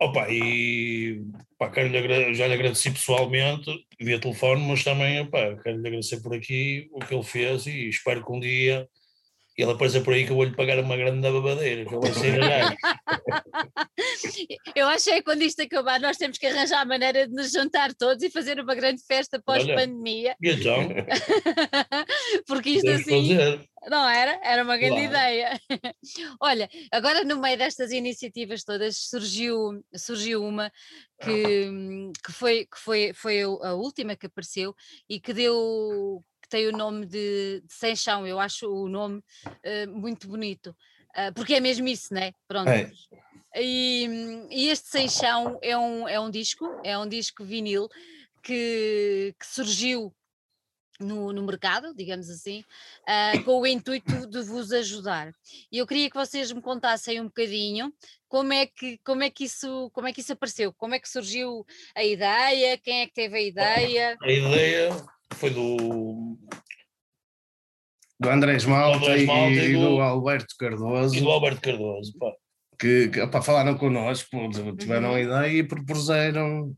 Opa, 0.00 0.26
e 0.28 1.22
pá, 1.56 1.70
quero 1.70 1.88
-lhe, 1.88 2.34
já 2.34 2.46
lhe 2.48 2.54
agradeci 2.54 2.90
pessoalmente, 2.90 3.70
via 4.00 4.18
telefone, 4.18 4.66
mas 4.66 4.82
também 4.82 5.20
opa, 5.20 5.56
quero 5.62 5.78
lhe 5.78 5.86
agradecer 5.86 6.20
por 6.20 6.34
aqui 6.34 6.88
o 6.90 6.98
que 6.98 7.14
ele 7.14 7.22
fez 7.22 7.66
e 7.66 7.88
espero 7.88 8.24
que 8.24 8.32
um 8.32 8.40
dia 8.40 8.88
ele 9.62 9.72
apareceu 9.72 10.02
por 10.02 10.14
aí 10.14 10.24
que 10.24 10.32
eu 10.32 10.36
vou-lhe 10.36 10.54
pagar 10.54 10.78
uma 10.78 10.96
grande 10.96 11.20
babadeira, 11.20 11.84
que 11.84 11.94
eu 11.94 12.00
vou 12.00 12.10
Eu 14.74 14.88
acho 14.88 15.04
que 15.04 15.22
quando 15.22 15.42
isto 15.42 15.62
acabar, 15.62 16.00
nós 16.00 16.16
temos 16.16 16.38
que 16.38 16.46
arranjar 16.46 16.80
a 16.80 16.84
maneira 16.84 17.28
de 17.28 17.34
nos 17.34 17.52
juntar 17.52 17.94
todos 17.94 18.22
e 18.22 18.30
fazer 18.30 18.58
uma 18.60 18.74
grande 18.74 19.02
festa 19.06 19.40
pós-pandemia. 19.44 20.34
Então? 20.42 20.88
Porque 22.46 22.70
isto 22.70 22.90
assim. 22.90 23.36
Fazer. 23.36 23.68
Não 23.88 24.08
era? 24.08 24.38
Era 24.42 24.62
uma 24.62 24.76
grande 24.76 25.08
claro. 25.08 25.10
ideia. 25.10 25.60
Olha, 26.40 26.68
agora 26.92 27.24
no 27.24 27.40
meio 27.40 27.56
destas 27.56 27.90
iniciativas 27.90 28.62
todas 28.62 28.96
surgiu, 28.96 29.82
surgiu 29.96 30.44
uma 30.44 30.70
que, 31.22 32.12
que, 32.24 32.32
foi, 32.32 32.66
que 32.66 32.78
foi, 32.78 33.12
foi 33.14 33.42
a 33.42 33.74
última 33.74 34.16
que 34.16 34.26
apareceu 34.26 34.74
e 35.08 35.18
que 35.18 35.32
deu, 35.32 36.22
tem 36.50 36.68
o 36.68 36.72
nome 36.72 37.06
de, 37.06 37.62
de 37.64 37.72
Sem 37.72 37.96
Chão, 37.96 38.26
eu 38.26 38.38
acho 38.38 38.68
o 38.68 38.88
nome 38.88 39.22
uh, 39.44 39.90
muito 39.90 40.28
bonito, 40.28 40.76
uh, 41.10 41.32
porque 41.34 41.54
é 41.54 41.60
mesmo 41.60 41.88
isso, 41.88 42.12
né? 42.12 42.34
Pronto. 42.46 42.68
É. 42.68 42.90
E, 43.56 44.46
e, 44.50 44.68
este 44.68 44.88
Sem 44.88 45.08
Chão 45.08 45.58
é 45.62 45.76
um, 45.76 46.08
é 46.08 46.20
um 46.20 46.30
disco, 46.30 46.68
é 46.84 46.98
um 46.98 47.08
disco 47.08 47.44
vinil 47.44 47.88
que, 48.42 49.34
que 49.38 49.46
surgiu 49.46 50.14
no, 50.98 51.32
no, 51.32 51.42
mercado, 51.42 51.94
digamos 51.94 52.28
assim, 52.28 52.60
uh, 52.60 53.42
com 53.44 53.60
o 53.60 53.66
intuito 53.66 54.26
de 54.26 54.42
vos 54.42 54.70
ajudar. 54.72 55.32
E 55.72 55.78
eu 55.78 55.86
queria 55.86 56.10
que 56.10 56.16
vocês 56.16 56.52
me 56.52 56.60
contassem 56.60 57.20
um 57.20 57.24
bocadinho 57.24 57.92
como 58.28 58.52
é 58.52 58.66
que, 58.66 58.98
como 58.98 59.22
é 59.22 59.30
que, 59.30 59.44
isso, 59.44 59.90
como 59.92 60.06
é 60.06 60.12
que 60.12 60.20
isso 60.20 60.32
apareceu, 60.32 60.72
como 60.74 60.94
é 60.94 61.00
que 61.00 61.08
surgiu 61.08 61.64
a 61.94 62.04
ideia, 62.04 62.78
quem 62.78 63.00
é 63.00 63.06
que 63.06 63.14
teve 63.14 63.36
a 63.36 63.42
ideia? 63.42 64.16
A 64.20 64.30
ideia 64.30 65.19
foi 65.34 65.50
do. 65.50 66.38
Do 68.18 68.28
Andrés 68.28 68.64
Malta, 68.66 68.98
do 68.98 69.04
Andrés 69.06 69.26
Malta 69.26 69.50
e, 69.50 69.70
e, 69.70 69.72
do, 69.72 69.80
do, 69.80 70.00
Alberto 70.00 70.54
Cardoso. 70.58 71.16
E 71.16 71.20
do 71.20 71.30
Alberto 71.30 71.60
Cardoso, 71.60 72.12
pá. 72.18 72.32
Que, 72.78 73.08
que 73.08 73.26
pá, 73.26 73.40
falaram 73.40 73.76
connosco, 73.76 74.28
tiveram 74.78 75.10
uhum. 75.10 75.14
a 75.14 75.20
ideia 75.20 75.58
e 75.58 75.62
propuseram 75.64 76.74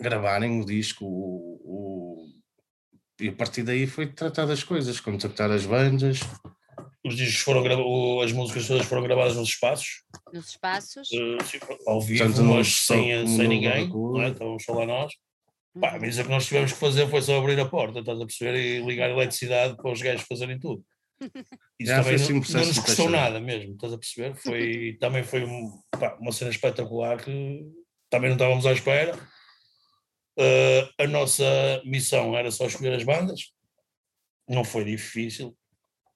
gravarem 0.00 0.60
o 0.60 0.64
disco. 0.64 1.04
O, 1.04 1.60
o, 1.64 2.28
e 3.20 3.28
a 3.28 3.32
partir 3.32 3.62
daí 3.62 3.86
foi 3.86 4.06
tratar 4.06 4.46
das 4.46 4.62
coisas, 4.62 5.00
contactar 5.00 5.50
as 5.50 5.66
bandas. 5.66 6.20
Os 7.04 7.16
discos 7.16 7.42
foram 7.42 8.22
as 8.22 8.32
músicas 8.32 8.66
todas 8.66 8.86
foram 8.86 9.02
gravadas 9.02 9.36
nos 9.36 9.50
espaços. 9.50 10.04
Nos 10.32 10.48
espaços? 10.48 11.08
Uh, 11.10 11.44
sim, 11.44 11.58
ao 11.86 12.00
vivo, 12.00 12.44
mas 12.44 12.86
sem, 12.86 13.26
sem 13.26 13.46
ninguém, 13.46 13.88
não 13.88 14.22
é? 14.22 14.30
Estávamos 14.30 14.64
só 14.64 14.72
lá 14.72 14.86
nós. 14.86 15.12
Pá, 15.80 15.98
mas 16.00 16.18
o 16.18 16.22
que 16.22 16.30
nós 16.30 16.46
tivemos 16.46 16.72
que 16.72 16.78
fazer 16.78 17.08
foi 17.08 17.20
só 17.20 17.38
abrir 17.38 17.58
a 17.58 17.68
porta, 17.68 17.98
estás 17.98 18.20
a 18.20 18.26
perceber, 18.26 18.54
e 18.56 18.86
ligar 18.86 19.10
a 19.10 19.12
eletricidade 19.12 19.76
para 19.76 19.90
os 19.90 20.00
gajos 20.00 20.26
fazerem 20.26 20.58
tudo. 20.58 20.84
Isso 21.80 21.90
Já 21.90 22.02
também 22.02 22.18
não, 22.18 22.28
não 22.28 22.66
nos 22.66 22.78
custou 22.78 23.10
nada 23.10 23.40
mesmo, 23.40 23.74
estás 23.74 23.92
a 23.92 23.98
perceber? 23.98 24.36
Foi, 24.36 24.96
também 25.00 25.24
foi 25.24 25.44
um, 25.44 25.80
pá, 25.90 26.16
uma 26.20 26.30
cena 26.30 26.50
espetacular 26.50 27.22
que 27.22 27.64
também 28.08 28.30
não 28.30 28.36
estávamos 28.36 28.66
à 28.66 28.72
espera. 28.72 29.16
Uh, 30.38 31.02
a 31.02 31.06
nossa 31.06 31.44
missão 31.84 32.36
era 32.36 32.50
só 32.50 32.66
escolher 32.66 32.94
as 32.94 33.04
bandas, 33.04 33.52
não 34.48 34.64
foi 34.64 34.84
difícil, 34.84 35.56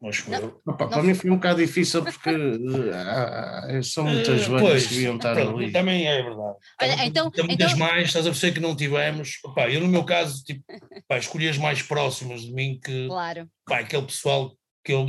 mas 0.01 0.25
não, 0.29 0.61
Opa, 0.65 0.87
para 0.87 1.03
mim 1.03 1.13
foi 1.13 1.29
um 1.29 1.35
bocado 1.35 1.61
difícil 1.61 2.05
porque 2.05 2.31
uh, 2.31 3.83
são 3.83 4.05
muitas 4.05 4.47
uh, 4.47 4.51
bandas 4.53 4.87
que 4.87 4.95
deviam 4.95 5.17
estar 5.17 5.37
ali. 5.37 5.73
Também 5.73 6.07
é 6.07 6.23
verdade. 6.23 6.57
Olha, 6.81 7.05
então, 7.05 7.31
tem 7.33 7.45
muitas 7.45 7.73
então... 7.73 7.87
mais, 7.87 8.07
estás 8.07 8.25
a 8.25 8.31
perceber 8.31 8.53
que 8.53 8.61
não 8.61 8.77
tivemos. 8.77 9.41
Opa, 9.45 9.69
eu, 9.69 9.81
no 9.81 9.89
meu 9.89 10.05
caso, 10.05 10.45
tipo, 10.45 10.63
pá, 11.09 11.19
escolhi 11.19 11.49
as 11.49 11.59
mais 11.59 11.83
próximas 11.83 12.43
de 12.43 12.53
mim, 12.53 12.79
que 12.83 13.09
claro. 13.09 13.49
pá, 13.67 13.81
aquele 13.81 14.05
pessoal 14.05 14.57
que 14.85 14.93
eu, 14.93 15.05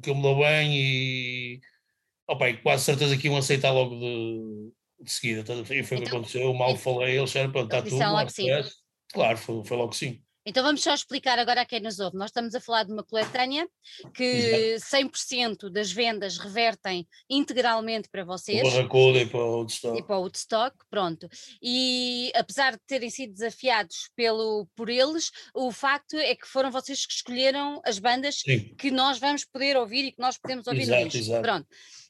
que 0.00 0.10
eu 0.10 0.14
me 0.14 0.22
dou 0.22 0.38
bem 0.38 0.76
e, 0.76 1.60
opa, 2.28 2.50
e 2.50 2.56
quase 2.58 2.84
certeza 2.84 3.16
que 3.16 3.26
iam 3.26 3.36
aceitar 3.36 3.72
logo 3.72 3.96
de, 3.96 4.72
de 5.02 5.10
seguida. 5.10 5.40
E 5.40 5.82
foi 5.82 5.98
o 5.98 6.00
então, 6.00 6.02
que 6.02 6.08
aconteceu. 6.08 6.42
Eu 6.42 6.54
mal 6.54 6.76
falei, 6.76 7.16
eles 7.16 7.30
disseram: 7.30 7.50
está 7.64 7.82
tudo. 7.82 7.98
Claro, 9.12 9.36
foi, 9.36 9.64
foi 9.64 9.76
logo 9.76 9.92
sim. 9.92 10.22
Então 10.44 10.64
vamos 10.64 10.82
só 10.82 10.94
explicar 10.94 11.38
agora 11.38 11.60
a 11.60 11.66
quem 11.66 11.80
nos 11.80 12.00
ouve. 12.00 12.16
Nós 12.16 12.30
estamos 12.30 12.54
a 12.54 12.60
falar 12.60 12.84
de 12.84 12.92
uma 12.92 13.04
coletânea 13.04 13.68
que 14.14 14.76
100% 14.78 15.70
das 15.70 15.92
vendas 15.92 16.38
revertem 16.38 17.06
integralmente 17.28 18.08
para 18.08 18.24
vocês. 18.24 18.62
Para 18.62 18.96
o 18.96 19.16
e 19.16 19.26
para 19.26 19.38
o 19.38 19.58
Woodstock. 19.58 19.98
E 19.98 20.02
para 20.02 20.16
o 20.16 20.22
Woodstock, 20.22 20.76
pronto. 20.88 21.28
E 21.62 22.32
apesar 22.34 22.72
de 22.72 22.80
terem 22.86 23.10
sido 23.10 23.34
desafiados 23.34 24.10
pelo, 24.16 24.66
por 24.74 24.88
eles, 24.88 25.30
o 25.54 25.70
facto 25.70 26.16
é 26.16 26.34
que 26.34 26.46
foram 26.46 26.70
vocês 26.70 27.04
que 27.04 27.12
escolheram 27.12 27.80
as 27.84 27.98
bandas 27.98 28.40
Sim. 28.40 28.74
que 28.76 28.90
nós 28.90 29.18
vamos 29.18 29.44
poder 29.44 29.76
ouvir 29.76 30.06
e 30.06 30.12
que 30.12 30.20
nós 30.20 30.38
podemos 30.38 30.66
ouvir 30.66 30.82
exato, 30.82 31.02
no 31.02 31.08
disco. 31.08 31.32
Exato. 31.32 31.42
Pronto. 31.42 31.66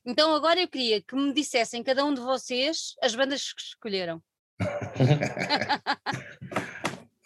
Então 0.07 0.35
agora 0.35 0.61
eu 0.61 0.69
queria 0.69 1.03
que 1.03 1.17
me 1.17 1.35
dissessem 1.35 1.83
cada 1.83 2.05
um 2.05 2.15
de 2.15 2.21
vocês 2.21 2.95
as 3.03 3.15
bandas 3.15 3.53
que 3.53 3.61
escolheram. 3.61 4.23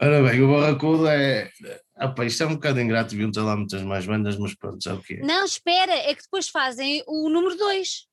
Ora 0.04 0.22
bem, 0.22 0.42
o 0.42 0.52
Barracuda 0.52 1.14
é. 1.14 1.48
Opa, 1.98 2.26
isto 2.26 2.42
é 2.42 2.46
um 2.46 2.56
bocado 2.56 2.78
ingrato, 2.78 3.12
deviam 3.12 3.30
ter 3.30 3.40
lá 3.40 3.56
muitas 3.56 3.82
mais 3.82 4.04
bandas, 4.04 4.36
mas 4.36 4.54
pronto, 4.54 4.84
já 4.84 4.92
o 4.92 5.00
que 5.00 5.14
é. 5.14 5.20
Não, 5.20 5.46
espera, 5.46 5.94
é 5.94 6.14
que 6.14 6.22
depois 6.22 6.46
fazem 6.50 7.02
o 7.06 7.30
número 7.30 7.56
2. 7.56 8.06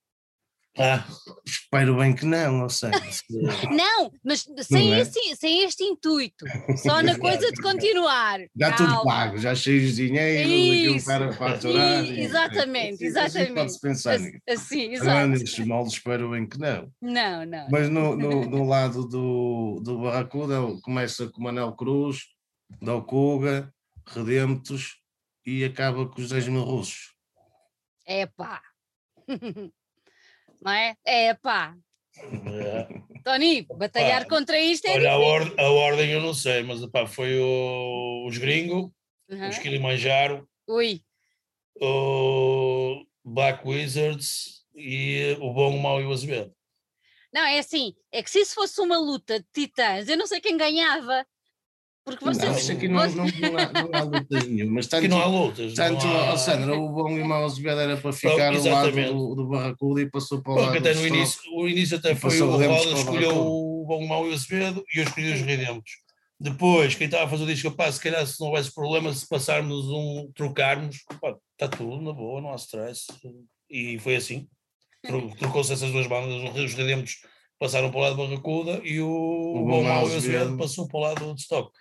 Ah, 0.77 1.05
espero 1.45 1.97
bem 1.97 2.15
que 2.15 2.25
não, 2.25 2.59
não 2.59 2.69
sei. 2.69 2.91
não, 3.75 4.09
mas 4.23 4.47
sem, 4.61 4.93
é? 4.93 4.99
esse, 4.99 5.35
sem 5.35 5.63
este 5.63 5.83
intuito, 5.83 6.45
só 6.77 7.01
na 7.01 7.17
coisa 7.19 7.51
de 7.51 7.61
continuar. 7.61 8.39
Já 8.55 8.71
Calma. 8.71 8.95
tudo 8.95 9.03
pago, 9.03 9.37
já 9.37 9.53
cheios 9.53 9.95
de 9.95 10.07
dinheiro, 10.07 10.93
aquilo 10.93 11.03
para 11.03 11.33
faturar. 11.33 12.05
Exatamente, 12.05 13.03
exatamente. 13.03 13.53
Pode-se 13.53 13.81
pensar 13.81 14.19
nisso. 14.19 14.39
Assim. 14.49 14.89
Nestes 15.27 15.65
moldes, 15.65 15.93
espero 15.93 16.31
bem 16.31 16.47
que 16.47 16.57
não. 16.57 16.89
Não, 17.01 17.45
não. 17.45 17.67
Mas 17.69 17.89
no, 17.89 18.15
no, 18.15 18.45
no 18.45 18.63
lado 18.67 19.05
do, 19.05 19.81
do 19.83 19.99
Barracuda, 19.99 20.55
começa 20.81 21.27
com 21.27 21.43
Manel 21.43 21.73
Cruz, 21.73 22.27
Dalcuga, 22.81 23.73
Redemptos 24.07 25.01
e 25.45 25.65
acaba 25.65 26.07
com 26.07 26.21
os 26.21 26.29
10 26.29 26.47
mil 26.47 26.63
russos. 26.63 27.13
Epá! 28.07 28.61
Não 30.61 30.71
é? 30.71 30.95
É 31.05 31.33
pá. 31.33 31.75
É. 32.17 33.01
Tony, 33.23 33.63
batalhar 33.77 34.23
pá, 34.23 34.29
contra 34.29 34.59
isto 34.59 34.85
é 34.85 34.95
olha, 34.95 35.11
a, 35.11 35.17
or 35.17 35.53
a, 35.57 35.69
ordem 35.69 36.11
eu 36.11 36.21
não 36.21 36.33
sei, 36.33 36.63
mas 36.63 36.85
pá, 36.87 37.05
foi 37.05 37.39
o, 37.39 38.25
os 38.27 38.37
gringos, 38.37 38.89
uhum. 39.29 39.49
os 39.49 39.57
Kilimanjaro, 39.57 40.47
Ui. 40.67 41.01
o 41.79 43.05
Black 43.23 43.67
Wizards 43.67 44.65
e 44.75 45.37
o 45.39 45.53
Bom, 45.53 45.75
o 45.75 45.81
Mau 45.81 46.01
e 46.01 46.05
o 46.05 46.11
Azevedo. 46.11 46.53
Não, 47.33 47.41
é 47.41 47.59
assim, 47.59 47.95
é 48.11 48.21
que 48.21 48.29
se 48.29 48.39
isso 48.39 48.55
fosse 48.55 48.81
uma 48.81 48.97
luta 48.97 49.39
de 49.39 49.45
titãs, 49.53 50.09
eu 50.09 50.17
não 50.17 50.27
sei 50.27 50.41
quem 50.41 50.57
ganhava, 50.57 51.25
porque 52.03 52.25
vocês. 52.25 52.67
Não, 52.67 52.75
aqui 52.75 52.87
não, 52.87 52.95
não, 52.95 53.25
não, 53.25 53.57
há, 53.57 53.71
não 53.71 53.89
há 53.93 54.03
lutas 54.03 54.47
nenhumas. 54.47 54.87
Tanto, 54.87 54.99
aqui 54.99 55.07
não 55.07 55.21
há 55.21 55.25
lutas. 55.25 55.73
Tanto, 55.73 56.07
há... 56.07 56.37
Sandra, 56.37 56.75
o 56.75 56.89
bom 56.89 57.17
e 57.17 57.21
o 57.21 57.25
mau 57.25 57.45
Azevedo 57.45 57.79
era 57.79 57.97
para 57.97 58.11
ficar 58.11 58.53
ao 58.53 58.63
lado 58.63 58.91
do, 58.91 59.35
do 59.35 59.47
Barracuda 59.47 60.01
e 60.01 60.09
passou 60.09 60.41
para 60.41 60.51
o 60.51 60.55
lado. 60.55 60.77
Até 60.77 60.93
no 60.95 61.05
início, 61.05 61.39
o 61.53 61.67
início 61.67 61.97
até 61.97 62.15
foi 62.15 62.41
o 62.41 62.49
Roda, 62.49 62.65
escolheu 62.93 63.37
o 63.37 63.85
bom, 63.85 64.03
o 64.03 64.07
mau 64.07 64.25
e 64.25 64.31
o 64.31 64.33
Azevedo 64.33 64.83
e 64.93 64.99
eu 64.99 65.03
escolhi 65.03 65.33
os 65.33 65.41
Redemptos. 65.41 65.91
Depois, 66.39 66.95
quem 66.95 67.05
estava 67.05 67.25
a 67.25 67.27
fazer 67.27 67.43
o 67.43 67.47
disco, 67.47 67.69
pá, 67.71 67.91
se 67.91 68.01
calhar 68.01 68.25
se 68.25 68.39
não 68.39 68.47
houvesse 68.47 68.73
problema, 68.73 69.13
se 69.13 69.27
passarmos 69.27 69.85
um, 69.89 70.31
trocarmos, 70.33 71.03
pá, 71.21 71.35
está 71.51 71.67
tudo 71.67 72.01
na 72.01 72.13
boa, 72.13 72.41
não 72.41 72.51
há 72.51 72.55
stress. 72.55 73.05
E 73.69 73.99
foi 73.99 74.15
assim. 74.15 74.47
Trocou-se 75.37 75.71
essas 75.71 75.91
duas 75.91 76.07
bandas, 76.07 76.55
os 76.55 76.73
Redemptos 76.73 77.17
passaram 77.59 77.91
para 77.91 77.99
o 77.99 78.01
lado 78.01 78.15
do 78.15 78.27
Barracuda 78.27 78.81
e 78.83 78.99
o, 78.99 79.07
o 79.07 79.65
Bom, 79.67 79.83
Mau 79.83 80.07
e 80.09 80.13
o 80.13 80.15
Azevedo 80.15 80.57
passou 80.57 80.87
para 80.87 80.97
o 80.97 81.01
lado 81.01 81.31
do 81.31 81.39
Stock. 81.39 81.71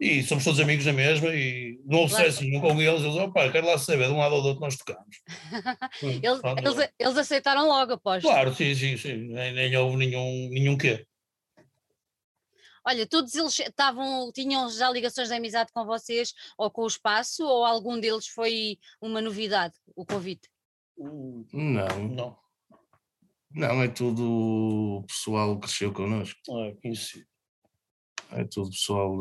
E 0.00 0.22
somos 0.22 0.44
todos 0.44 0.60
amigos 0.60 0.84
da 0.84 0.92
mesma 0.92 1.28
e 1.34 1.80
não 1.84 2.00
houve 2.00 2.14
claro. 2.14 2.32
sucesso 2.32 2.60
com 2.60 2.80
eles. 2.80 3.02
Eles, 3.02 3.16
opá, 3.16 3.50
quero 3.50 3.66
lá 3.66 3.78
saber, 3.78 4.06
de 4.06 4.12
um 4.12 4.18
lado 4.18 4.34
ou 4.34 4.42
do 4.42 4.48
outro 4.48 4.60
nós 4.62 4.76
tocamos. 4.76 5.16
eles, 6.02 6.40
eles, 6.58 6.92
eles, 6.98 7.16
aceitaram 7.16 7.66
logo, 7.66 7.92
após. 7.92 8.22
Claro, 8.22 8.54
sim, 8.54 8.74
sim, 8.74 8.96
sim. 8.96 9.14
Nem, 9.28 9.52
nem 9.52 9.76
houve 9.76 9.96
nenhum, 9.96 10.48
nenhum 10.50 10.76
quê. 10.76 11.06
Olha, 12.84 13.06
todos 13.06 13.34
eles 13.36 13.56
estavam, 13.56 14.32
tinham 14.32 14.68
já 14.70 14.90
ligações 14.90 15.28
de 15.28 15.34
amizade 15.34 15.70
com 15.72 15.84
vocês 15.84 16.34
ou 16.58 16.68
com 16.68 16.82
o 16.82 16.86
espaço, 16.88 17.44
ou 17.44 17.64
algum 17.64 17.98
deles 17.98 18.26
foi 18.26 18.78
uma 19.00 19.20
novidade, 19.20 19.74
o 19.94 20.04
convite? 20.04 20.48
Não, 20.98 22.08
não. 22.08 22.42
Não, 23.54 23.82
é 23.82 23.88
tudo 23.88 25.04
pessoal 25.06 25.54
que 25.54 25.66
cresceu 25.66 25.92
connosco. 25.92 26.40
É, 26.48 26.72
conhecido 26.82 27.31
é 28.32 28.44
tudo 28.44 28.70
pessoal 28.70 29.16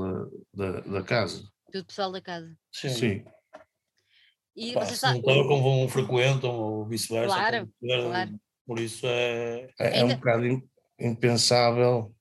da, 0.53 0.71
da, 0.71 0.79
da 0.81 1.03
casa. 1.03 1.43
Tudo 1.71 1.85
pessoal 1.85 2.11
da 2.11 2.21
casa. 2.21 2.57
Sim. 2.71 2.89
Sim. 2.89 3.25
E 4.55 4.73
Pá, 4.73 4.85
se 4.85 5.05
não 5.05 5.21
tocam, 5.21 5.61
vão, 5.63 5.87
frequentam 5.87 6.51
ou 6.51 6.85
vice-versa. 6.85 7.35
Claro, 7.35 7.71
claro. 7.79 8.39
Por 8.65 8.79
isso 8.79 9.05
é. 9.07 9.69
É, 9.79 9.99
é 9.99 10.03
um 10.03 10.15
bocado 10.15 10.43
impensável 10.99 12.13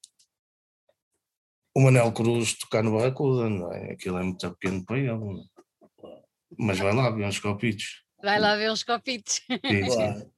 o 1.74 1.80
Manel 1.80 2.12
Cruz 2.12 2.54
tocar 2.54 2.82
no 2.82 2.96
Barracuda, 2.96 3.48
não 3.48 3.72
é? 3.72 3.92
Aquilo 3.92 4.18
é 4.18 4.22
muito 4.22 4.50
pequeno 4.52 4.84
para 4.84 4.98
ele. 4.98 5.10
É? 5.10 6.22
Mas 6.58 6.78
vai 6.78 6.94
lá 6.94 7.10
ver 7.10 7.26
uns 7.26 7.38
copitos. 7.38 8.04
Vai 8.22 8.38
lá 8.40 8.56
ver 8.56 8.70
uns 8.70 8.82
copitos. 8.82 9.40
Sim, 9.48 9.90
sim. 9.90 10.30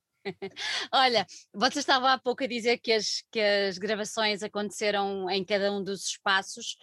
Olha, 0.93 1.27
você 1.55 1.79
estava 1.79 2.13
há 2.13 2.19
pouco 2.19 2.45
a 2.45 2.47
dizer 2.47 2.79
que 2.79 2.93
as, 2.93 3.23
que 3.31 3.41
as 3.41 3.79
gravações 3.79 4.43
aconteceram 4.43 5.29
em 5.31 5.45
cada 5.45 5.73
um 5.73 5.83
dos 5.83 6.07
espaços. 6.07 6.77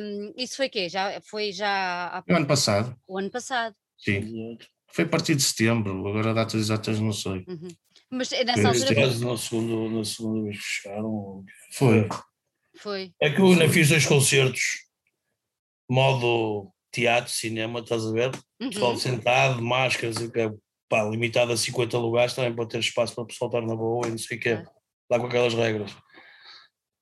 Um, 0.00 0.32
isso 0.36 0.56
foi 0.56 0.68
quê? 0.68 0.88
Já, 0.88 1.20
foi 1.22 1.52
já 1.52 2.08
há... 2.08 2.24
O 2.28 2.36
ano 2.36 2.46
passado. 2.46 2.96
O 3.06 3.18
ano 3.18 3.30
passado. 3.30 3.74
Sim. 3.98 4.58
Foi 4.92 5.04
a 5.04 5.08
partir 5.08 5.34
de 5.34 5.42
setembro, 5.42 6.06
agora 6.08 6.32
datas 6.32 6.60
exatas 6.60 6.98
não 6.98 7.12
sei. 7.12 7.44
Uhum. 7.46 7.68
Mas 8.10 8.32
é 8.32 8.44
nessa 8.44 8.68
altura. 8.68 8.94
Caso, 8.94 9.28
na, 9.28 9.36
segunda, 9.36 9.96
na 9.98 10.04
segunda 10.04 10.42
vez 10.44 10.56
que 10.56 10.62
fecharam. 10.62 11.44
Foi. 11.72 12.08
Foi. 12.76 13.12
É 13.20 13.30
que 13.30 13.40
eu 13.40 13.46
ainda 13.46 13.68
fiz 13.68 13.88
dois 13.88 14.06
concertos, 14.06 14.62
modo 15.90 16.72
teatro, 16.92 17.32
cinema, 17.32 17.80
estás 17.80 18.06
a 18.06 18.12
ver? 18.12 18.30
Uhum. 18.60 18.70
Pessoal 18.70 18.96
sentado, 18.96 19.62
máscaras, 19.62 20.16
e 20.16 20.30
pá, 20.88 21.02
limitado 21.04 21.52
a 21.52 21.56
50 21.56 21.98
lugares 21.98 22.34
também 22.34 22.54
para 22.54 22.66
ter 22.66 22.78
espaço 22.78 23.14
para 23.14 23.24
o 23.24 23.26
pessoal 23.26 23.50
estar 23.50 23.62
na 23.62 23.74
boa 23.74 24.06
e 24.06 24.10
não 24.10 24.18
sei 24.18 24.36
o 24.36 24.40
quê, 24.40 24.62
lá 25.10 25.18
com 25.18 25.26
aquelas 25.26 25.54
regras. 25.54 25.96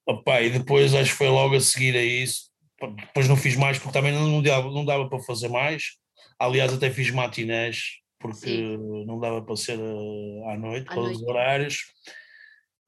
Opa, 0.06 0.40
e 0.42 0.50
depois 0.50 0.94
acho 0.94 1.12
que 1.12 1.16
foi 1.16 1.28
logo 1.28 1.54
a 1.54 1.60
seguir 1.60 1.96
a 1.96 2.02
isso, 2.02 2.50
depois 2.80 3.28
não 3.28 3.36
fiz 3.36 3.56
mais 3.56 3.78
porque 3.78 3.92
também 3.92 4.12
não 4.12 4.42
dava, 4.42 4.70
não 4.70 4.84
dava 4.84 5.08
para 5.08 5.20
fazer 5.20 5.48
mais, 5.48 5.82
aliás 6.38 6.72
até 6.72 6.90
fiz 6.90 7.10
matinés 7.10 8.02
porque 8.18 8.46
Sim. 8.46 9.04
não 9.06 9.20
dava 9.20 9.42
para 9.42 9.56
ser 9.56 9.78
uh, 9.78 10.48
à 10.48 10.56
noite, 10.56 10.86
com 10.86 11.00
os 11.00 11.22
horários, 11.22 11.84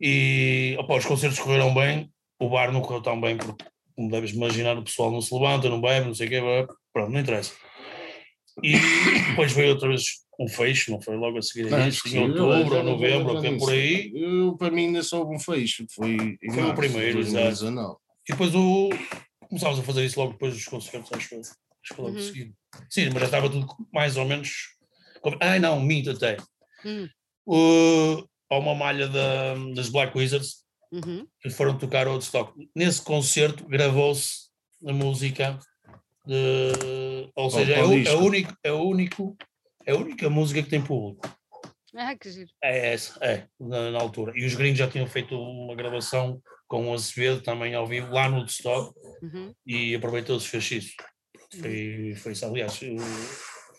e 0.01 0.75
opa, 0.79 0.97
os 0.97 1.05
concertos 1.05 1.39
correram 1.39 1.75
bem, 1.75 2.11
o 2.39 2.49
bar 2.49 2.73
não 2.73 2.81
correu 2.81 3.03
tão 3.03 3.21
bem 3.21 3.37
porque 3.37 3.65
como 3.95 4.11
deves 4.11 4.33
imaginar 4.33 4.79
o 4.79 4.83
pessoal 4.83 5.11
não 5.11 5.21
se 5.21 5.35
levanta, 5.35 5.69
não 5.69 5.81
bebe, 5.81 6.07
não 6.07 6.15
sei 6.15 6.27
o 6.27 6.31
quê, 6.31 6.41
pronto, 6.93 7.13
não 7.13 7.21
interessa. 7.21 7.55
E 8.63 8.73
depois 9.31 9.53
veio 9.53 9.71
outra 9.71 9.89
vez 9.89 10.05
um 10.39 10.49
fecho, 10.49 10.91
não 10.91 11.01
foi 11.01 11.17
logo 11.17 11.39
a 11.39 11.43
seguir 11.43 11.73
a 11.73 11.89
isso, 11.89 12.09
em 12.09 12.19
outubro 12.19 12.77
ou 12.77 12.85
novembro, 12.85 13.41
que 13.41 13.47
é 13.47 13.57
por 13.57 13.73
aí. 13.73 14.13
Eu, 14.15 14.57
para 14.57 14.71
mim 14.71 14.87
ainda 14.87 15.03
só 15.03 15.25
um 15.25 15.39
fecho, 15.39 15.87
foi, 15.91 16.39
foi 16.53 16.63
o 16.63 16.75
primeiro, 16.75 17.21
exato. 17.21 18.01
E 18.29 18.33
depois 18.33 18.55
o, 18.55 18.91
começámos 19.49 19.79
a 19.79 19.83
fazer 19.83 20.05
isso 20.05 20.19
logo 20.19 20.33
depois 20.33 20.55
dos 20.55 20.65
concertos, 20.65 21.13
acho 21.13 21.29
que 21.29 21.37
acho 21.37 21.55
que 21.95 22.01
logo 22.01 22.17
uhum. 22.17 22.23
seguido. 22.23 22.55
Sim, 22.91 23.11
mas 23.11 23.21
já 23.21 23.25
estava 23.27 23.49
tudo 23.49 23.67
mais 23.93 24.17
ou 24.17 24.25
menos. 24.25 24.51
Ai 25.41 25.59
não, 25.59 25.81
minto 25.81 26.11
até. 26.11 26.37
Uhum. 26.85 27.09
Uh, 27.47 28.29
há 28.51 28.59
uma 28.59 28.75
malha 28.75 29.09
da, 29.09 29.55
das 29.75 29.89
Black 29.89 30.17
Wizards 30.17 30.65
uhum. 30.93 31.27
que 31.41 31.51
foram 31.51 31.79
tocar 31.79 32.09
o 32.09 32.19
stock. 32.19 32.53
Nesse 32.75 33.03
concerto 33.03 33.67
gravou-se 33.67 34.47
a 34.87 34.93
música 34.93 35.59
de, 36.27 37.31
ou 37.35 37.51
seja, 37.51 37.75
é, 37.75 37.85
o, 37.85 37.93
é, 37.93 38.15
único, 38.17 38.57
é, 38.65 38.73
o 38.73 38.83
único, 38.83 39.37
é 39.85 39.93
a 39.93 39.97
única 39.97 40.29
música 40.29 40.63
que 40.63 40.69
tem 40.69 40.83
público. 40.83 41.29
Ah, 41.95 42.15
que 42.17 42.31
giro. 42.31 42.51
É 42.63 42.93
essa, 42.93 43.19
é, 43.25 43.47
na, 43.59 43.93
na, 43.93 44.01
altura. 44.01 44.33
E 44.37 44.45
os 44.45 44.55
gringos 44.55 44.79
já 44.79 44.89
tinham 44.89 45.07
feito 45.07 45.35
uma 45.35 45.75
gravação 45.75 46.43
com 46.69 46.91
o 46.91 46.95
Azevedo 46.95 47.41
também 47.41 47.75
ao 47.75 47.87
vivo 47.87 48.13
lá 48.13 48.29
no 48.29 48.39
Woodstock 48.39 48.93
uhum. 49.23 49.55
e 49.65 49.95
aproveitou-se 49.95 50.49
fez 50.49 50.71
isso. 50.71 50.95
Foi, 51.61 52.15
foi 52.17 52.33
isso, 52.33 52.45
aliás, 52.45 52.79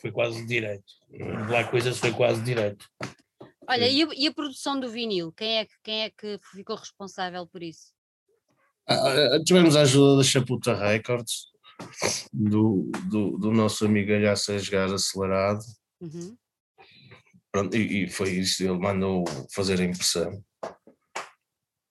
foi 0.01 0.12
quase 0.12 0.47
direto. 0.47 0.86
Black 1.47 1.75
Wizards 1.75 1.99
foi 1.99 2.13
quase 2.13 2.41
direto. 2.41 2.88
Olha, 3.69 3.88
e 3.88 4.01
a, 4.01 4.07
e 4.15 4.27
a, 4.27 4.33
produção 4.33 4.79
do 4.79 4.89
vinil? 4.89 5.31
Quem 5.33 5.57
é, 5.57 5.65
que, 5.65 5.73
quem 5.83 6.03
é 6.03 6.10
que 6.10 6.39
ficou 6.55 6.77
responsável 6.77 7.45
por 7.45 7.62
isso? 7.62 7.91
Ah, 8.88 9.36
ah 9.36 9.43
tivemos 9.43 9.75
a 9.75 9.81
ajuda 9.81 10.17
da 10.17 10.23
Chaputa 10.23 10.73
Records, 10.73 11.47
do, 12.33 12.89
do, 13.09 13.37
do 13.37 13.51
nosso 13.51 13.85
amigo 13.85 14.13
Alhaça 14.13 14.55
Esgar 14.55 14.91
acelerado. 14.91 15.63
Uhum. 16.01 16.37
Pronto, 17.51 17.75
e, 17.75 18.03
e, 18.03 18.09
foi 18.09 18.31
isso, 18.31 18.63
ele 18.63 18.77
mandou 18.77 19.23
fazer 19.53 19.79
a 19.79 19.83
impressão. 19.83 20.43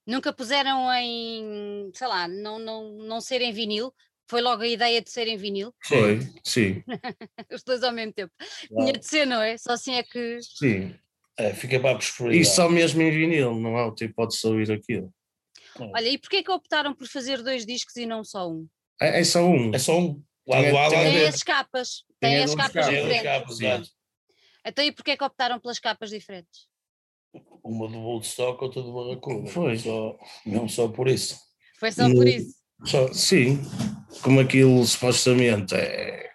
Nunca 0.06 0.32
puseram 0.32 0.92
em, 0.92 1.90
sei 1.92 2.06
lá, 2.06 2.28
não, 2.28 2.58
não, 2.58 2.92
não 2.98 3.20
ser 3.20 3.40
em 3.42 3.52
vinil, 3.52 3.92
Foi 4.28 4.40
logo 4.40 4.62
a 4.62 4.68
ideia 4.68 5.00
de 5.00 5.10
ser 5.10 5.26
em 5.26 5.36
vinil? 5.36 5.74
Foi, 5.84 6.20
sim. 6.44 6.82
Os 7.52 7.64
dois 7.64 7.82
ao 7.82 7.92
mesmo 7.92 8.12
tempo. 8.12 8.32
Tinha 8.68 8.92
de 8.92 9.04
ser, 9.04 9.26
não 9.26 9.40
é? 9.40 9.56
Só 9.56 9.72
assim 9.72 9.94
é 9.94 10.02
que. 10.02 10.38
Sim. 10.42 10.94
É, 11.38 11.52
fica 11.52 11.78
para 11.78 11.92
a 11.92 11.96
prosperidade. 11.96 12.40
E 12.40 12.44
só 12.44 12.68
mesmo 12.68 13.02
em 13.02 13.10
vinil, 13.10 13.54
não 13.54 13.76
há 13.76 13.86
outra 13.86 14.06
hipótese 14.06 14.40
de 14.40 14.46
ouvir 14.46 14.72
aquilo. 14.72 15.12
Olha, 15.78 16.08
e 16.08 16.16
porquê 16.16 16.42
que 16.42 16.50
optaram 16.50 16.94
por 16.94 17.06
fazer 17.06 17.42
dois 17.42 17.66
discos 17.66 17.96
e 17.96 18.06
não 18.06 18.24
só 18.24 18.50
um? 18.50 18.66
É, 19.00 19.20
é 19.20 19.24
só 19.24 19.44
um. 19.44 19.74
É 19.74 19.78
só 19.78 19.98
um. 19.98 20.22
A 20.50 20.60
lado. 20.60 20.90
Tem 20.90 21.26
as 21.26 21.42
capas. 21.42 22.04
Tem, 22.20 22.30
tem 22.30 22.42
as 22.44 22.54
capas 22.54 22.86
diferentes. 22.86 23.22
Capas, 23.22 23.92
então 24.64 24.84
e 24.84 24.92
porquê 24.92 25.16
que 25.16 25.24
optaram 25.24 25.60
pelas 25.60 25.78
capas 25.78 26.10
diferentes? 26.10 26.66
Uma 27.62 27.88
do 27.88 27.98
Woodstock, 27.98 28.62
outra 28.62 28.82
do 28.82 28.92
Barracuda. 28.92 29.48
Foi. 29.48 29.76
Só, 29.76 30.18
não 30.44 30.68
só 30.68 30.88
por 30.88 31.08
isso. 31.08 31.38
Foi 31.78 31.92
só 31.92 32.08
por 32.08 32.26
isso? 32.26 32.54
Só, 32.84 33.12
sim. 33.12 33.58
Como 34.22 34.40
aquilo 34.40 34.84
supostamente 34.84 35.74
é, 35.74 36.30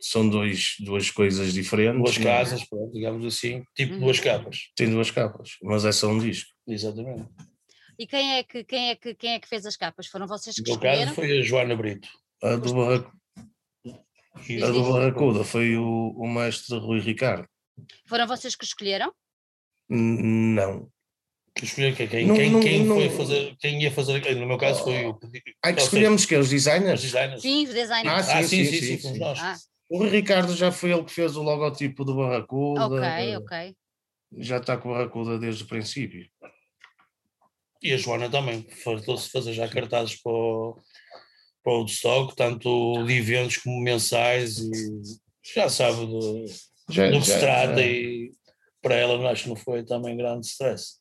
são 0.00 0.28
dois, 0.28 0.76
duas 0.80 1.10
coisas 1.10 1.52
diferentes. 1.52 1.98
Duas 1.98 2.18
é? 2.18 2.22
casas, 2.22 2.64
pronto, 2.64 2.92
digamos 2.92 3.24
assim, 3.24 3.64
tipo 3.74 3.94
uhum. 3.94 4.00
duas 4.00 4.20
capas. 4.20 4.70
Tem 4.76 4.90
duas 4.90 5.10
capas, 5.10 5.56
mas 5.62 5.84
é 5.84 5.92
só 5.92 6.08
um 6.08 6.18
disco. 6.18 6.50
Exatamente. 6.66 7.28
E 7.98 8.06
quem 8.06 8.34
é 8.34 8.42
que, 8.42 8.64
quem 8.64 8.90
é 8.90 8.96
que, 8.96 9.14
quem 9.14 9.32
é 9.34 9.38
que 9.38 9.48
fez 9.48 9.64
as 9.66 9.76
capas? 9.76 10.06
Foram 10.06 10.26
vocês 10.26 10.56
que 10.56 10.62
no 10.62 10.74
escolheram? 10.74 11.00
No 11.00 11.06
caso 11.06 11.14
foi 11.14 11.38
a 11.38 11.42
Joana 11.42 11.76
Brito. 11.76 12.08
A 12.42 12.56
do, 12.56 12.74
Barrac... 12.74 13.06
a 13.86 14.70
do 14.70 14.92
Barracuda 14.92 15.44
foi 15.44 15.76
o, 15.76 16.14
o 16.16 16.28
mestre 16.28 16.76
Rui 16.78 17.00
Ricardo. 17.00 17.48
Foram 18.06 18.26
vocês 18.26 18.54
que 18.54 18.64
escolheram? 18.64 19.12
Não. 19.88 20.88
Que 21.54 21.66
escolher 21.66 21.94
quem, 21.94 22.26
não, 22.26 22.34
quem, 22.34 22.50
não, 22.50 22.60
quem 22.60 22.84
não, 22.84 22.96
foi 22.96 23.10
fazer, 23.10 23.56
quem 23.60 23.80
ia 23.80 23.90
fazer, 23.90 24.34
no 24.34 24.46
meu 24.46 24.58
caso 24.58 24.82
foi 24.82 25.06
o. 25.06 25.18
Ah, 25.62 25.72
que 25.72 25.82
escolhemos 25.82 26.26
que 26.26 26.34
os 26.34 26.48
designers? 26.48 26.98
Os 26.98 27.12
designers. 27.12 27.42
Sim, 27.42 27.64
os 27.64 27.72
designers. 27.72 28.06
Ah, 28.08 28.22
sim, 28.22 28.32
ah, 28.32 28.42
sim, 28.42 28.64
sim, 28.64 28.80
sim, 28.80 28.98
sim, 28.98 29.12
sim. 29.12 29.18
nós. 29.18 29.38
Ah. 29.40 29.56
O 29.88 29.98
Rui 29.98 30.08
Ricardo 30.08 30.52
já 30.56 30.72
foi 30.72 30.90
ele 30.90 31.04
que 31.04 31.12
fez 31.12 31.36
o 31.36 31.42
logotipo 31.42 32.04
do 32.04 32.16
Barracuda. 32.16 32.86
Ok, 32.86 33.36
ok. 33.36 33.76
Já 34.38 34.56
está 34.56 34.76
com 34.76 34.88
o 34.88 34.92
Barracuda 34.94 35.38
desde 35.38 35.62
o 35.62 35.66
princípio. 35.68 36.28
E 37.84 37.92
a 37.92 37.98
Joana 37.98 38.30
também, 38.30 38.66
fartou-se 38.82 39.28
fazer 39.28 39.52
já 39.52 39.68
cartazes 39.68 40.16
para 40.22 40.32
o, 40.32 40.80
para 41.62 41.72
o 41.74 41.84
stock, 41.84 42.34
tanto 42.34 43.04
de 43.04 43.12
eventos 43.12 43.58
como 43.58 43.78
mensais, 43.78 44.56
e 44.58 45.02
já 45.54 45.68
sabe 45.68 46.06
do, 46.06 46.46
já, 46.88 47.10
do 47.10 47.20
que 47.20 47.26
já, 47.26 47.34
se 47.34 47.40
trata, 47.40 47.76
já. 47.76 47.86
e 47.86 48.32
para 48.80 48.94
ela 48.94 49.30
acho 49.30 49.42
que 49.42 49.48
não 49.50 49.56
foi 49.56 49.84
também 49.84 50.16
grande 50.16 50.46
stress. 50.46 50.98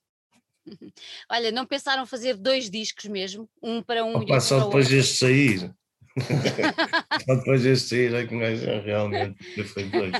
Olha, 1.31 1.53
não 1.53 1.65
pensaram 1.65 2.05
fazer 2.05 2.35
dois 2.35 2.69
discos 2.69 3.05
mesmo? 3.05 3.49
Um 3.61 3.81
para 3.81 4.03
um 4.03 4.17
Opa, 4.17 4.25
e 4.25 4.33
outro 4.33 4.41
só 4.41 4.59
depois 4.65 4.89
deste 4.89 5.15
sair. 5.15 5.73
Só 7.25 7.35
depois 7.35 7.63
deste 7.63 7.89
sair 7.89 8.13
é 8.13 8.25
que 8.25 8.35
nós 8.35 8.61
realmente 8.61 9.63
foi 9.63 9.85
dois. 9.85 10.11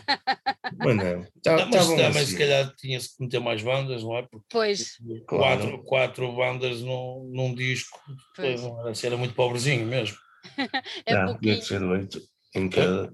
Mas 0.78 0.96
não. 0.96 1.28
Tá, 1.44 1.58
não 1.58 1.70
mas 1.70 1.88
também 1.88 2.08
assim. 2.08 2.26
se 2.26 2.38
calhar 2.38 2.76
tinha-se 2.76 3.16
que 3.16 3.24
meter 3.24 3.40
mais 3.40 3.62
bandas, 3.62 4.04
não 4.04 4.18
é? 4.18 4.24
Porque 4.24 4.46
pois. 4.50 4.98
Quatro, 5.28 5.68
claro. 5.68 5.84
quatro 5.84 6.32
bandas 6.34 6.82
num, 6.82 7.30
num 7.34 7.54
disco 7.54 8.00
pois. 8.36 8.64
era, 8.64 8.90
assim, 8.90 9.08
era 9.08 9.18
muito 9.18 9.36
pobrezinho 9.36 9.86
mesmo. 9.86 10.18
é 11.06 11.16
não, 11.16 11.38
tinha 11.38 11.58
que 11.58 11.66
ser 11.66 11.84
oito 11.84 12.22
em 12.56 12.70
cada. 12.70 13.14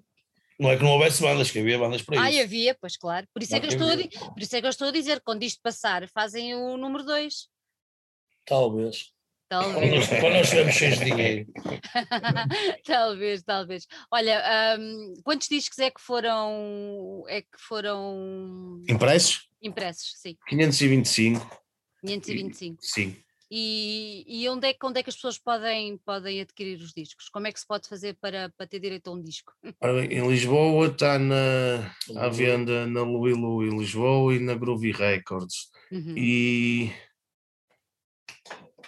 Não 0.59 0.69
é 0.69 0.75
que 0.75 0.83
não 0.83 0.91
houvesse 0.91 1.21
bandas, 1.21 1.49
que 1.51 1.59
havia 1.59 1.79
bandas 1.79 2.01
para 2.01 2.15
isso. 2.15 2.39
Ah, 2.39 2.43
havia, 2.43 2.75
pois 2.79 2.97
claro. 2.97 3.25
Por 3.33 3.41
isso, 3.41 3.55
é 3.55 3.59
que 3.61 3.65
eu 3.65 3.69
estou 3.69 3.87
a, 3.89 3.95
por 4.31 4.41
isso 4.41 4.55
é 4.55 4.59
que 4.59 4.65
eu 4.67 4.69
estou 4.69 4.87
a 4.89 4.91
dizer, 4.91 5.21
quando 5.21 5.43
isto 5.43 5.61
passar, 5.61 6.07
fazem 6.09 6.53
o 6.53 6.75
número 6.75 7.05
2. 7.05 7.47
Talvez. 8.45 9.13
Talvez. 9.49 10.07
Quando 10.07 10.33
nós 10.33 10.43
estivermos 10.43 10.75
cheios 10.75 10.99
de 10.99 11.05
dinheiro. 11.05 11.47
talvez, 12.85 13.41
talvez. 13.41 13.87
Olha, 14.11 14.77
um, 14.79 15.13
quantos 15.23 15.47
discos 15.47 15.79
é 15.79 15.89
que 15.89 15.99
foram 15.99 17.23
é 17.27 17.41
que 17.41 17.57
foram 17.57 18.79
impressos? 18.87 19.49
Impressos, 19.59 20.13
sim. 20.17 20.37
525. 20.47 21.39
525. 22.05 22.77
Sim. 22.79 23.17
E, 23.51 24.23
e 24.27 24.47
onde, 24.47 24.67
é, 24.67 24.75
onde 24.83 24.99
é 24.99 25.03
que 25.03 25.09
as 25.09 25.15
pessoas 25.15 25.39
podem, 25.39 25.97
podem 26.05 26.39
adquirir 26.39 26.79
os 26.79 26.93
discos? 26.93 27.29
Como 27.29 27.47
é 27.47 27.51
que 27.51 27.59
se 27.59 27.65
pode 27.65 27.89
fazer 27.89 28.15
para, 28.21 28.53
para 28.55 28.67
ter 28.67 28.79
direito 28.79 29.09
a 29.09 29.13
um 29.13 29.21
disco? 29.21 29.51
Em 30.11 30.27
Lisboa 30.27 30.85
está 30.85 31.17
na, 31.17 31.91
à 32.15 32.29
venda 32.29 32.85
na 32.85 33.01
Louis 33.01 33.35
Louis 33.35 33.73
Lisboa 33.73 34.35
e 34.35 34.39
na 34.39 34.53
Groovy 34.53 34.91
Records. 34.91 35.71
Uhum. 35.91 36.13
E 36.15 36.91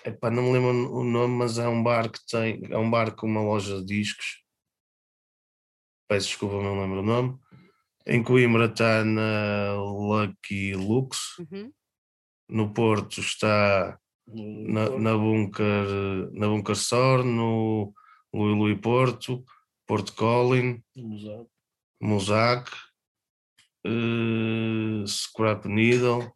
Epá, 0.04 0.32
não 0.32 0.44
me 0.44 0.54
lembro 0.54 0.94
o 0.94 1.04
nome, 1.04 1.36
mas 1.36 1.58
é 1.58 1.68
um 1.68 1.82
bar 1.82 2.12
que 2.12 2.20
tem. 2.26 2.62
É 2.72 2.78
um 2.78 2.90
bar 2.90 3.16
com 3.16 3.28
uma 3.28 3.42
loja 3.42 3.80
de 3.80 3.86
discos. 3.86 4.44
Peço 6.08 6.28
desculpa, 6.28 6.56
não 6.56 6.82
lembro 6.82 7.00
o 7.00 7.06
nome. 7.06 7.40
Em 8.06 8.24
Coimbra 8.24 8.66
está 8.66 9.06
na 9.06 9.74
Lucky 9.76 10.74
Lux. 10.74 11.38
Uhum. 11.40 11.72
No 12.50 12.74
Porto 12.74 13.20
está 13.20 14.00
na, 14.28 14.90
na 14.90 15.18
Bunker, 15.18 16.32
na 16.34 16.48
Bunker 16.48 16.76
Store, 16.76 17.24
no 17.24 17.94
Louis 18.34 18.58
Louis 18.58 18.80
Porto, 18.82 19.46
Porto 19.86 20.14
Colin, 20.16 20.84
Mosaic, 22.02 22.70
uh, 23.86 25.08
Scrap 25.08 25.66
Needle. 25.66 26.32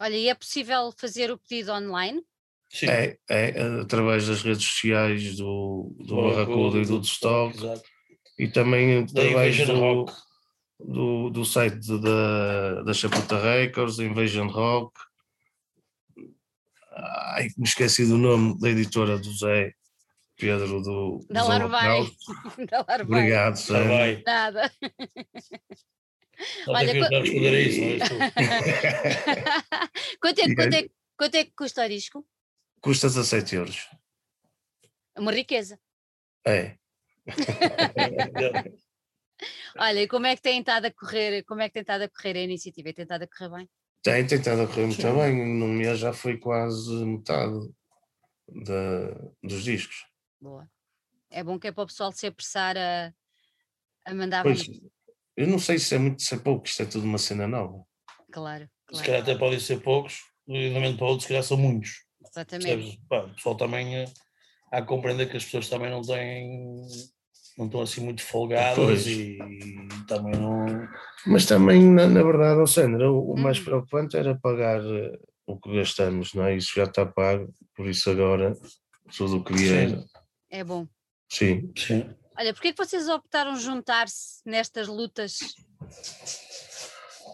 Olha, 0.00 0.16
e 0.16 0.28
é 0.28 0.34
possível 0.34 0.90
fazer 0.96 1.30
o 1.30 1.38
pedido 1.38 1.72
online? 1.72 2.24
Sim. 2.70 2.86
É, 2.86 3.18
é, 3.28 3.80
através 3.80 4.28
das 4.28 4.42
redes 4.42 4.64
sociais 4.64 5.36
do, 5.36 5.92
do 5.98 6.16
Barracuda 6.16 6.78
e 6.78 6.86
do 6.86 7.00
Stock 7.00 7.58
e 8.38 8.48
também 8.48 9.02
através 9.02 9.66
do, 9.66 10.06
do, 10.78 11.30
do, 11.30 11.44
site 11.44 11.80
da, 12.00 12.82
da 12.82 12.94
Chaputa 12.94 13.38
Records, 13.38 13.98
Invasion 13.98 14.46
Rock. 14.46 14.92
Ai, 16.92 17.48
me 17.58 17.64
esqueci 17.64 18.06
do 18.06 18.16
nome 18.16 18.56
da 18.60 18.70
editora 18.70 19.18
do 19.18 19.36
Zé 19.36 19.72
Pedro 20.36 20.80
do. 20.80 21.26
Da 21.28 21.42
Larvai. 21.42 22.00
Obrigado, 23.02 23.56
Zé. 23.56 24.22
Nada. 24.24 24.72
Olha, 26.68 26.92
quanto, 30.20 30.40
é, 30.40 30.54
quanto, 30.54 30.74
é, 30.74 30.88
quanto 31.16 31.34
é 31.34 31.44
que 31.44 31.52
custa 31.54 31.84
o 31.84 31.88
disco? 31.88 32.24
Custa 32.80 33.08
17 33.08 33.56
euros. 33.56 33.88
É 35.14 35.20
uma 35.20 35.32
riqueza. 35.32 35.78
É. 36.46 36.78
Olha, 39.78 40.02
e 40.02 40.08
como 40.08 40.26
é 40.26 40.34
que 40.36 40.42
tem 40.42 40.60
estado 40.60 40.86
a 40.86 40.90
correr, 40.90 41.44
como 41.44 41.60
é 41.60 41.68
que 41.68 41.74
tem 41.74 41.82
estado 41.82 42.02
a 42.02 42.08
correr 42.08 42.36
a 42.36 42.42
iniciativa? 42.42 42.92
Tem 42.92 43.06
tentado 43.06 43.24
a 43.24 43.26
correr 43.26 43.50
bem? 43.50 43.70
Tem 44.02 44.26
tentado 44.26 44.62
a 44.62 44.66
correr 44.66 44.86
muito 44.86 45.02
Sim. 45.02 45.14
bem, 45.14 45.58
no 45.58 45.68
mês 45.68 45.98
já 45.98 46.12
foi 46.12 46.38
quase 46.38 47.04
metade 47.04 47.70
de, 48.48 49.14
dos 49.42 49.62
discos. 49.62 50.06
Boa. 50.40 50.68
É 51.30 51.44
bom 51.44 51.58
que 51.58 51.68
é 51.68 51.72
para 51.72 51.84
o 51.84 51.86
pessoal 51.86 52.10
se 52.12 52.26
apressar 52.26 52.76
a, 52.76 53.12
a 54.04 54.14
mandar 54.14 54.42
pois, 54.42 54.66
Eu 55.36 55.46
não 55.46 55.58
sei 55.58 55.78
se 55.78 55.94
é 55.94 55.98
muito, 55.98 56.22
se 56.22 56.34
é 56.34 56.38
pouco, 56.38 56.66
isto 56.66 56.82
é 56.82 56.86
tudo 56.86 57.04
uma 57.04 57.18
cena 57.18 57.46
nova. 57.46 57.84
Claro, 58.32 58.68
claro. 58.86 58.96
Se 58.96 59.02
calhar 59.04 59.22
até 59.22 59.36
podem 59.36 59.60
ser 59.60 59.80
poucos, 59.80 60.20
momento 60.46 60.96
para 60.96 61.06
o 61.06 61.08
outro, 61.10 61.22
se 61.22 61.28
calhar 61.28 61.42
são 61.42 61.56
muitos. 61.56 62.04
Exatamente. 62.32 63.00
Pá, 63.08 63.24
o 63.24 63.34
pessoal 63.34 63.56
também 63.56 63.96
eh, 63.96 64.04
há 64.72 64.78
a 64.78 64.82
compreender 64.82 65.28
que 65.30 65.36
as 65.36 65.44
pessoas 65.44 65.68
também 65.68 65.90
não 65.90 66.02
têm 66.02 66.86
não 67.58 67.66
estão 67.66 67.82
assim 67.82 68.00
muito 68.02 68.22
folgadas 68.22 69.06
e, 69.06 69.36
e, 69.38 69.88
também 70.06 70.32
não. 70.32 70.64
Mas 71.26 71.44
também, 71.44 71.82
na, 71.82 72.06
na 72.06 72.22
verdade, 72.22 72.70
Sandra, 72.70 73.10
o, 73.12 73.34
hum. 73.34 73.36
mais 73.36 73.58
preocupante 73.60 74.16
era 74.16 74.34
pagar 74.34 74.80
uh, 74.80 75.18
o 75.46 75.60
que 75.60 75.76
gastamos, 75.76 76.32
não 76.32 76.44
é? 76.44 76.56
Isso 76.56 76.72
já 76.74 76.84
está 76.84 77.04
pago, 77.04 77.52
por 77.74 77.86
isso 77.86 78.08
agora 78.08 78.56
tudo 79.16 79.38
o 79.38 79.44
que 79.44 79.52
vier. 79.52 80.02
É 80.48 80.64
bom. 80.64 80.86
Sim. 81.28 81.70
Sim. 81.76 82.08
Olha, 82.38 82.54
porquê 82.54 82.72
que 82.72 82.82
vocês 82.82 83.08
optaram 83.08 83.54
juntar-se 83.56 84.40
nestas 84.46 84.88
lutas 84.88 85.38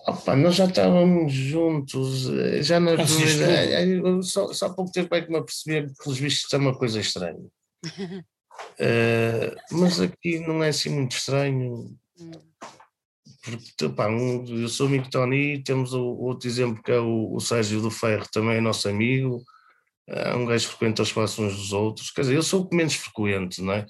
Opa, 0.06 0.36
nós 0.36 0.54
já 0.54 0.66
estávamos 0.66 1.32
juntos, 1.32 2.28
já 2.64 2.78
na 2.78 2.94
primeira, 2.94 3.52
eh, 3.52 3.96
eh, 3.96 4.22
só, 4.22 4.52
só 4.52 4.66
há 4.66 4.72
pouco 4.72 4.92
tempo 4.92 5.12
é 5.12 5.20
que 5.20 5.30
me 5.30 5.38
apercebi 5.38 5.88
que 5.88 6.02
pelos 6.04 6.18
vistos 6.18 6.52
é 6.52 6.56
uma 6.58 6.78
coisa 6.78 7.00
estranha. 7.00 7.44
uh, 7.84 8.16
mas 9.72 10.00
aqui 10.00 10.38
não 10.46 10.62
é 10.62 10.68
assim 10.68 10.90
muito 10.90 11.16
estranho. 11.16 11.96
Porque, 13.42 13.84
opa, 13.84 14.08
um, 14.08 14.44
eu 14.46 14.68
sou 14.68 14.86
amigo 14.86 15.04
de 15.04 15.10
Tony, 15.10 15.62
temos 15.64 15.92
o, 15.92 16.04
outro 16.04 16.48
exemplo 16.48 16.80
que 16.80 16.92
é 16.92 17.00
o, 17.00 17.34
o 17.34 17.40
Sérgio 17.40 17.80
do 17.80 17.90
Ferro, 17.90 18.26
também 18.32 18.58
é 18.58 18.60
nosso 18.60 18.88
amigo. 18.88 19.42
É 20.08 20.36
um 20.36 20.46
gajo 20.46 20.66
que 20.66 20.70
frequenta 20.76 21.02
os 21.02 21.08
espaços 21.08 21.38
uns 21.40 21.56
dos 21.56 21.72
outros. 21.72 22.12
Quer 22.12 22.20
dizer, 22.20 22.36
eu 22.36 22.42
sou 22.44 22.68
o 22.70 22.74
menos 22.74 22.94
frequente, 22.94 23.60
não 23.60 23.72
é? 23.72 23.86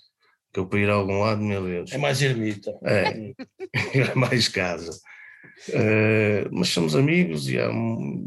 Que 0.51 0.61
eu 0.61 0.67
para 0.67 0.79
ir 0.79 0.89
a 0.89 0.95
algum 0.95 1.21
lado, 1.21 1.43
meu 1.43 1.63
Deus. 1.63 1.93
É 1.93 1.99
mais 1.99 2.23
ermita. 2.23 2.73
É, 2.83 3.35
é 4.01 4.15
mais 4.15 4.49
casa. 4.49 4.99
Uh, 5.69 6.49
mas 6.53 6.69
somos 6.69 6.95
amigos 6.95 7.49
e, 7.49 7.59
há, 7.59 7.71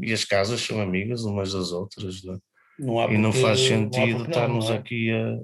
e, 0.01 0.11
as 0.11 0.25
casas 0.25 0.61
são 0.61 0.81
amigas 0.81 1.23
umas 1.23 1.53
das 1.53 1.71
outras. 1.71 2.23
Não 2.23 2.33
é? 2.33 2.39
não 2.79 3.11
e 3.13 3.17
não 3.17 3.31
faz 3.31 3.59
sentido 3.59 4.19
não 4.19 4.25
estarmos 4.25 4.65
não 4.65 4.75
é? 4.75 4.77
aqui 4.77 5.11
a, 5.11 5.37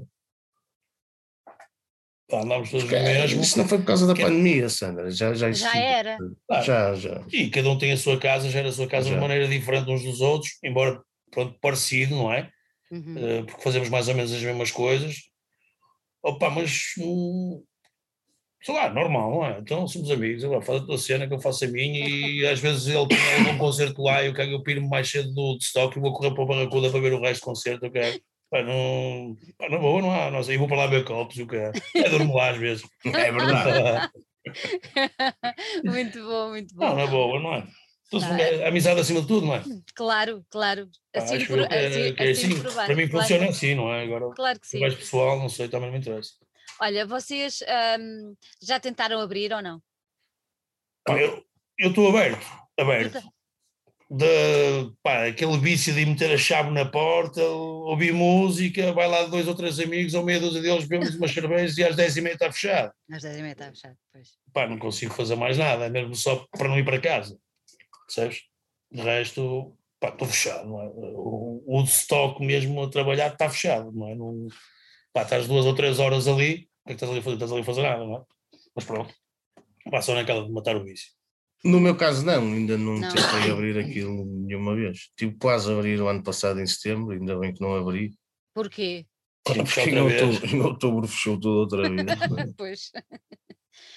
andámos 2.33 2.71
todos 2.71 2.85
no 2.85 2.91
mesmo. 2.91 3.41
Isso 3.41 3.57
não 3.57 3.67
foi 3.67 3.77
por 3.77 3.85
causa 3.85 4.07
da 4.07 4.13
que... 4.13 4.21
pandemia, 4.21 4.67
Sandra, 4.69 5.11
já, 5.11 5.33
já 5.33 5.49
existia. 5.49 5.71
Já 5.71 5.79
era. 5.79 6.17
Ah, 6.49 6.61
já, 6.61 6.95
já. 6.95 7.23
E 7.31 7.49
cada 7.49 7.69
um 7.69 7.77
tem 7.77 7.91
a 7.91 7.97
sua 7.97 8.19
casa, 8.19 8.49
gera 8.49 8.69
a 8.69 8.71
sua 8.71 8.87
casa 8.87 9.09
já. 9.09 9.15
de 9.15 9.21
maneira 9.21 9.47
diferente 9.47 9.89
uns 9.89 10.03
dos 10.03 10.21
outros, 10.21 10.57
embora, 10.63 11.01
pronto, 11.31 11.57
parecido, 11.61 12.15
não 12.15 12.33
é? 12.33 12.49
Uhum. 12.91 13.15
Uh, 13.15 13.45
porque 13.45 13.61
fazemos 13.61 13.89
mais 13.89 14.07
ou 14.07 14.15
menos 14.15 14.33
as 14.33 14.41
mesmas 14.41 14.71
coisas. 14.71 15.15
Opa, 16.23 16.49
mas 16.49 16.93
hum, 16.97 17.63
sei 18.65 18.73
lá, 18.73 18.89
normal, 18.89 19.29
não 19.29 19.45
é? 19.45 19.59
Então 19.59 19.87
somos 19.87 20.09
amigos, 20.09 20.43
agora 20.43 20.59
faz 20.59 20.81
a 20.81 20.85
tua 20.85 20.97
cena 20.97 21.27
que 21.27 21.33
eu 21.35 21.39
faço 21.39 21.65
a 21.65 21.67
minha 21.67 22.09
e 22.09 22.47
às 22.47 22.59
vezes 22.59 22.87
ele 22.87 23.07
tem 23.07 23.53
um 23.53 23.59
concerto 23.59 24.01
lá 24.01 24.23
e 24.23 24.25
eu 24.25 24.33
quero 24.33 24.49
eu 24.49 24.63
piro 24.63 24.81
mais 24.81 25.07
cedo 25.07 25.31
do 25.31 25.55
estoque 25.61 25.99
e 25.99 26.01
vou 26.01 26.11
correr 26.11 26.33
para 26.33 26.43
o 26.43 26.47
Barracuda 26.47 26.89
para 26.89 26.99
ver 26.99 27.13
o 27.13 27.21
resto 27.21 27.41
do 27.41 27.45
concerto, 27.45 27.85
eu 27.85 27.91
quero. 27.91 28.19
Pá, 28.49 28.63
não, 28.63 29.37
pá, 29.55 29.69
na 29.69 29.77
boa 29.77 30.01
não 30.01 30.11
há, 30.11 30.31
não 30.31 30.41
sei, 30.41 30.55
e 30.55 30.57
vou 30.57 30.67
para 30.67 30.77
lá 30.77 30.87
ver 30.87 31.05
copos, 31.05 31.37
o 31.37 31.45
que 31.45 31.55
é. 31.55 31.71
É 31.93 32.09
dormir 32.09 32.33
lá 32.33 32.49
às 32.49 32.57
vezes. 32.57 32.83
É 33.05 33.31
verdade. 33.31 34.09
muito 35.85 36.23
bom, 36.23 36.49
muito 36.49 36.75
bom. 36.75 36.85
Não, 36.85 36.95
na 36.95 37.05
boa, 37.05 37.39
não 37.39 37.53
é? 37.53 37.67
Ah. 38.13 38.67
Amizade 38.67 38.99
acima 38.99 39.21
de 39.21 39.27
tudo, 39.27 39.45
não 39.45 39.55
é? 39.55 39.63
Claro, 39.95 40.43
claro. 40.49 40.89
Assim, 41.13 41.35
Acho 41.35 41.47
por, 41.47 41.67
que 41.67 41.73
é, 41.73 41.87
assim, 41.87 42.13
que 42.13 42.23
é 42.23 42.29
assim, 42.31 42.53
assim 42.53 42.61
para 42.61 42.95
mim 42.95 43.07
claro. 43.07 43.27
funciona 43.27 43.49
assim, 43.49 43.75
não 43.75 43.93
é? 43.93 44.03
Agora, 44.03 44.29
claro 44.35 44.59
que 44.59 44.67
sim. 44.67 44.79
mais 44.79 44.95
pessoal, 44.95 45.37
não 45.37 45.49
sei, 45.49 45.67
também 45.67 45.87
não 45.87 45.93
me 45.93 45.99
interessa. 45.99 46.31
Olha, 46.79 47.05
vocês 47.05 47.63
um, 47.99 48.35
já 48.61 48.79
tentaram 48.79 49.19
abrir 49.19 49.53
ou 49.53 49.61
não? 49.61 49.81
Eu 51.07 51.89
estou 51.89 52.09
aberto, 52.09 52.45
aberto. 52.77 53.21
De, 54.09 54.93
pá, 55.01 55.25
aquele 55.25 55.57
vício 55.57 55.93
de 55.93 56.05
meter 56.05 56.31
a 56.31 56.37
chave 56.37 56.69
na 56.69 56.85
porta, 56.85 57.41
ouvir 57.43 58.13
música, 58.13 58.93
vai 58.93 59.07
lá 59.07 59.23
dois 59.25 59.47
ou 59.47 59.55
três 59.55 59.79
amigos, 59.79 60.13
ou 60.13 60.23
meia 60.23 60.39
dúzia 60.39 60.61
deles, 60.61 60.85
bebemos 60.85 61.15
umas 61.15 61.31
cervejas 61.33 61.77
e 61.77 61.83
às 61.83 61.95
dez 61.95 62.15
e 62.15 62.21
meia 62.21 62.33
está 62.33 62.51
fechado. 62.51 62.93
Às 63.11 63.23
dez 63.23 63.37
e 63.37 63.41
meia 63.41 63.53
está 63.53 63.71
fechado, 63.71 63.97
pois. 64.13 64.37
Pá, 64.53 64.67
não 64.67 64.77
consigo 64.77 65.13
fazer 65.13 65.35
mais 65.35 65.57
nada, 65.57 65.89
mesmo 65.89 66.15
só 66.15 66.45
para 66.51 66.67
não 66.67 66.77
ir 66.77 66.85
para 66.85 67.01
casa, 67.01 67.37
percebes? 68.05 68.43
De 68.91 69.01
resto, 69.01 69.75
pá, 69.99 70.09
estou 70.09 70.27
fechado, 70.27 70.69
não 70.69 70.81
é? 70.81 70.87
O, 70.87 71.63
o 71.65 71.83
stock 71.83 72.45
mesmo 72.45 72.83
a 72.83 72.89
trabalhar 72.89 73.33
está 73.33 73.49
fechado, 73.49 73.91
não 73.91 74.07
é? 74.07 74.15
Não, 74.15 74.47
pá, 75.15 75.21
estás 75.21 75.47
duas 75.47 75.65
ou 75.65 75.73
três 75.73 75.97
horas 75.97 76.27
ali, 76.27 76.53
o 76.53 76.57
que 76.57 76.65
é 76.83 76.87
que 76.87 76.93
estás 76.93 77.09
ali 77.09 77.19
a 77.19 77.23
fazer? 77.23 77.35
Estás 77.35 77.51
ali 77.53 77.61
a 77.61 77.63
fazer 77.63 77.81
nada, 77.83 78.03
não 78.03 78.17
é? 78.17 78.23
Mas 78.75 78.83
pronto, 78.83 79.15
pá, 79.89 80.01
só 80.01 80.13
naquela 80.13 80.45
de 80.45 80.51
matar 80.51 80.75
o 80.75 80.83
vício. 80.83 81.13
No 81.63 81.79
meu 81.79 81.95
caso, 81.95 82.25
não, 82.25 82.43
ainda 82.43 82.77
não, 82.77 82.97
não. 82.97 83.13
tentei 83.13 83.49
abrir 83.49 83.79
aquilo 83.79 84.25
nenhuma 84.25 84.75
vez. 84.75 85.09
Tive 85.17 85.35
quase 85.37 85.71
a 85.71 85.75
abrir 85.75 85.99
o 86.01 86.07
ano 86.09 86.21
passado 86.21 86.59
em 86.59 86.67
setembro, 86.67 87.11
ainda 87.11 87.39
bem 87.39 87.53
que 87.53 87.61
não 87.61 87.75
abri. 87.75 88.13
Porquê? 88.53 89.05
Porque 89.43 89.89
em 89.89 89.99
outubro, 89.99 90.47
em 90.47 90.61
outubro 90.61 91.07
fechou 91.07 91.39
tudo 91.39 91.59
outra 91.59 91.87
vez. 91.89 92.53
pois. 92.57 92.91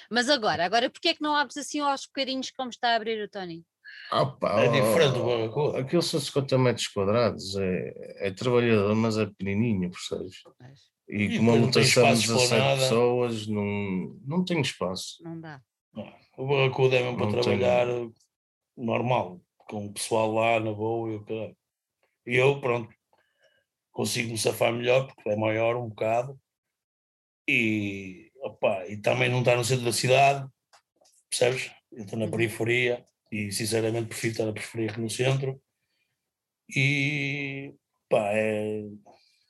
Mas 0.08 0.30
agora, 0.30 0.64
agora 0.64 0.88
porquê 0.88 1.08
é 1.08 1.14
que 1.14 1.22
não 1.22 1.34
abres 1.34 1.56
assim 1.56 1.80
aos 1.80 2.06
bocadinhos 2.06 2.50
como 2.52 2.70
está 2.70 2.90
a 2.90 2.96
abrir 2.96 3.20
o 3.22 3.28
Tony? 3.28 3.64
Opa, 4.12 4.60
é 4.60 4.68
diferente 4.68 5.14
do 5.14 5.24
Barracuda. 5.24 5.80
Aquilo 5.80 6.02
são 6.02 6.20
50 6.20 6.58
metros 6.58 6.88
quadrados, 6.88 7.56
é, 7.56 8.28
é 8.28 8.30
trabalhador, 8.30 8.94
mas 8.94 9.18
é 9.18 9.26
pequenininho, 9.26 9.90
percebes? 9.90 10.42
E, 11.08 11.36
com 11.36 11.42
uma 11.42 11.54
lotação 11.54 12.14
de 12.14 12.26
17 12.26 12.80
pessoas, 12.80 13.46
não, 13.46 14.20
não 14.26 14.44
tem 14.44 14.60
espaço. 14.60 15.22
Não 15.22 15.40
dá. 15.40 15.62
O 16.36 16.46
Barracuda 16.46 16.96
é 16.96 17.02
mesmo 17.02 17.16
para 17.16 17.26
não 17.26 17.32
trabalhar 17.32 17.86
tem... 17.86 18.14
normal, 18.76 19.40
com 19.56 19.86
o 19.86 19.92
pessoal 19.92 20.30
lá 20.32 20.60
na 20.60 20.72
boa 20.72 21.10
e 21.10 21.16
o 21.16 21.24
caralho. 21.24 21.56
E 22.26 22.36
eu, 22.36 22.60
pronto, 22.60 22.92
consigo 23.90 24.30
me 24.30 24.38
safar 24.38 24.72
melhor 24.72 25.06
porque 25.06 25.30
é 25.30 25.36
maior 25.36 25.76
um 25.76 25.88
bocado 25.88 26.38
e, 27.48 28.30
opa, 28.42 28.86
e 28.86 28.98
também 28.98 29.30
não 29.30 29.40
está 29.40 29.56
no 29.56 29.64
centro 29.64 29.86
da 29.86 29.92
cidade, 29.92 30.46
percebes? 31.30 31.70
Eu 31.90 32.04
estou 32.04 32.18
na 32.18 32.26
uhum. 32.26 32.30
periferia 32.30 33.04
e 33.32 33.50
sinceramente 33.50 34.08
prefiro 34.08 34.32
estar 34.32 34.48
a 34.48 34.52
preferir 34.52 34.98
no 34.98 35.08
centro 35.08 35.60
e 36.68 37.74
pá, 38.08 38.30
é, 38.34 38.82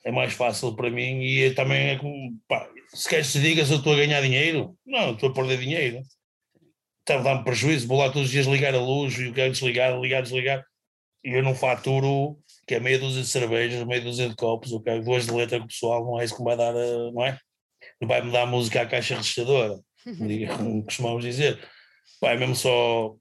é 0.04 0.12
mais 0.12 0.32
fácil 0.32 0.74
para 0.74 0.90
mim 0.90 1.22
e 1.22 1.44
é, 1.44 1.54
também 1.54 1.88
é 1.88 1.98
como, 1.98 2.36
pá, 2.46 2.68
se 2.94 3.08
queres 3.08 3.32
te 3.32 3.40
diga 3.40 3.64
se 3.64 3.72
eu 3.72 3.78
estou 3.78 3.92
a 3.92 3.96
ganhar 3.96 4.20
dinheiro, 4.20 4.76
não, 4.86 5.12
estou 5.12 5.30
a 5.30 5.32
perder 5.32 5.58
dinheiro, 5.58 6.02
está 7.00 7.16
a 7.16 7.22
dar-me 7.22 7.44
prejuízo, 7.44 7.86
vou 7.88 7.98
lá 7.98 8.06
todos 8.06 8.28
os 8.28 8.30
dias 8.30 8.46
ligar 8.46 8.74
a 8.74 8.80
luz 8.80 9.18
e 9.18 9.28
o 9.28 9.34
quero 9.34 9.52
desligar, 9.52 9.98
ligar, 10.00 10.22
desligar, 10.22 10.64
e 11.24 11.30
eu 11.30 11.42
não 11.42 11.54
faturo 11.54 12.38
que 12.66 12.74
é 12.74 12.80
meia 12.80 12.98
dúzia 12.98 13.22
de 13.22 13.28
cervejas, 13.28 13.84
meia 13.84 14.00
dúzia 14.00 14.28
de 14.28 14.36
copos, 14.36 14.72
o 14.72 14.80
quero 14.80 15.02
duas 15.02 15.24
de 15.24 15.32
letra 15.32 15.58
com 15.58 15.64
o 15.64 15.68
pessoal, 15.68 16.04
não 16.04 16.20
é 16.20 16.24
isso 16.24 16.36
que 16.36 16.42
me 16.42 16.48
vai 16.48 16.56
dar, 16.56 16.74
eh, 16.76 17.10
não 17.12 17.24
é? 17.24 17.38
Não 18.00 18.06
vai-me 18.06 18.30
dar 18.30 18.46
música 18.46 18.82
à 18.82 18.86
caixa 18.86 19.16
registradora, 19.16 19.80
como 20.56 20.84
costumamos 20.84 21.24
dizer. 21.24 21.58
Pá, 22.20 22.32
é 22.32 22.36
mesmo 22.36 22.54
só 22.54 23.16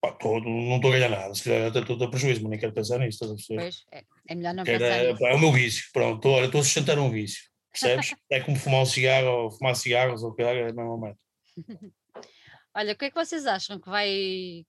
Pá, 0.00 0.12
tô, 0.12 0.38
não 0.40 0.76
estou 0.76 0.92
a 0.92 0.94
ganhar 0.94 1.08
nada, 1.08 1.34
se 1.34 1.42
calhar 1.42 1.68
até 1.68 1.80
estou 1.80 2.00
a 2.00 2.10
prejuízo, 2.10 2.40
mas 2.42 2.50
nem 2.50 2.60
quero 2.60 2.72
pensar 2.72 2.98
nisso, 2.98 3.24
estás 3.24 3.32
a 3.32 3.34
perceber? 3.34 3.62
Pois, 3.62 3.84
é, 3.90 4.04
é 4.28 4.34
melhor 4.34 4.54
não 4.54 4.64
pensar 4.64 4.84
era, 4.84 5.12
nisso. 5.12 5.26
É 5.26 5.34
o 5.34 5.38
meu 5.40 5.52
vício, 5.52 5.90
pronto, 5.92 6.28
olha, 6.28 6.46
estou 6.46 6.60
a 6.60 6.64
sustentar 6.64 6.98
um 7.00 7.10
vício, 7.10 7.50
percebes? 7.72 8.14
é 8.30 8.40
como 8.40 8.56
fumar 8.56 8.82
um 8.82 8.86
cigarro 8.86 9.28
ou 9.28 9.50
fumar 9.50 9.74
cigarros 9.74 10.22
ou 10.22 10.30
o 10.30 10.34
que 10.34 10.42
é, 10.42 10.68
é 10.68 10.72
normalmente. 10.72 11.18
olha, 12.74 12.92
o 12.92 12.96
que 12.96 13.06
é 13.06 13.10
que 13.10 13.16
vocês 13.16 13.44
acham 13.44 13.80
que 13.80 13.90
vai, 13.90 14.64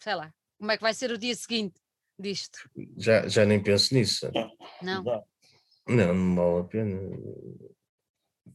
sei 0.00 0.14
lá, 0.16 0.34
como 0.58 0.72
é 0.72 0.76
que 0.76 0.82
vai 0.82 0.92
ser 0.92 1.12
o 1.12 1.18
dia 1.18 1.36
seguinte 1.36 1.80
disto? 2.18 2.68
Já, 2.96 3.28
já 3.28 3.46
nem 3.46 3.62
penso 3.62 3.94
nisso. 3.94 4.28
Não? 4.82 5.04
Não, 5.04 5.24
não, 5.86 6.14
não 6.14 6.34
vale 6.34 6.60
a 6.60 6.64
pena. 6.64 7.00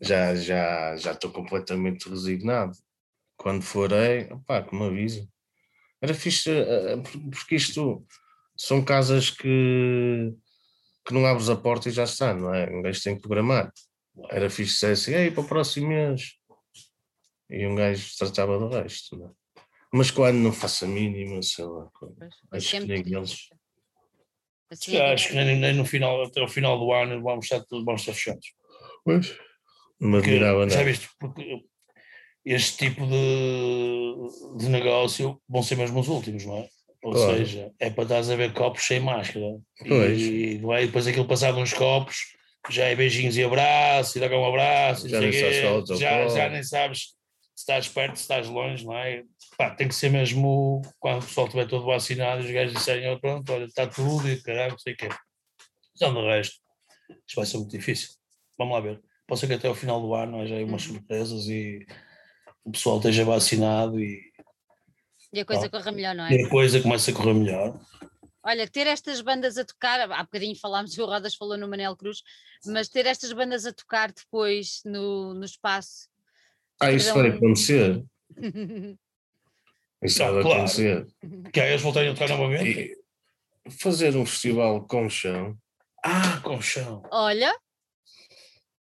Já 0.01 0.33
estou 0.33 0.35
já, 0.35 0.95
já 0.97 1.15
completamente 1.31 2.09
resignado. 2.09 2.73
Quando 3.37 3.61
forei, 3.61 4.27
pá, 4.45 4.61
que 4.61 4.75
me 4.75 4.85
avisa 4.85 5.25
era 6.01 6.13
fixe, 6.13 6.49
eh, 6.49 6.93
eh, 6.93 6.97
porque 7.31 7.55
isto 7.55 8.05
são 8.55 8.83
casas 8.83 9.29
que, 9.29 10.33
que 11.05 11.13
não 11.13 11.25
abres 11.25 11.49
a 11.49 11.55
porta 11.55 11.89
e 11.89 11.91
já 11.91 12.03
está, 12.03 12.33
não 12.33 12.53
é? 12.53 12.69
Um 12.69 12.81
gajo 12.81 13.03
tem 13.03 13.15
que 13.15 13.21
programar. 13.21 13.71
Era 14.29 14.49
fixe 14.49 14.75
ser 14.75 14.91
assim, 14.91 15.13
ei, 15.13 15.31
para 15.31 15.41
o 15.41 15.47
próximo 15.47 15.89
mês. 15.89 16.33
E 17.49 17.65
um 17.65 17.75
gajo 17.75 18.05
tratava 18.17 18.59
do 18.59 18.69
resto, 18.69 19.17
não 19.17 19.27
é? 19.27 19.31
Mas 19.91 20.11
quando 20.11 20.37
não 20.37 20.53
faço 20.53 20.85
a 20.85 20.87
mínima, 20.87 21.41
sei 21.41 21.65
lá, 21.65 21.89
acho 22.51 22.69
que 22.69 22.79
nem 22.85 22.99
eles. 22.99 23.49
Assim, 24.71 24.97
é 24.97 25.13
acho 25.13 25.29
que 25.29 25.33
nem, 25.33 25.59
nem, 25.59 25.73
no 25.73 25.83
final, 25.83 26.23
até 26.23 26.43
o 26.43 26.47
final 26.47 26.77
do 26.77 26.93
ano 26.93 27.23
vamos 27.23 27.45
estar, 27.45 27.65
vamos 27.71 28.01
estar 28.01 28.13
fechados. 28.13 28.53
Pois, 29.03 29.35
não 29.99 30.09
me 30.11 30.17
admirava 30.19 30.59
nada. 30.59 30.69
Já 30.69 30.83
viste, 30.83 31.09
porque 31.19 31.65
este 32.49 32.89
tipo 32.89 33.05
de, 33.05 34.57
de 34.57 34.69
negócio 34.69 35.39
vão 35.47 35.61
ser 35.61 35.75
mesmo 35.75 35.99
os 35.99 36.07
últimos, 36.07 36.45
não 36.45 36.57
é? 36.57 36.69
Ou 37.03 37.13
claro. 37.13 37.37
seja, 37.37 37.71
é 37.79 37.89
para 37.91 38.03
estás 38.03 38.29
a 38.29 38.35
ver 38.35 38.53
copos 38.53 38.83
sem 38.83 38.99
máscara. 38.99 39.57
Pois. 39.87 40.19
E, 40.19 40.59
é? 40.73 40.85
depois 40.85 41.05
aquilo 41.05 41.27
passado 41.27 41.59
uns 41.59 41.73
copos, 41.73 42.33
já 42.69 42.85
é 42.85 42.95
beijinhos 42.95 43.37
e 43.37 43.43
abraços, 43.43 44.15
e 44.15 44.19
dá 44.19 44.27
um 44.35 44.45
abraço, 44.45 45.07
já, 45.07 45.19
nem 45.19 45.31
já, 45.31 46.27
já, 46.27 46.49
nem 46.49 46.63
sabes 46.63 46.99
se 47.55 47.63
estás 47.63 47.87
perto, 47.87 48.15
se 48.15 48.21
estás 48.23 48.47
longe, 48.47 48.83
não 48.83 48.97
é? 48.97 49.23
Pá, 49.55 49.69
tem 49.69 49.87
que 49.87 49.93
ser 49.93 50.09
mesmo 50.09 50.81
quando 50.97 51.21
o 51.21 51.25
pessoal 51.25 51.45
estiver 51.45 51.67
todo 51.67 51.85
vacinado 51.85 52.41
e 52.41 52.45
os 52.45 52.51
gajos 52.51 52.73
disserem, 52.73 53.11
oh, 53.11 53.19
pronto, 53.19 53.53
olha, 53.53 53.65
está 53.65 53.85
tudo 53.85 54.27
e 54.27 54.41
caralho, 54.41 54.71
não 54.71 54.79
sei 54.79 54.93
o 54.93 54.97
quê. 54.97 55.09
Então, 55.95 56.13
do 56.13 56.25
resto, 56.25 56.55
isto 57.27 57.35
vai 57.35 57.45
ser 57.45 57.57
muito 57.57 57.71
difícil. 57.71 58.11
Vamos 58.57 58.73
lá 58.73 58.79
ver. 58.79 59.01
Pode 59.27 59.39
ser 59.39 59.47
que 59.47 59.53
até 59.53 59.67
ao 59.67 59.75
final 59.75 60.01
do 60.01 60.15
ano 60.15 60.41
haja 60.41 60.55
umas 60.55 60.87
uhum. 60.87 60.95
surpresas 60.95 61.47
e 61.47 61.85
o 62.63 62.71
pessoal 62.71 62.97
esteja 62.97 63.25
vacinado 63.25 63.99
e. 63.99 64.21
E 65.31 65.39
a 65.39 65.45
coisa 65.45 65.69
corra 65.69 65.91
melhor, 65.91 66.15
não 66.15 66.25
é? 66.25 66.33
E 66.33 66.45
a 66.45 66.49
coisa 66.49 66.81
começa 66.81 67.11
a 67.11 67.13
correr 67.13 67.33
melhor. 67.33 67.79
Olha, 68.41 68.67
ter 68.67 68.87
estas 68.87 69.21
bandas 69.21 69.57
a 69.57 69.65
tocar, 69.65 69.99
há 70.11 70.23
bocadinho 70.23 70.55
falámos, 70.55 70.97
o 70.97 71.05
Rodas 71.05 71.35
falou 71.35 71.57
no 71.57 71.67
Manel 71.67 71.95
Cruz, 71.95 72.23
mas 72.65 72.89
ter 72.89 73.05
estas 73.05 73.31
bandas 73.31 73.65
a 73.65 73.73
tocar 73.73 74.11
depois 74.11 74.81
no, 74.85 75.33
no 75.33 75.45
espaço. 75.45 76.09
Ah, 76.81 76.91
isso 76.91 77.13
vai 77.13 77.29
acontecer. 77.29 78.03
isso 80.01 80.19
vai 80.19 80.41
claro. 80.41 80.49
acontecer. 80.49 81.05
Que 81.53 81.59
aí 81.59 81.69
eles 81.69 81.81
voltarem 81.81 82.09
a 82.09 82.13
tocar 82.13 82.29
novamente? 82.29 82.69
E 82.69 82.99
fazer 83.69 84.15
um 84.15 84.25
festival 84.25 84.87
com 84.87 85.09
chão. 85.09 85.57
Ah, 86.03 86.39
com 86.41 86.61
chão. 86.61 87.03
Olha. 87.11 87.53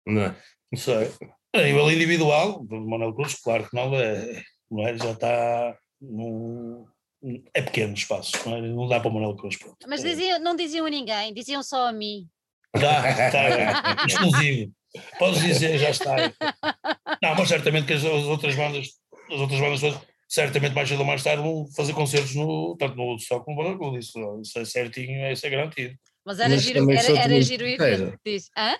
Não 0.04 0.22
é? 0.22 0.36
Não 0.72 0.78
sei. 0.78 1.12
A 1.54 1.62
nível 1.62 1.90
individual, 1.90 2.66
o 2.68 2.90
Manuel 2.90 3.14
Cruz, 3.14 3.34
claro 3.36 3.68
que 3.68 3.76
não, 3.76 3.94
é, 3.94 4.42
não 4.70 4.88
é, 4.88 4.98
já 4.98 5.12
está 5.12 5.78
num, 6.00 6.84
é 7.54 7.62
pequeno 7.62 7.94
espaço, 7.94 8.32
não, 8.44 8.56
é? 8.56 8.60
não 8.60 8.88
dá 8.88 9.00
para 9.00 9.08
o 9.08 9.14
Manuel 9.14 9.36
Cruz. 9.36 9.56
Pronto. 9.56 9.76
Mas 9.88 10.02
diziam, 10.02 10.38
não 10.40 10.56
diziam 10.56 10.84
a 10.84 10.90
ninguém, 10.90 11.32
diziam 11.32 11.62
só 11.62 11.88
a 11.88 11.92
mim. 11.92 12.26
Dá, 12.74 13.08
está, 13.08 14.04
exclusivo. 14.06 14.72
Podes 15.18 15.42
dizer, 15.42 15.78
já 15.78 15.90
está. 15.90 16.16
Não, 17.22 17.34
mas 17.36 17.48
certamente 17.48 17.86
que 17.86 17.92
as, 17.92 18.04
as 18.04 18.24
outras 18.24 18.54
bandas, 18.54 18.88
as 19.30 19.40
outras 19.40 19.60
bandas 19.60 20.00
certamente 20.28 20.74
mais 20.74 20.88
cedo 20.88 21.00
ou 21.00 21.06
mais 21.06 21.22
tarde 21.22 21.42
vão 21.42 21.66
fazer 21.76 21.92
concertos 21.92 22.34
no, 22.34 22.76
tanto 22.76 22.96
no 22.96 23.04
Woodstock 23.04 23.44
como 23.44 23.62
no 23.62 23.68
Barracuda, 23.68 23.98
isso, 23.98 24.18
isso 24.42 24.58
é 24.58 24.64
certinho, 24.64 25.30
isso 25.30 25.46
é 25.46 25.50
garantido. 25.50 25.94
Mas 26.24 26.40
era 26.40 26.50
mas 26.50 26.62
giro, 26.62 26.90
era, 26.90 27.18
era 27.18 27.40
giro 27.42 27.66
ir 27.66 28.18
diz. 28.24 28.50
Hã? 28.56 28.76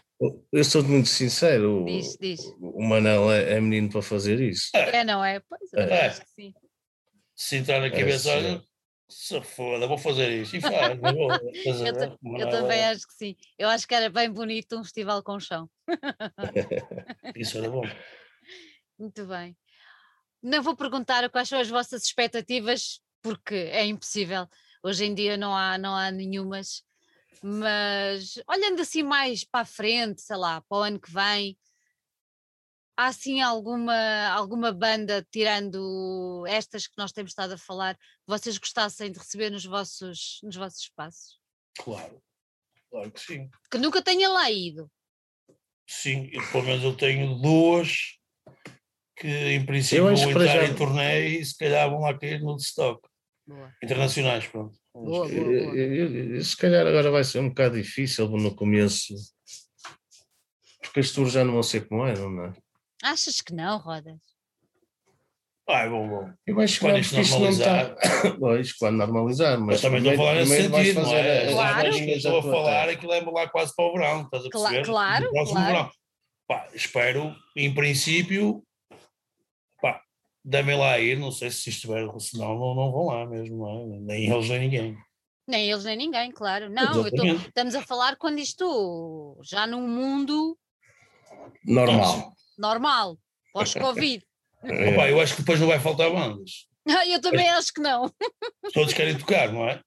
Eu 0.51 0.65
sou 0.65 0.83
muito 0.83 1.09
sincero. 1.09 1.85
Diz, 1.87 2.17
diz. 2.19 2.41
O 2.59 2.83
Manel 2.83 3.31
é, 3.31 3.53
é 3.55 3.61
menino 3.61 3.91
para 3.91 4.01
fazer 4.01 4.41
isso. 4.41 4.71
É, 4.75 5.05
não 5.05 5.23
é? 5.23 5.41
Pois 5.41 5.73
é. 5.75 6.07
é. 6.07 6.11
sim. 6.11 6.55
Se 7.37 7.57
entrar 7.57 7.81
na 7.81 7.91
cabeça, 7.91 8.31
é, 8.31 8.37
olha, 8.37 8.65
se 9.09 9.41
foda, 9.43 9.87
vou 9.87 9.99
fazer 9.99 10.31
isso. 10.41 10.57
E 10.57 10.61
faz, 10.61 10.99
vou 10.99 11.29
fazer, 11.65 11.89
eu, 11.89 11.93
né? 11.95 12.17
eu 12.23 12.51
também 12.51 12.79
é. 12.79 12.91
acho 12.91 13.07
que 13.07 13.15
sim. 13.15 13.37
Eu 13.59 13.69
acho 13.69 13.87
que 13.87 13.95
era 13.95 14.09
bem 14.09 14.31
bonito 14.31 14.79
um 14.79 14.85
festival 14.85 15.23
com 15.23 15.39
chão. 15.39 15.69
isso 17.37 17.59
era 17.59 17.69
bom. 17.69 17.83
Muito 18.99 19.27
bem. 19.27 19.57
Não 20.43 20.63
vou 20.63 20.77
perguntar 20.77 21.29
quais 21.31 21.49
são 21.49 21.59
as 21.59 21.69
vossas 21.69 22.05
expectativas, 22.05 23.01
porque 23.21 23.55
é 23.55 23.85
impossível. 23.85 24.47
Hoje 24.83 25.05
em 25.05 25.15
dia 25.15 25.37
não 25.37 25.55
há, 25.55 25.77
não 25.77 25.95
há 25.95 26.11
nenhumas. 26.11 26.83
Mas 27.43 28.41
olhando 28.49 28.81
assim 28.81 29.03
mais 29.03 29.45
para 29.45 29.61
a 29.61 29.67
frente, 29.67 30.23
sei 30.23 30.37
lá, 30.37 30.61
para 30.63 30.79
o 30.79 30.83
ano 30.83 31.01
que 31.01 31.11
vem, 31.11 31.57
há 32.97 33.07
assim 33.07 33.41
alguma, 33.41 34.29
alguma 34.29 34.73
banda, 34.73 35.27
tirando 35.31 36.45
estas 36.47 36.87
que 36.87 36.99
nós 36.99 37.13
temos 37.13 37.33
estado 37.33 37.55
a 37.55 37.59
falar, 37.59 37.97
que 37.97 38.27
vocês 38.27 38.59
gostassem 38.59 39.11
de 39.11 39.19
receber 39.19 39.51
nos 39.51 39.65
vossos, 39.65 40.41
nos 40.43 40.57
vossos 40.57 40.81
espaços? 40.81 41.41
Claro, 41.77 42.23
claro 42.91 43.11
que 43.11 43.21
sim. 43.21 43.51
Que 43.71 43.79
nunca 43.79 44.03
tenha 44.03 44.29
lá 44.29 44.51
ido. 44.51 44.91
Sim, 45.87 46.31
eu, 46.33 46.43
pelo 46.51 46.65
menos 46.65 46.85
eu 46.85 46.97
tenho 46.97 47.35
duas 47.37 48.19
que 49.17 49.29
em 49.29 49.65
princípio 49.65 50.05
vão 50.05 50.15
entrar 50.15 50.47
já... 50.47 50.65
em 50.65 50.75
torneio 50.75 51.41
e 51.41 51.45
se 51.45 51.57
calhar 51.57 51.89
vão 51.91 52.01
lá 52.01 52.19
cair 52.19 52.41
no 52.41 52.57
stock. 52.57 53.07
Boa. 53.47 53.75
Internacionais, 53.83 54.47
pronto. 54.47 54.79
Boa, 54.95 55.29
boa, 55.29 55.29
boa. 55.29 56.41
Se 56.41 56.57
calhar 56.57 56.87
agora 56.87 57.11
vai 57.11 57.25
ser 57.25 57.41
um 57.41 57.49
bocado 57.49 57.75
difícil 57.75 58.29
no 58.29 58.55
começo, 58.55 59.13
porque 60.81 61.01
as 61.01 61.11
tours 61.11 61.33
já 61.33 61.45
não 61.45 61.55
vão 61.55 61.63
ser 61.65 61.89
como 61.89 62.07
eram, 62.07 62.31
não 62.31 62.45
é? 62.47 62.53
Achas 63.03 63.41
que 63.41 63.53
não, 63.53 63.77
Rodas? 63.79 64.21
Ah, 65.69 65.89
bom, 65.89 66.09
bom. 66.09 66.31
Eu 66.47 66.61
acho 66.61 66.75
que 66.75 66.81
quando 66.81 66.99
isto 66.99 67.17
normalizar. 67.17 67.97
Está... 67.99 68.37
pois, 68.39 68.73
quando 68.75 68.97
normalizar, 68.99 69.59
mas. 69.59 69.83
Eu 69.83 69.91
também 69.91 69.99
estou 69.99 70.13
a 70.13 70.17
falar 70.17 70.35
nesse 70.35 70.63
sentido, 70.63 71.03
não 71.03 71.15
é? 71.15 71.53
Claro. 71.53 71.89
Estou 71.89 72.39
a 72.39 72.43
falar 72.43 72.89
aquilo 72.91 73.13
é 73.13 73.21
lá 73.21 73.49
quase 73.49 73.75
para 73.75 73.85
o 73.85 73.93
verão, 73.95 74.23
estás 74.23 74.45
a 74.45 74.49
perceber? 74.51 74.85
Claro, 74.85 75.31
claro. 75.31 75.91
Pá, 76.47 76.69
espero, 76.75 77.35
em 77.57 77.75
princípio, 77.75 78.63
dê-me 80.45 80.77
lá 80.77 80.99
ir, 80.99 81.19
não 81.19 81.31
sei 81.31 81.51
se 81.51 81.71
estiver, 81.71 82.07
senão 82.21 82.59
não, 82.59 82.75
não 82.75 82.93
vão 82.93 83.07
lá 83.07 83.27
mesmo, 83.27 83.59
não 83.59 83.97
é? 83.97 84.01
nem 84.01 84.31
eles 84.31 84.49
nem 84.49 84.61
ninguém. 84.61 84.97
Nem 85.47 85.71
eles 85.71 85.85
nem 85.85 85.97
ninguém, 85.97 86.31
claro. 86.31 86.71
Não, 86.71 86.93
tô, 86.93 87.27
estamos 87.37 87.75
a 87.75 87.83
falar 87.83 88.17
quando 88.17 88.39
isto 88.39 89.39
já 89.43 89.67
num 89.67 89.87
mundo 89.87 90.57
normal 91.65 92.35
normal, 92.59 93.19
pós-Covid. 93.53 94.25
É. 94.65 95.11
Eu 95.11 95.21
acho 95.21 95.35
que 95.35 95.43
depois 95.43 95.61
não 95.61 95.67
vai 95.67 95.79
faltar 95.79 96.11
bandas. 96.11 96.67
eu 97.07 97.21
também 97.21 97.47
acho 97.51 97.71
que 97.71 97.83
não. 97.83 98.11
Todos 98.73 98.95
querem 98.95 99.15
tocar, 99.15 99.53
não 99.53 99.69
é? 99.69 99.79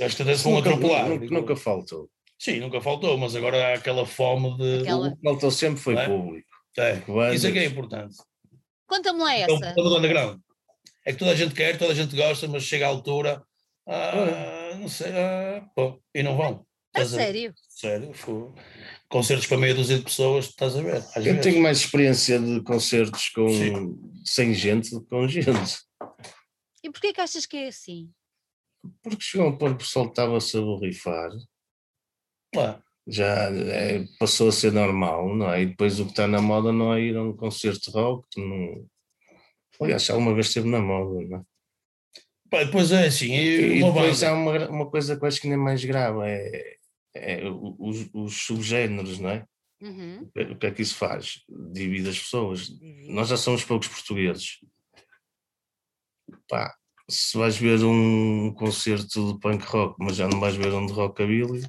Acho 0.00 0.16
que 0.16 0.22
até 0.22 0.34
se 0.34 0.44
vão 0.44 0.56
atropelar. 0.56 1.06
Nunca, 1.06 1.26
nunca, 1.26 1.54
faltou. 1.54 2.08
Sim, 2.38 2.60
nunca 2.60 2.80
faltou, 2.80 3.18
mas 3.18 3.36
agora 3.36 3.58
há 3.58 3.74
aquela 3.74 4.06
fome 4.06 4.56
de. 4.56 4.80
Aquela... 4.80 5.08
O 5.08 5.16
que 5.16 5.22
faltou 5.22 5.50
sempre 5.50 5.82
foi 5.82 5.96
é? 5.96 6.06
público. 6.06 6.48
É. 6.78 7.34
Isso 7.34 7.46
é 7.46 7.52
que 7.52 7.58
é 7.58 7.66
importante. 7.66 8.16
Conta-me 8.92 9.20
lá 9.20 9.34
essa. 9.34 9.54
Então, 9.54 9.74
todo 9.74 9.96
underground. 9.96 10.38
É 11.06 11.12
que 11.12 11.18
toda 11.18 11.30
a 11.30 11.34
gente 11.34 11.54
quer, 11.54 11.78
toda 11.78 11.92
a 11.92 11.94
gente 11.94 12.14
gosta, 12.14 12.46
mas 12.46 12.62
chega 12.62 12.84
à 12.84 12.90
altura. 12.90 13.42
Ah, 13.88 14.76
não 14.78 14.86
sei, 14.86 15.10
ah, 15.12 15.66
pô, 15.74 15.98
e 16.14 16.22
não 16.22 16.36
vão. 16.36 16.66
A 16.94 17.02
sério? 17.06 17.54
Sério, 17.70 18.12
foi 18.12 18.52
concertos 19.08 19.46
para 19.46 19.56
meia 19.56 19.74
dúzia 19.74 19.96
de 19.96 20.04
pessoas, 20.04 20.44
estás 20.44 20.76
a 20.76 20.82
ver? 20.82 21.02
Eu 21.16 21.22
vezes. 21.22 21.42
tenho 21.42 21.62
mais 21.62 21.78
experiência 21.78 22.38
de 22.38 22.62
concertos 22.62 23.30
com, 23.30 23.98
sem 24.26 24.52
gente 24.52 24.90
do 24.90 25.00
que 25.00 25.08
com 25.08 25.26
gente. 25.26 25.78
E 26.84 26.90
porquê 26.90 27.14
que 27.14 27.20
achas 27.22 27.46
que 27.46 27.56
é 27.56 27.68
assim? 27.68 28.10
Porque 29.02 29.22
chegou 29.22 29.48
um 29.48 29.56
ponto 29.56 29.76
que 29.76 29.84
o 29.84 29.86
pessoal 29.86 30.06
estava-se 30.06 30.58
a 30.58 30.60
borrifar. 30.60 31.30
Claro. 32.52 32.82
Já 33.06 33.50
é, 33.50 34.04
passou 34.18 34.48
a 34.48 34.52
ser 34.52 34.72
normal, 34.72 35.34
não 35.34 35.52
é? 35.52 35.62
E 35.62 35.66
depois 35.66 35.98
o 35.98 36.04
que 36.04 36.10
está 36.10 36.26
na 36.26 36.40
moda 36.40 36.72
não 36.72 36.94
é 36.94 37.00
ir 37.00 37.16
a 37.16 37.22
um 37.22 37.36
concerto 37.36 37.90
de 37.90 37.96
rock. 37.96 38.26
Não... 38.36 38.86
Aliás, 39.80 40.08
alguma 40.10 40.34
vez 40.34 40.46
esteve 40.46 40.68
na 40.68 40.80
moda, 40.80 41.20
não 41.28 41.38
é? 41.38 41.42
Pá, 42.48 42.64
depois 42.64 42.92
é 42.92 43.06
assim. 43.06 43.32
E, 43.32 43.78
e 43.78 43.84
depois 43.84 44.20
banda... 44.20 44.30
há 44.30 44.34
uma, 44.34 44.68
uma 44.68 44.90
coisa 44.90 45.16
que 45.16 45.24
eu 45.24 45.28
acho 45.28 45.40
que 45.40 45.46
ainda 45.46 45.60
é 45.60 45.64
mais 45.64 45.84
grave: 45.84 46.20
é 46.28 46.76
é, 47.14 47.42
os, 47.78 48.08
os, 48.12 48.34
subgéneros, 48.46 49.18
não 49.18 49.30
é? 49.30 49.46
Uhum. 49.80 50.30
O 50.34 50.56
que 50.56 50.66
é 50.66 50.70
que 50.70 50.82
isso 50.82 50.94
faz? 50.94 51.42
Divide 51.72 52.08
as 52.08 52.18
pessoas. 52.18 52.70
Nós 53.08 53.28
já 53.28 53.36
somos 53.36 53.64
poucos 53.64 53.88
portugueses. 53.88 54.60
Pá, 56.48 56.74
se 57.10 57.36
vais 57.36 57.56
ver 57.56 57.82
um 57.84 58.52
concerto 58.54 59.32
de 59.32 59.40
punk 59.40 59.64
rock, 59.64 59.96
mas 59.98 60.16
já 60.16 60.28
não 60.28 60.40
vais 60.40 60.56
ver 60.56 60.72
um 60.72 60.86
de 60.86 60.92
rockabilly, 60.92 61.66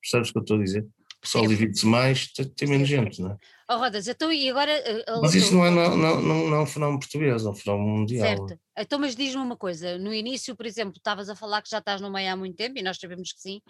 percebes 0.00 0.30
o 0.30 0.32
que 0.32 0.38
eu 0.38 0.42
estou 0.42 0.56
a 0.58 0.62
dizer? 0.62 0.82
O 0.82 1.20
pessoal 1.20 1.46
divide-se 1.46 1.86
mais, 1.86 2.32
tem, 2.32 2.48
tem 2.48 2.68
menos 2.68 2.88
gente, 2.88 3.20
não 3.20 3.32
é? 3.32 3.36
Oh, 3.68 3.78
Rodas, 3.78 4.06
então 4.06 4.32
e 4.32 4.48
agora. 4.48 4.72
Uh, 5.08 5.20
mas 5.22 5.34
isso 5.34 5.52
não 5.52 5.66
é, 5.66 5.70
não, 5.70 5.96
não, 5.96 6.22
não, 6.22 6.50
não 6.50 6.56
é 6.56 6.60
um 6.60 6.66
fenómeno 6.66 7.00
português, 7.00 7.44
é 7.44 7.48
um 7.48 7.54
fenómeno 7.54 7.98
mundial. 7.98 8.26
Certo. 8.26 8.60
Então, 8.78 8.98
mas 8.98 9.16
diz-me 9.16 9.42
uma 9.42 9.56
coisa: 9.56 9.98
no 9.98 10.14
início, 10.14 10.54
por 10.54 10.66
exemplo, 10.66 10.94
estavas 10.96 11.28
a 11.28 11.34
falar 11.34 11.62
que 11.62 11.70
já 11.70 11.78
estás 11.78 12.00
no 12.00 12.10
meio 12.10 12.32
há 12.32 12.36
muito 12.36 12.56
tempo, 12.56 12.78
e 12.78 12.82
nós 12.82 12.96
sabemos 12.96 13.32
que 13.32 13.40
sim. 13.40 13.60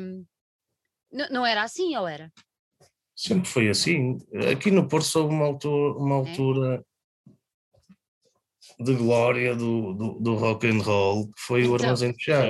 Um, 0.00 0.24
não 1.30 1.44
era 1.44 1.64
assim 1.64 1.96
ou 1.96 2.06
era? 2.06 2.32
Sempre 3.16 3.48
foi 3.48 3.68
assim. 3.68 4.18
Aqui 4.52 4.70
no 4.70 4.86
Porto 4.86 5.14
houve 5.16 5.34
uma 5.34 5.46
altura, 5.46 5.98
uma 5.98 6.14
é? 6.14 6.18
altura 6.18 6.84
de 8.78 8.94
glória 8.94 9.54
do, 9.54 9.92
do, 9.94 10.20
do, 10.20 10.34
rock 10.34 10.66
and 10.66 10.82
roll, 10.82 11.26
que 11.28 11.40
foi 11.40 11.60
então, 11.62 11.72
o 11.72 11.74
Armazém 11.76 12.12
de 12.12 12.22
Chá. 12.22 12.42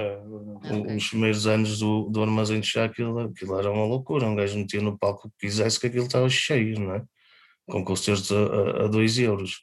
Okay. 0.57 0.97
Os 0.97 1.09
primeiros 1.09 1.47
anos 1.47 1.79
do, 1.79 2.09
do 2.09 2.23
Armazém 2.23 2.61
de 2.61 2.67
Chá, 2.67 2.85
aquilo, 2.85 3.19
aquilo 3.21 3.59
era 3.59 3.71
uma 3.71 3.85
loucura. 3.85 4.27
Um 4.27 4.35
gajo 4.35 4.59
metia 4.59 4.81
no 4.81 4.99
palco 4.99 5.29
o 5.29 5.31
que 5.31 5.47
quisesse, 5.47 5.79
que 5.81 5.87
aquilo 5.87 6.07
estava 6.07 6.29
cheio, 6.29 6.79
não 6.79 6.95
é? 6.95 7.05
Com 7.67 7.85
concertos 7.85 8.31
a 8.33 8.87
2 8.89 9.19
euros. 9.19 9.61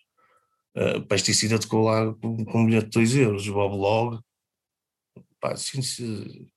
Uh, 0.75 1.01
pesticida 1.07 1.59
tocou 1.59 1.85
lá 1.85 2.13
com, 2.13 2.45
com 2.45 2.61
um 2.61 2.65
bilhete 2.65 2.85
de 2.85 2.91
2 2.91 3.15
euros. 3.15 3.47
Bob 3.47 3.75
Log. 3.75 4.19
Pá, 5.39 5.53
assim, 5.53 5.81
se, 5.81 6.49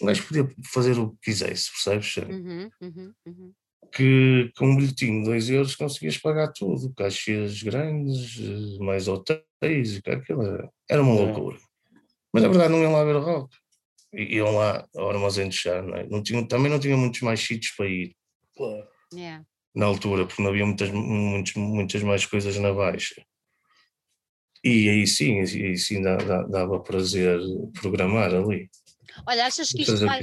um 0.00 0.06
gajo 0.06 0.26
podia 0.26 0.48
fazer 0.72 0.98
o 0.98 1.10
que 1.10 1.30
quisesse, 1.30 1.70
percebes? 1.70 2.16
Uhum, 2.16 2.70
uhum, 2.80 3.12
uhum 3.26 3.54
que 3.94 4.50
com 4.56 4.66
um 4.66 4.76
bilhetinho 4.76 5.20
de 5.20 5.26
2 5.26 5.50
euros 5.50 5.76
conseguias 5.76 6.18
pagar 6.18 6.52
tudo, 6.52 6.92
caixas 6.94 7.62
grandes, 7.62 8.78
mais 8.78 9.06
hotéis, 9.06 10.00
aquilo 10.04 10.70
era, 10.90 11.02
uma 11.02 11.14
loucura. 11.14 11.58
Mas 12.32 12.42
na 12.42 12.48
verdade 12.48 12.72
não 12.72 12.82
iam 12.82 12.92
lá 12.92 13.04
ver 13.04 13.16
rock, 13.16 13.56
iam 14.12 14.56
lá 14.56 14.84
ao 14.96 15.10
armazém 15.10 15.48
de 15.48 15.56
chá, 15.56 15.80
não, 15.80 15.94
é? 15.94 16.06
não 16.08 16.22
tinha, 16.22 16.46
também 16.46 16.70
não 16.70 16.80
tinha 16.80 16.96
muitos 16.96 17.20
mais 17.20 17.40
sítios 17.40 17.72
para 17.76 17.86
ir. 17.86 18.16
Yeah. 19.12 19.44
Na 19.74 19.86
altura, 19.86 20.26
porque 20.26 20.42
não 20.42 20.50
havia 20.50 20.66
muitas, 20.66 20.90
muitas, 20.90 21.54
muitas 21.54 22.02
mais 22.02 22.26
coisas 22.26 22.56
na 22.58 22.72
baixa. 22.72 23.24
E 24.64 24.88
aí 24.88 25.06
sim, 25.06 25.40
aí 25.40 25.76
sim 25.76 26.02
dava, 26.02 26.48
dava 26.48 26.80
prazer 26.80 27.38
programar 27.80 28.34
ali. 28.34 28.68
Olha, 29.26 29.46
achas 29.46 29.70
que 29.70 29.82
isto 29.82 29.98
vai, 29.98 30.20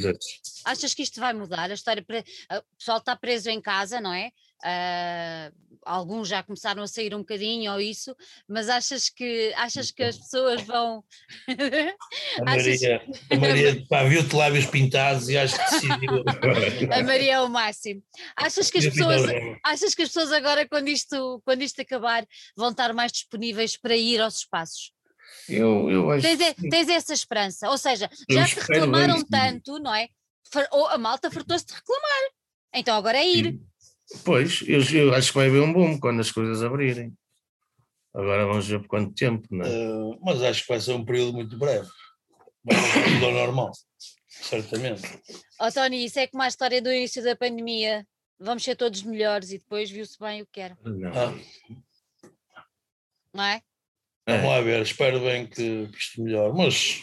achas 0.66 0.94
que 0.94 1.04
isto 1.04 1.20
vai 1.20 1.34
mudar? 1.34 1.72
A 1.72 1.74
história, 1.74 2.06
ah, 2.50 2.60
o 2.60 2.78
pessoal 2.78 2.98
está 2.98 3.16
preso 3.16 3.50
em 3.50 3.62
casa, 3.62 4.00
não 4.00 4.14
é? 4.14 4.32
Uh, 4.64 5.72
alguns 5.86 6.28
já 6.28 6.44
começaram 6.44 6.84
a 6.84 6.88
sair 6.88 7.16
um 7.16 7.20
bocadinho 7.20 7.72
ou 7.72 7.82
isso, 7.82 8.16
mas 8.48 8.70
achas 8.70 9.10
que 9.10 9.54
achas 9.56 9.92
que 9.92 10.04
as 10.04 10.18
pessoas 10.18 10.62
vão 10.62 11.04
a 11.48 12.46
Maria, 12.46 12.98
achas... 12.98 13.22
a 13.30 13.36
Maria 13.38 13.86
pá, 13.90 14.04
viu-te 14.04 14.36
lábios 14.36 14.66
pintados 14.68 15.30
e 15.30 15.38
acho 15.38 15.56
que 15.56 15.72
decidiu 15.72 16.24
a 16.94 17.04
Maria 17.04 17.34
é 17.34 17.42
o 17.42 17.50
máximo 17.50 18.04
achas 18.36 18.70
que 18.70 18.78
as 18.78 18.86
pessoas 18.86 19.22
achas 19.64 19.96
que 19.96 20.04
as 20.04 20.10
pessoas 20.10 20.32
agora 20.32 20.68
quando 20.68 20.88
isto 20.90 21.42
quando 21.44 21.62
isto 21.62 21.82
acabar 21.82 22.26
vão 22.56 22.70
estar 22.70 22.94
mais 22.94 23.12
disponíveis 23.12 23.78
para 23.78 23.96
ir 23.96 24.22
aos 24.22 24.38
espaços 24.38 24.92
eu, 25.48 25.90
eu 25.90 26.12
acho 26.12 26.22
tens, 26.22 26.56
tens 26.70 26.90
essa 26.90 27.14
esperança, 27.14 27.70
ou 27.70 27.78
seja, 27.78 28.10
já 28.30 28.46
te 28.46 28.60
reclamaram 28.60 29.24
tanto, 29.24 29.80
não 29.80 29.94
é? 29.94 30.08
Ou 30.72 30.88
a 30.88 30.98
malta 30.98 31.32
fartou-se 31.32 31.66
de 31.66 31.74
reclamar, 31.74 32.32
então 32.74 32.96
agora 32.96 33.18
é 33.18 33.28
ir. 33.28 33.60
Pois, 34.26 34.62
eu, 34.68 34.82
eu, 34.94 35.14
acho 35.14 35.32
que 35.32 35.38
vai 35.38 35.48
haver 35.48 35.62
um 35.62 35.72
boom 35.72 36.00
quando 36.00 36.20
as 36.20 36.32
coisas 36.32 36.62
abrirem. 36.62 37.14
Agora 38.14 38.46
vamos 38.46 38.68
ver 38.68 38.80
por 38.82 38.88
quanto 38.88 39.16
tempo, 39.16 39.48
não 39.50 39.66
é? 39.66 39.70
Uh, 39.70 40.20
mas 40.22 40.42
acho 40.42 40.64
que 40.64 40.68
vai 40.68 40.82
ser 40.82 40.92
um 40.92 41.06
período 41.06 41.34
muito 41.34 41.58
breve. 41.58 41.88
Vai 42.64 42.76
ser 42.76 43.04
tudo 43.06 43.26
ao 43.26 43.32
normal, 43.32 43.72
certamente. 44.28 45.02
Oh, 45.60 45.72
Tony, 45.72 46.06
isso 46.06 46.20
é 46.20 46.28
como 46.28 46.44
a 46.44 46.48
história 46.48 46.82
do 46.82 46.92
início 46.92 47.24
da 47.24 47.36
pandemia. 47.36 48.06
Vamos 48.38 48.64
ser 48.64 48.76
todos 48.76 49.04
melhores 49.04 49.52
e 49.52 49.60
depois 49.60 49.90
viu-se 49.90 50.20
bem 50.20 50.42
o 50.42 50.48
que 50.48 50.60
era. 50.60 50.78
Não. 50.84 51.12
Ah. 51.12 51.34
Não 53.34 53.44
é? 53.44 53.62
Vamos 54.28 54.46
lá 54.46 54.62
ver, 54.62 54.82
espero 54.82 55.20
bem 55.20 55.48
que 55.48 55.90
isto 55.98 56.22
melhore, 56.22 56.54
mas 56.56 57.02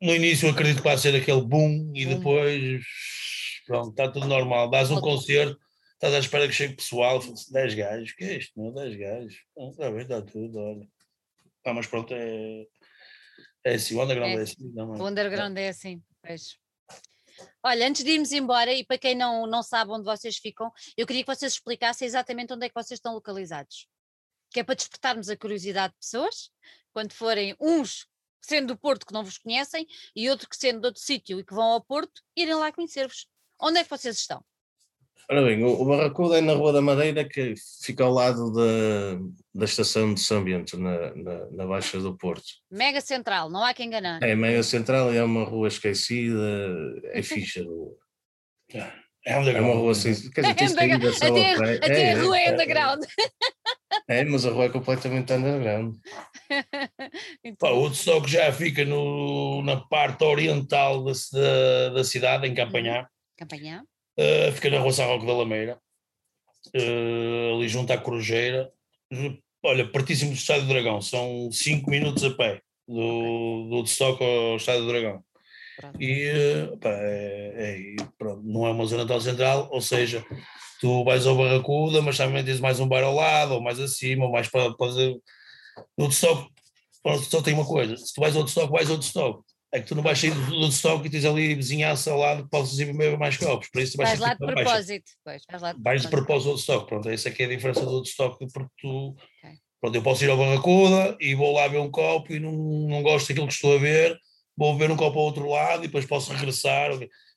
no 0.00 0.14
início 0.14 0.48
acredito 0.48 0.78
que 0.78 0.88
vai 0.88 0.96
ser 0.96 1.14
aquele 1.14 1.42
boom 1.42 1.92
e 1.94 2.06
depois 2.06 2.82
pronto, 3.66 3.90
está 3.90 4.10
tudo 4.10 4.26
normal. 4.26 4.68
Dás 4.68 4.90
um 4.90 5.00
concerto, 5.00 5.58
estás 5.94 6.12
à 6.14 6.18
espera 6.18 6.48
que 6.48 6.54
chegue 6.54 6.74
pessoal, 6.74 7.20
10 7.20 7.74
gajos, 7.74 8.12
que 8.12 8.24
é 8.24 8.38
isto, 8.38 8.60
meu? 8.60 8.72
10 8.72 8.96
gajos. 8.96 9.34
Está 9.56 9.90
bem, 9.90 10.02
está 10.02 10.22
tudo, 10.22 10.58
olha. 10.58 10.88
Ah, 11.64 11.74
mas 11.74 11.86
pronto, 11.86 12.12
é, 12.12 12.66
é 13.64 13.74
assim, 13.74 13.94
o 13.94 14.02
underground 14.02 14.32
é, 14.32 14.36
é 14.36 14.42
assim. 14.42 14.72
Não, 14.74 14.90
o 14.90 15.06
underground 15.06 15.56
é, 15.56 15.66
é 15.66 15.68
assim, 15.68 16.02
pois. 16.22 16.58
Olha, 17.62 17.86
antes 17.86 18.02
de 18.02 18.10
irmos 18.10 18.32
embora, 18.32 18.72
e 18.72 18.84
para 18.84 18.98
quem 18.98 19.14
não, 19.14 19.46
não 19.46 19.62
sabe 19.62 19.90
onde 19.92 20.04
vocês 20.04 20.36
ficam, 20.36 20.72
eu 20.96 21.06
queria 21.06 21.22
que 21.22 21.34
vocês 21.34 21.52
explicassem 21.52 22.06
exatamente 22.06 22.52
onde 22.52 22.66
é 22.66 22.68
que 22.68 22.74
vocês 22.74 22.98
estão 22.98 23.14
localizados. 23.14 23.86
Que 24.50 24.60
é 24.60 24.64
para 24.64 24.74
despertarmos 24.74 25.28
a 25.28 25.36
curiosidade 25.36 25.92
de 25.92 25.98
pessoas, 25.98 26.50
quando 26.92 27.12
forem 27.12 27.54
uns 27.60 28.06
sendo 28.40 28.68
do 28.68 28.78
Porto 28.78 29.06
que 29.06 29.12
não 29.12 29.24
vos 29.24 29.38
conhecem 29.38 29.86
e 30.16 30.28
outros 30.30 30.48
que 30.48 30.56
sendo 30.56 30.80
de 30.80 30.86
outro 30.86 31.00
sítio 31.00 31.38
e 31.38 31.44
que 31.44 31.54
vão 31.54 31.64
ao 31.64 31.80
Porto, 31.82 32.22
irem 32.36 32.54
lá 32.54 32.72
conhecer-vos. 32.72 33.26
Onde 33.60 33.78
é 33.78 33.84
que 33.84 33.90
vocês 33.90 34.16
estão? 34.16 34.42
Ora 35.30 35.44
bem, 35.44 35.62
o, 35.62 35.84
Barracuda 35.84 36.38
é 36.38 36.40
na 36.40 36.54
Rua 36.54 36.72
da 36.72 36.82
Madeira, 36.82 37.24
que 37.24 37.54
fica 37.84 38.02
ao 38.02 38.12
lado 38.12 38.52
da, 38.52 39.20
da 39.54 39.64
estação 39.64 40.12
de 40.12 40.20
São 40.20 40.42
Bento, 40.42 40.76
na, 40.76 41.14
na, 41.14 41.50
na, 41.52 41.66
Baixa 41.66 42.00
do 42.00 42.16
Porto. 42.16 42.48
Mega 42.68 43.00
central, 43.00 43.48
não 43.48 43.62
há 43.62 43.72
quem 43.72 43.86
enganar. 43.86 44.20
É, 44.22 44.34
mega 44.34 44.62
central 44.64 45.14
e 45.14 45.18
é 45.18 45.22
uma 45.22 45.44
rua 45.44 45.68
esquecida, 45.68 46.42
é 47.12 47.22
ficha. 47.22 47.64
É, 49.24 49.32
é 49.32 49.60
uma 49.60 49.74
rua 49.74 49.92
assim, 49.92 50.30
quer 50.30 50.40
dizer, 50.40 50.54
tens 50.54 50.72
até, 50.72 50.92
até, 50.94 51.74
até 51.76 52.02
é, 52.02 52.12
a 52.14 52.22
rua 52.22 52.38
é, 52.38 52.46
é 52.46 52.52
underground. 52.52 53.04
É, 53.04 53.30
mas 54.28 54.46
a 54.46 54.50
rua 54.50 54.64
é 54.64 54.68
completamente 54.68 55.32
underground. 55.32 55.96
Pá, 57.58 57.70
o 57.70 57.80
Woodstock 57.80 58.28
já 58.30 58.52
fica 58.52 58.84
no, 58.84 59.62
na 59.62 59.76
parte 59.76 60.24
oriental 60.24 61.04
da, 61.04 61.12
da, 61.32 61.88
da 61.94 62.04
cidade, 62.04 62.46
em 62.46 62.54
Campanhá. 62.54 63.08
Campanhá. 63.36 63.82
Uh, 64.18 64.52
fica 64.52 64.70
na 64.70 64.78
rua 64.78 64.92
São 64.92 65.06
Roque 65.06 65.26
da 65.26 65.32
Lameira, 65.32 65.78
uh, 66.74 67.56
ali 67.56 67.68
junto 67.68 67.92
à 67.92 67.98
Corujeira. 67.98 68.70
Olha, 69.62 69.86
pertíssimo 69.90 70.30
do 70.30 70.36
Estádio 70.36 70.66
do 70.66 70.68
Dragão, 70.68 71.00
são 71.00 71.50
5 71.50 71.90
minutos 71.90 72.24
a 72.24 72.30
pé 72.30 72.60
do, 72.86 73.68
do 73.68 73.76
Woodstock 73.76 74.22
ao 74.22 74.56
Estádio 74.56 74.82
do 74.82 74.88
Dragão. 74.88 75.24
E 75.98 76.30
uh, 76.30 76.76
pá, 76.78 76.90
é, 76.90 77.96
é, 77.98 78.04
pronto, 78.18 78.42
não 78.44 78.66
é 78.66 78.70
uma 78.70 78.84
zona 78.84 79.06
tão 79.06 79.20
central, 79.20 79.68
ou 79.70 79.80
seja, 79.80 80.24
tu 80.80 81.04
vais 81.04 81.26
ao 81.26 81.36
Barracuda, 81.36 82.00
mas 82.00 82.16
também 82.16 82.44
tens 82.44 82.60
mais 82.60 82.80
um 82.80 82.88
bar 82.88 83.04
ao 83.04 83.14
lado, 83.14 83.54
ou 83.54 83.62
mais 83.62 83.78
acima, 83.78 84.24
ou 84.24 84.32
mais 84.32 84.48
para, 84.48 84.74
para 84.74 84.86
fazer. 84.86 85.10
No 85.96 86.04
Woodstock, 86.06 86.50
Woodstock 87.06 87.44
tem 87.44 87.54
uma 87.54 87.66
coisa: 87.66 87.96
se 87.96 88.14
tu 88.14 88.20
vais 88.20 88.34
ao 88.34 88.40
Woodstock, 88.40 88.72
vais 88.72 88.88
ao 88.88 88.94
Woodstock. 88.94 89.42
É 89.72 89.80
que 89.80 89.86
tu 89.86 89.94
não 89.94 90.02
vais 90.02 90.18
sair 90.18 90.34
do 90.34 90.56
Woodstock 90.56 91.06
e 91.06 91.10
tens 91.10 91.24
ali 91.24 91.54
vizinhança 91.54 92.10
ao 92.10 92.18
lado 92.18 92.42
que 92.42 92.50
podes 92.50 92.76
ir 92.80 92.86
beber 92.86 93.16
mais 93.16 93.36
copos. 93.36 93.68
Por 93.70 93.80
isso 93.80 93.96
vais, 93.96 94.18
vais 94.18 94.20
lá 94.20 94.34
de 94.34 94.54
propósito. 94.54 95.10
Pois, 95.24 95.42
vais 95.48 95.62
lá 95.62 95.72
de 95.72 95.80
vais 95.80 96.02
de 96.02 96.08
propósito 96.08 96.46
ao 96.46 96.52
Woodstock. 96.54 96.86
Pronto, 96.88 97.08
essa 97.08 97.28
é 97.28 97.32
que 97.32 97.42
é 97.42 97.46
a 97.46 97.50
diferença 97.50 97.84
do 97.84 97.92
Woodstock, 97.92 98.36
porque 98.52 98.70
tu. 98.78 99.10
Okay. 99.38 99.58
Pronto, 99.80 99.94
eu 99.94 100.02
posso 100.02 100.24
ir 100.24 100.30
ao 100.30 100.36
Barracuda 100.36 101.16
e 101.20 101.34
vou 101.34 101.54
lá 101.54 101.66
ver 101.68 101.78
um 101.78 101.90
copo 101.90 102.34
e 102.34 102.40
não, 102.40 102.52
não 102.52 103.02
gosto 103.02 103.28
daquilo 103.28 103.46
que 103.46 103.54
estou 103.54 103.76
a 103.76 103.78
ver, 103.78 104.14
vou 104.56 104.76
ver 104.76 104.90
um 104.90 104.96
copo 104.96 105.18
ao 105.18 105.24
outro 105.24 105.48
lado 105.48 105.84
e 105.84 105.86
depois 105.86 106.04
posso 106.04 106.32
regressar. 106.32 106.90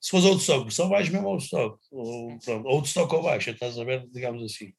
Se 0.03 0.11
fosse 0.11 0.27
outro 0.27 0.41
stock, 0.41 0.73
só 0.73 0.89
vais 0.89 1.07
mesmo 1.07 1.29
ao 1.29 1.37
stock. 1.37 1.79
Ou, 1.89 2.37
pronto, 2.39 2.67
outro 2.67 2.89
stock 2.89 3.15
ou 3.15 3.23
baixa, 3.23 3.51
estás 3.51 3.79
a 3.79 3.85
ver, 3.85 4.05
digamos 4.09 4.43
assim. 4.43 4.73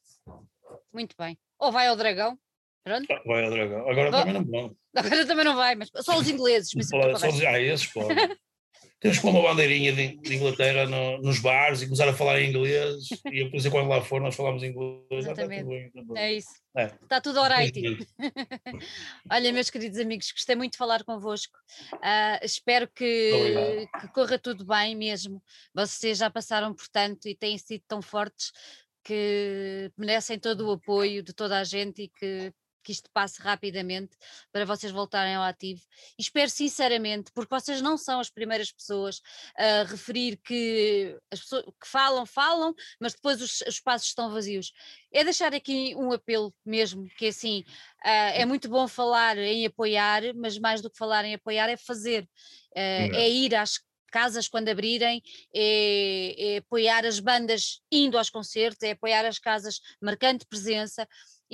Muito 0.93 1.16
bem. 1.18 1.39
Ou 1.59 1.72
vai 1.72 1.87
ao 1.87 1.97
dragão. 1.97 2.39
Pronto. 2.85 3.11
Ah, 3.11 3.22
vai 3.25 3.43
ao 3.43 3.51
dragão. 3.51 3.89
Agora 3.89 4.11
também 4.11 4.35
não 4.35 4.45
vão. 4.45 4.77
Agora 4.95 5.27
também 5.27 5.45
não 5.47 5.57
vai, 5.57 5.75
mas 5.77 5.91
só 6.03 6.18
os 6.18 6.29
ingleses. 6.29 6.70
Só, 6.83 7.16
só, 7.16 7.27
ah, 7.49 7.59
esses 7.59 7.87
podem. 7.87 8.37
Temos 9.05 9.18
que 9.18 9.22
pôr 9.22 9.32
uma 9.32 9.50
bandeirinha 9.50 9.92
de, 9.92 10.16
de 10.16 10.34
Inglaterra 10.34 10.86
no, 10.86 11.20
nos 11.20 11.38
bares 11.38 11.82
e 11.82 11.84
começar 11.84 12.09
a 12.09 12.14
falar 12.14 12.40
em 12.40 12.48
inglês 12.48 13.07
e 13.30 13.44
por 13.50 13.59
isso 13.59 13.70
quando 13.70 13.86
lá 13.86 14.00
for 14.00 14.18
nós 14.18 14.34
falamos 14.34 14.62
inglês. 14.62 15.02
Ah, 15.05 15.09
tá 15.09 15.16
Exatamente. 15.16 15.64
Bem, 15.64 15.90
tá 15.90 16.18
é 16.18 16.32
isso. 16.32 16.48
É. 16.74 16.86
Está 16.86 17.20
tudo 17.20 17.38
alright. 17.38 17.78
Olha, 19.30 19.52
meus 19.52 19.68
queridos 19.68 19.98
amigos, 19.98 20.32
gostei 20.32 20.57
muito 20.57 20.72
de 20.72 20.78
falar 20.78 21.05
convosco. 21.05 21.52
Uh, 21.96 22.42
espero 22.42 22.88
que, 22.88 23.86
que, 24.00 24.09
corra 24.09 24.38
tudo 24.38 24.64
bem 24.64 24.96
mesmo. 24.96 25.42
Vocês 25.74 26.16
já 26.16 26.30
passaram 26.30 26.72
por 26.72 26.88
tanto 26.88 27.28
e 27.28 27.36
têm 27.36 27.59
sido 27.59 27.82
tão 27.86 28.00
fortes 28.00 28.52
que 29.05 29.92
merecem 29.98 30.38
todo 30.38 30.66
o 30.66 30.72
apoio 30.72 31.22
de 31.22 31.34
toda 31.34 31.59
a 31.59 31.64
gente 31.64 32.05
e 32.05 32.09
que 32.09 32.50
que 32.85 32.93
isto 32.93 33.11
passe 33.12 33.41
rapidamente 33.41 34.16
para 34.53 34.64
vocês 34.64 34.93
voltarem 34.93 35.35
ao 35.35 35.43
ativo. 35.43 35.80
E 36.18 36.22
espero 36.22 36.51
sinceramente, 36.51 37.32
porque 37.35 37.53
vocês 37.53 37.80
não 37.80 37.97
são 37.97 38.20
as 38.20 38.30
primeiras 38.30 38.70
pessoas 38.70 39.20
a 39.57 39.85
referir 39.85 40.37
que 40.37 41.18
as 41.30 41.41
pessoas 41.41 41.64
que 41.64 41.89
falam, 41.89 42.26
falam, 42.26 42.74
mas 43.01 43.14
depois 43.14 43.41
os, 43.41 43.62
os 43.62 43.74
espaços 43.74 44.09
estão 44.09 44.30
vazios. 44.30 44.72
É 45.12 45.24
deixar 45.24 45.55
aqui 45.55 45.95
um 45.97 46.12
apelo 46.12 46.55
mesmo, 46.64 47.09
que 47.16 47.26
é 47.26 47.28
assim, 47.28 47.64
uh, 48.05 48.35
é 48.35 48.45
muito 48.45 48.68
bom 48.68 48.87
falar 48.87 49.39
em 49.39 49.66
apoiar, 49.66 50.22
mas 50.35 50.59
mais 50.59 50.82
do 50.82 50.91
que 50.91 50.99
falar 50.99 51.24
em 51.24 51.35
apoiar 51.35 51.68
é 51.68 51.76
fazer, 51.76 52.22
uh, 52.22 53.16
é 53.16 53.28
ir 53.30 53.55
às 53.55 53.80
casas 54.14 54.47
quando 54.47 54.68
abrirem, 54.68 55.20
é, 55.53 56.55
é, 56.55 56.57
apoiar 56.59 57.05
as 57.05 57.18
bandas 57.18 57.80
indo 57.91 58.16
aos 58.16 58.30
concertos, 58.30 58.85
é 58.85 58.93
apoiar 58.93 59.26
as 59.26 59.41
casas 59.41 59.80
marcando 60.01 60.47
presença, 60.47 61.05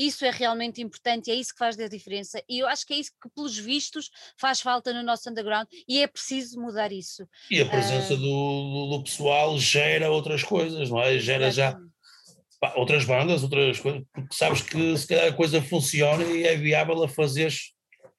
isso 0.06 0.24
é 0.24 0.30
realmente 0.30 0.80
importante, 0.80 1.30
é 1.30 1.34
isso 1.34 1.52
que 1.52 1.58
faz 1.58 1.78
a 1.78 1.88
diferença. 1.88 2.42
E 2.48 2.58
eu 2.58 2.66
acho 2.66 2.86
que 2.86 2.94
é 2.94 2.96
isso 2.96 3.12
que, 3.22 3.28
pelos 3.30 3.56
vistos, 3.56 4.10
faz 4.38 4.60
falta 4.60 4.92
no 4.92 5.02
nosso 5.02 5.28
underground 5.28 5.66
e 5.86 6.00
é 6.02 6.06
preciso 6.06 6.60
mudar 6.60 6.90
isso. 6.90 7.28
E 7.50 7.60
a 7.60 7.66
presença 7.66 8.14
uh... 8.14 8.16
do, 8.16 8.96
do, 8.96 9.04
pessoal 9.04 9.58
gera 9.58 10.10
outras 10.10 10.42
coisas, 10.42 10.90
não 10.90 11.00
é? 11.02 11.18
Gera 11.18 11.48
Exatamente. 11.48 11.86
já 11.86 12.58
pá, 12.60 12.74
outras 12.76 13.04
bandas, 13.04 13.42
outras 13.42 13.78
coisas, 13.78 14.02
porque 14.12 14.34
sabes 14.34 14.62
que 14.62 14.96
se 14.96 15.06
calhar 15.06 15.28
a 15.28 15.32
coisa 15.32 15.60
funciona 15.62 16.24
e 16.24 16.44
é 16.44 16.56
viável 16.56 17.02
a 17.02 17.08
fazer 17.08 17.52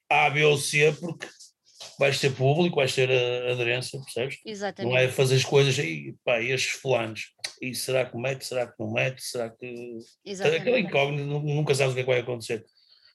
A, 0.08 0.30
B 0.30 0.44
ou 0.44 0.56
C, 0.58 0.92
porque 1.00 1.26
vais 2.02 2.18
ter 2.18 2.34
público, 2.34 2.76
vais 2.76 2.92
ter 2.92 3.08
a 3.10 3.52
aderência, 3.52 4.00
percebes? 4.00 4.38
Exatamente. 4.44 4.92
Não 4.92 4.98
é 4.98 5.08
fazer 5.08 5.36
as 5.36 5.44
coisas 5.44 5.78
aí, 5.78 6.16
pá, 6.24 6.40
e 6.40 6.50
estes 6.50 6.72
fulanos, 6.72 7.32
e 7.60 7.72
será 7.76 8.04
que 8.04 8.16
mete, 8.16 8.44
será 8.44 8.66
que 8.66 8.74
não 8.80 8.92
mete, 8.92 9.22
será 9.22 9.48
que... 9.48 9.98
Exatamente. 10.24 10.60
Aquela 10.62 10.80
incógnita, 10.80 11.24
nunca 11.24 11.74
sabes 11.76 11.92
o 11.92 11.94
que 11.94 12.00
é 12.00 12.04
que 12.04 12.10
vai 12.10 12.20
acontecer. 12.20 12.64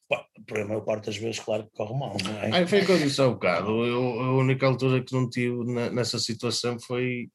Pá, 0.08 0.26
por 0.48 0.60
a 0.60 0.66
maior 0.66 0.86
parte 0.86 1.08
das 1.08 1.18
vezes, 1.18 1.40
claro 1.42 1.66
que 1.66 1.72
corre 1.72 2.00
mal, 2.00 2.16
não 2.24 2.40
é? 2.40 2.62
Ah, 2.64 2.68
foi 2.68 2.82
o 2.82 2.86
que 2.86 2.92
eu 2.94 2.98
disse 2.98 3.20
há 3.20 3.28
um 3.28 3.34
bocado, 3.34 3.86
eu, 3.86 4.22
a 4.22 4.38
única 4.38 4.66
altura 4.66 5.04
que 5.04 5.14
não 5.14 5.30
tive 5.30 5.66
nessa 5.92 6.18
situação 6.18 6.80
foi 6.80 7.30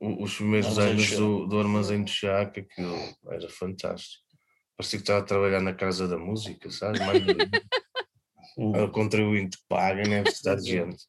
os 0.00 0.34
primeiros 0.34 0.78
anos 0.78 1.10
do, 1.10 1.46
do 1.46 1.60
Armazém 1.60 2.02
de 2.02 2.10
Chá, 2.10 2.46
que 2.46 2.60
aquilo 2.60 2.98
era 3.30 3.48
fantástico. 3.50 4.24
Parecia 4.74 4.98
que 4.98 5.02
estava 5.02 5.20
a 5.20 5.26
trabalhar 5.26 5.60
na 5.60 5.74
Casa 5.74 6.08
da 6.08 6.16
Música, 6.16 6.70
sabes? 6.70 6.98
Mais 7.00 7.22
Uhum. 8.56 8.76
É 8.76 8.82
o 8.82 8.90
contribuinte 8.90 9.56
que 9.56 9.64
paga, 9.68 10.02
nem 10.02 10.14
é 10.46 10.56
de 10.56 10.70
gente. 10.70 11.04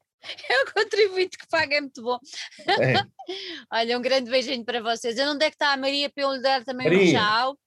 É 0.49 0.63
o 0.63 0.73
contribuinte 0.73 1.37
que 1.37 1.47
paga, 1.47 1.75
é 1.75 1.81
muito 1.81 2.01
bom. 2.01 2.17
É. 2.65 2.93
Olha, 3.71 3.97
um 3.97 4.01
grande 4.01 4.29
beijinho 4.29 4.63
para 4.63 4.81
vocês. 4.81 5.17
Eu 5.17 5.25
não 5.25 5.33
onde 5.33 5.45
é 5.45 5.49
que 5.49 5.55
está 5.55 5.73
a 5.73 5.77
Maria 5.77 6.09
para 6.09 6.23
eu 6.23 6.33
lhe 6.33 6.41
dar 6.41 6.63
também 6.63 6.87
Maria. 6.87 7.09
um 7.09 7.13
tchau? 7.13 7.57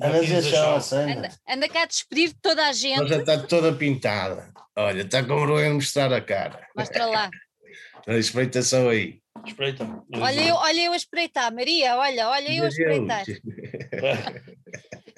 Anda, 0.00 0.18
anda, 0.18 1.28
anda 1.48 1.68
cá 1.68 1.82
a 1.82 1.86
despedir 1.86 2.34
toda 2.42 2.66
a 2.66 2.72
gente. 2.72 2.98
Ela 2.98 3.08
já 3.08 3.18
está 3.18 3.38
toda 3.38 3.72
pintada. 3.72 4.52
Olha, 4.76 5.02
está 5.02 5.22
com 5.22 5.36
vergonha 5.36 5.68
de 5.68 5.74
mostrar 5.74 6.12
a 6.12 6.20
cara. 6.20 6.66
Mostra 6.76 7.06
lá. 7.06 7.30
Espreita 8.08 8.60
só 8.62 8.90
aí. 8.90 9.20
Espreita. 9.46 9.84
Olha 10.16 10.40
eu, 10.40 10.54
olha 10.56 10.80
eu 10.86 10.92
a 10.92 10.96
espreitar, 10.96 11.52
Maria, 11.54 11.96
olha, 11.96 12.28
olha 12.28 12.52
eu 12.52 12.64
a 12.64 12.68
espreitar. 12.68 13.24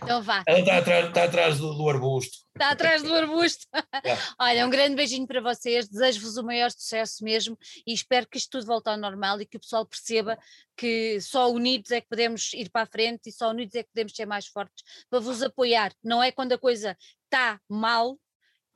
Então 0.07 0.23
vá. 0.23 0.45
Ela 0.47 0.61
está 0.61 0.79
atrás, 0.79 1.07
está 1.09 1.25
atrás 1.25 1.59
do, 1.59 1.75
do, 1.75 1.89
arbusto. 1.89 2.39
Está 2.55 2.71
atrás 2.71 3.03
do 3.03 3.13
arbusto. 3.13 3.67
É. 3.75 4.15
Olha, 4.41 4.65
um 4.65 4.71
grande 4.71 4.95
beijinho 4.95 5.27
para 5.27 5.41
vocês, 5.41 5.89
desejo-vos 5.89 6.37
o 6.37 6.45
maior 6.45 6.71
sucesso 6.71 7.25
mesmo 7.25 7.59
e 7.85 7.93
espero 7.93 8.29
que 8.29 8.39
isto 8.39 8.51
tudo 8.51 8.67
volte 8.67 8.89
ao 8.89 8.97
normal 8.97 9.41
e 9.41 9.47
que 9.47 9.57
o 9.57 9.61
pessoal 9.61 9.85
perceba 9.85 10.39
que 10.77 11.21
só 11.21 11.51
unidos 11.51 11.91
é 11.91 12.01
que 12.01 12.07
podemos 12.09 12.53
ir 12.55 12.71
para 12.71 12.83
a 12.83 12.87
frente 12.87 13.31
e 13.31 13.33
só 13.33 13.51
unidos 13.51 13.75
é 13.75 13.83
que 13.83 13.91
podemos 13.91 14.13
ser 14.15 14.27
mais 14.27 14.47
fortes 14.47 14.85
para 15.11 15.19
vos 15.19 15.43
apoiar. 15.43 15.93
Não 16.05 16.23
é 16.23 16.31
quando 16.31 16.53
a 16.53 16.59
coisa 16.59 16.97
está 17.25 17.61
mal 17.69 18.17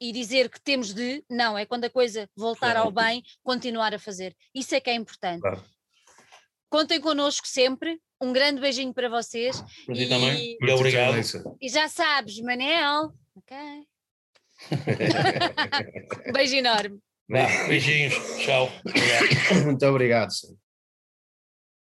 e 0.01 0.11
dizer 0.11 0.51
que 0.51 0.61
temos 0.61 0.93
de, 0.93 1.25
não, 1.31 1.57
é 1.57 1.65
quando 1.65 1.85
a 1.85 1.91
coisa 1.91 2.29
voltar 2.35 2.77
ao 2.77 2.91
bem, 2.91 3.23
continuar 3.45 3.95
a 3.95 4.01
fazer. 4.01 4.35
Isso 4.53 4.75
é 4.75 4.81
que 4.81 4.91
é 4.91 4.95
importante. 4.95 5.43
Claro. 5.43 5.63
Contem 6.69 7.01
connosco 7.01 7.47
sempre. 7.47 8.01
Um 8.21 8.33
grande 8.33 8.61
beijinho 8.61 8.93
para 8.93 9.09
vocês. 9.09 9.63
Para 9.87 9.95
ti 9.95 10.09
também. 10.09 10.57
E 10.61 10.71
obrigado. 10.71 11.17
E 11.61 11.69
já 11.69 11.89
sabes, 11.89 12.41
Manel. 12.41 13.13
Ok. 13.35 13.57
um 16.29 16.33
beijo 16.33 16.57
enorme. 16.57 16.99
Beijinhos. 17.69 18.15
Tchau. 18.39 18.71
Muito 19.65 19.87
obrigado. 19.87 20.31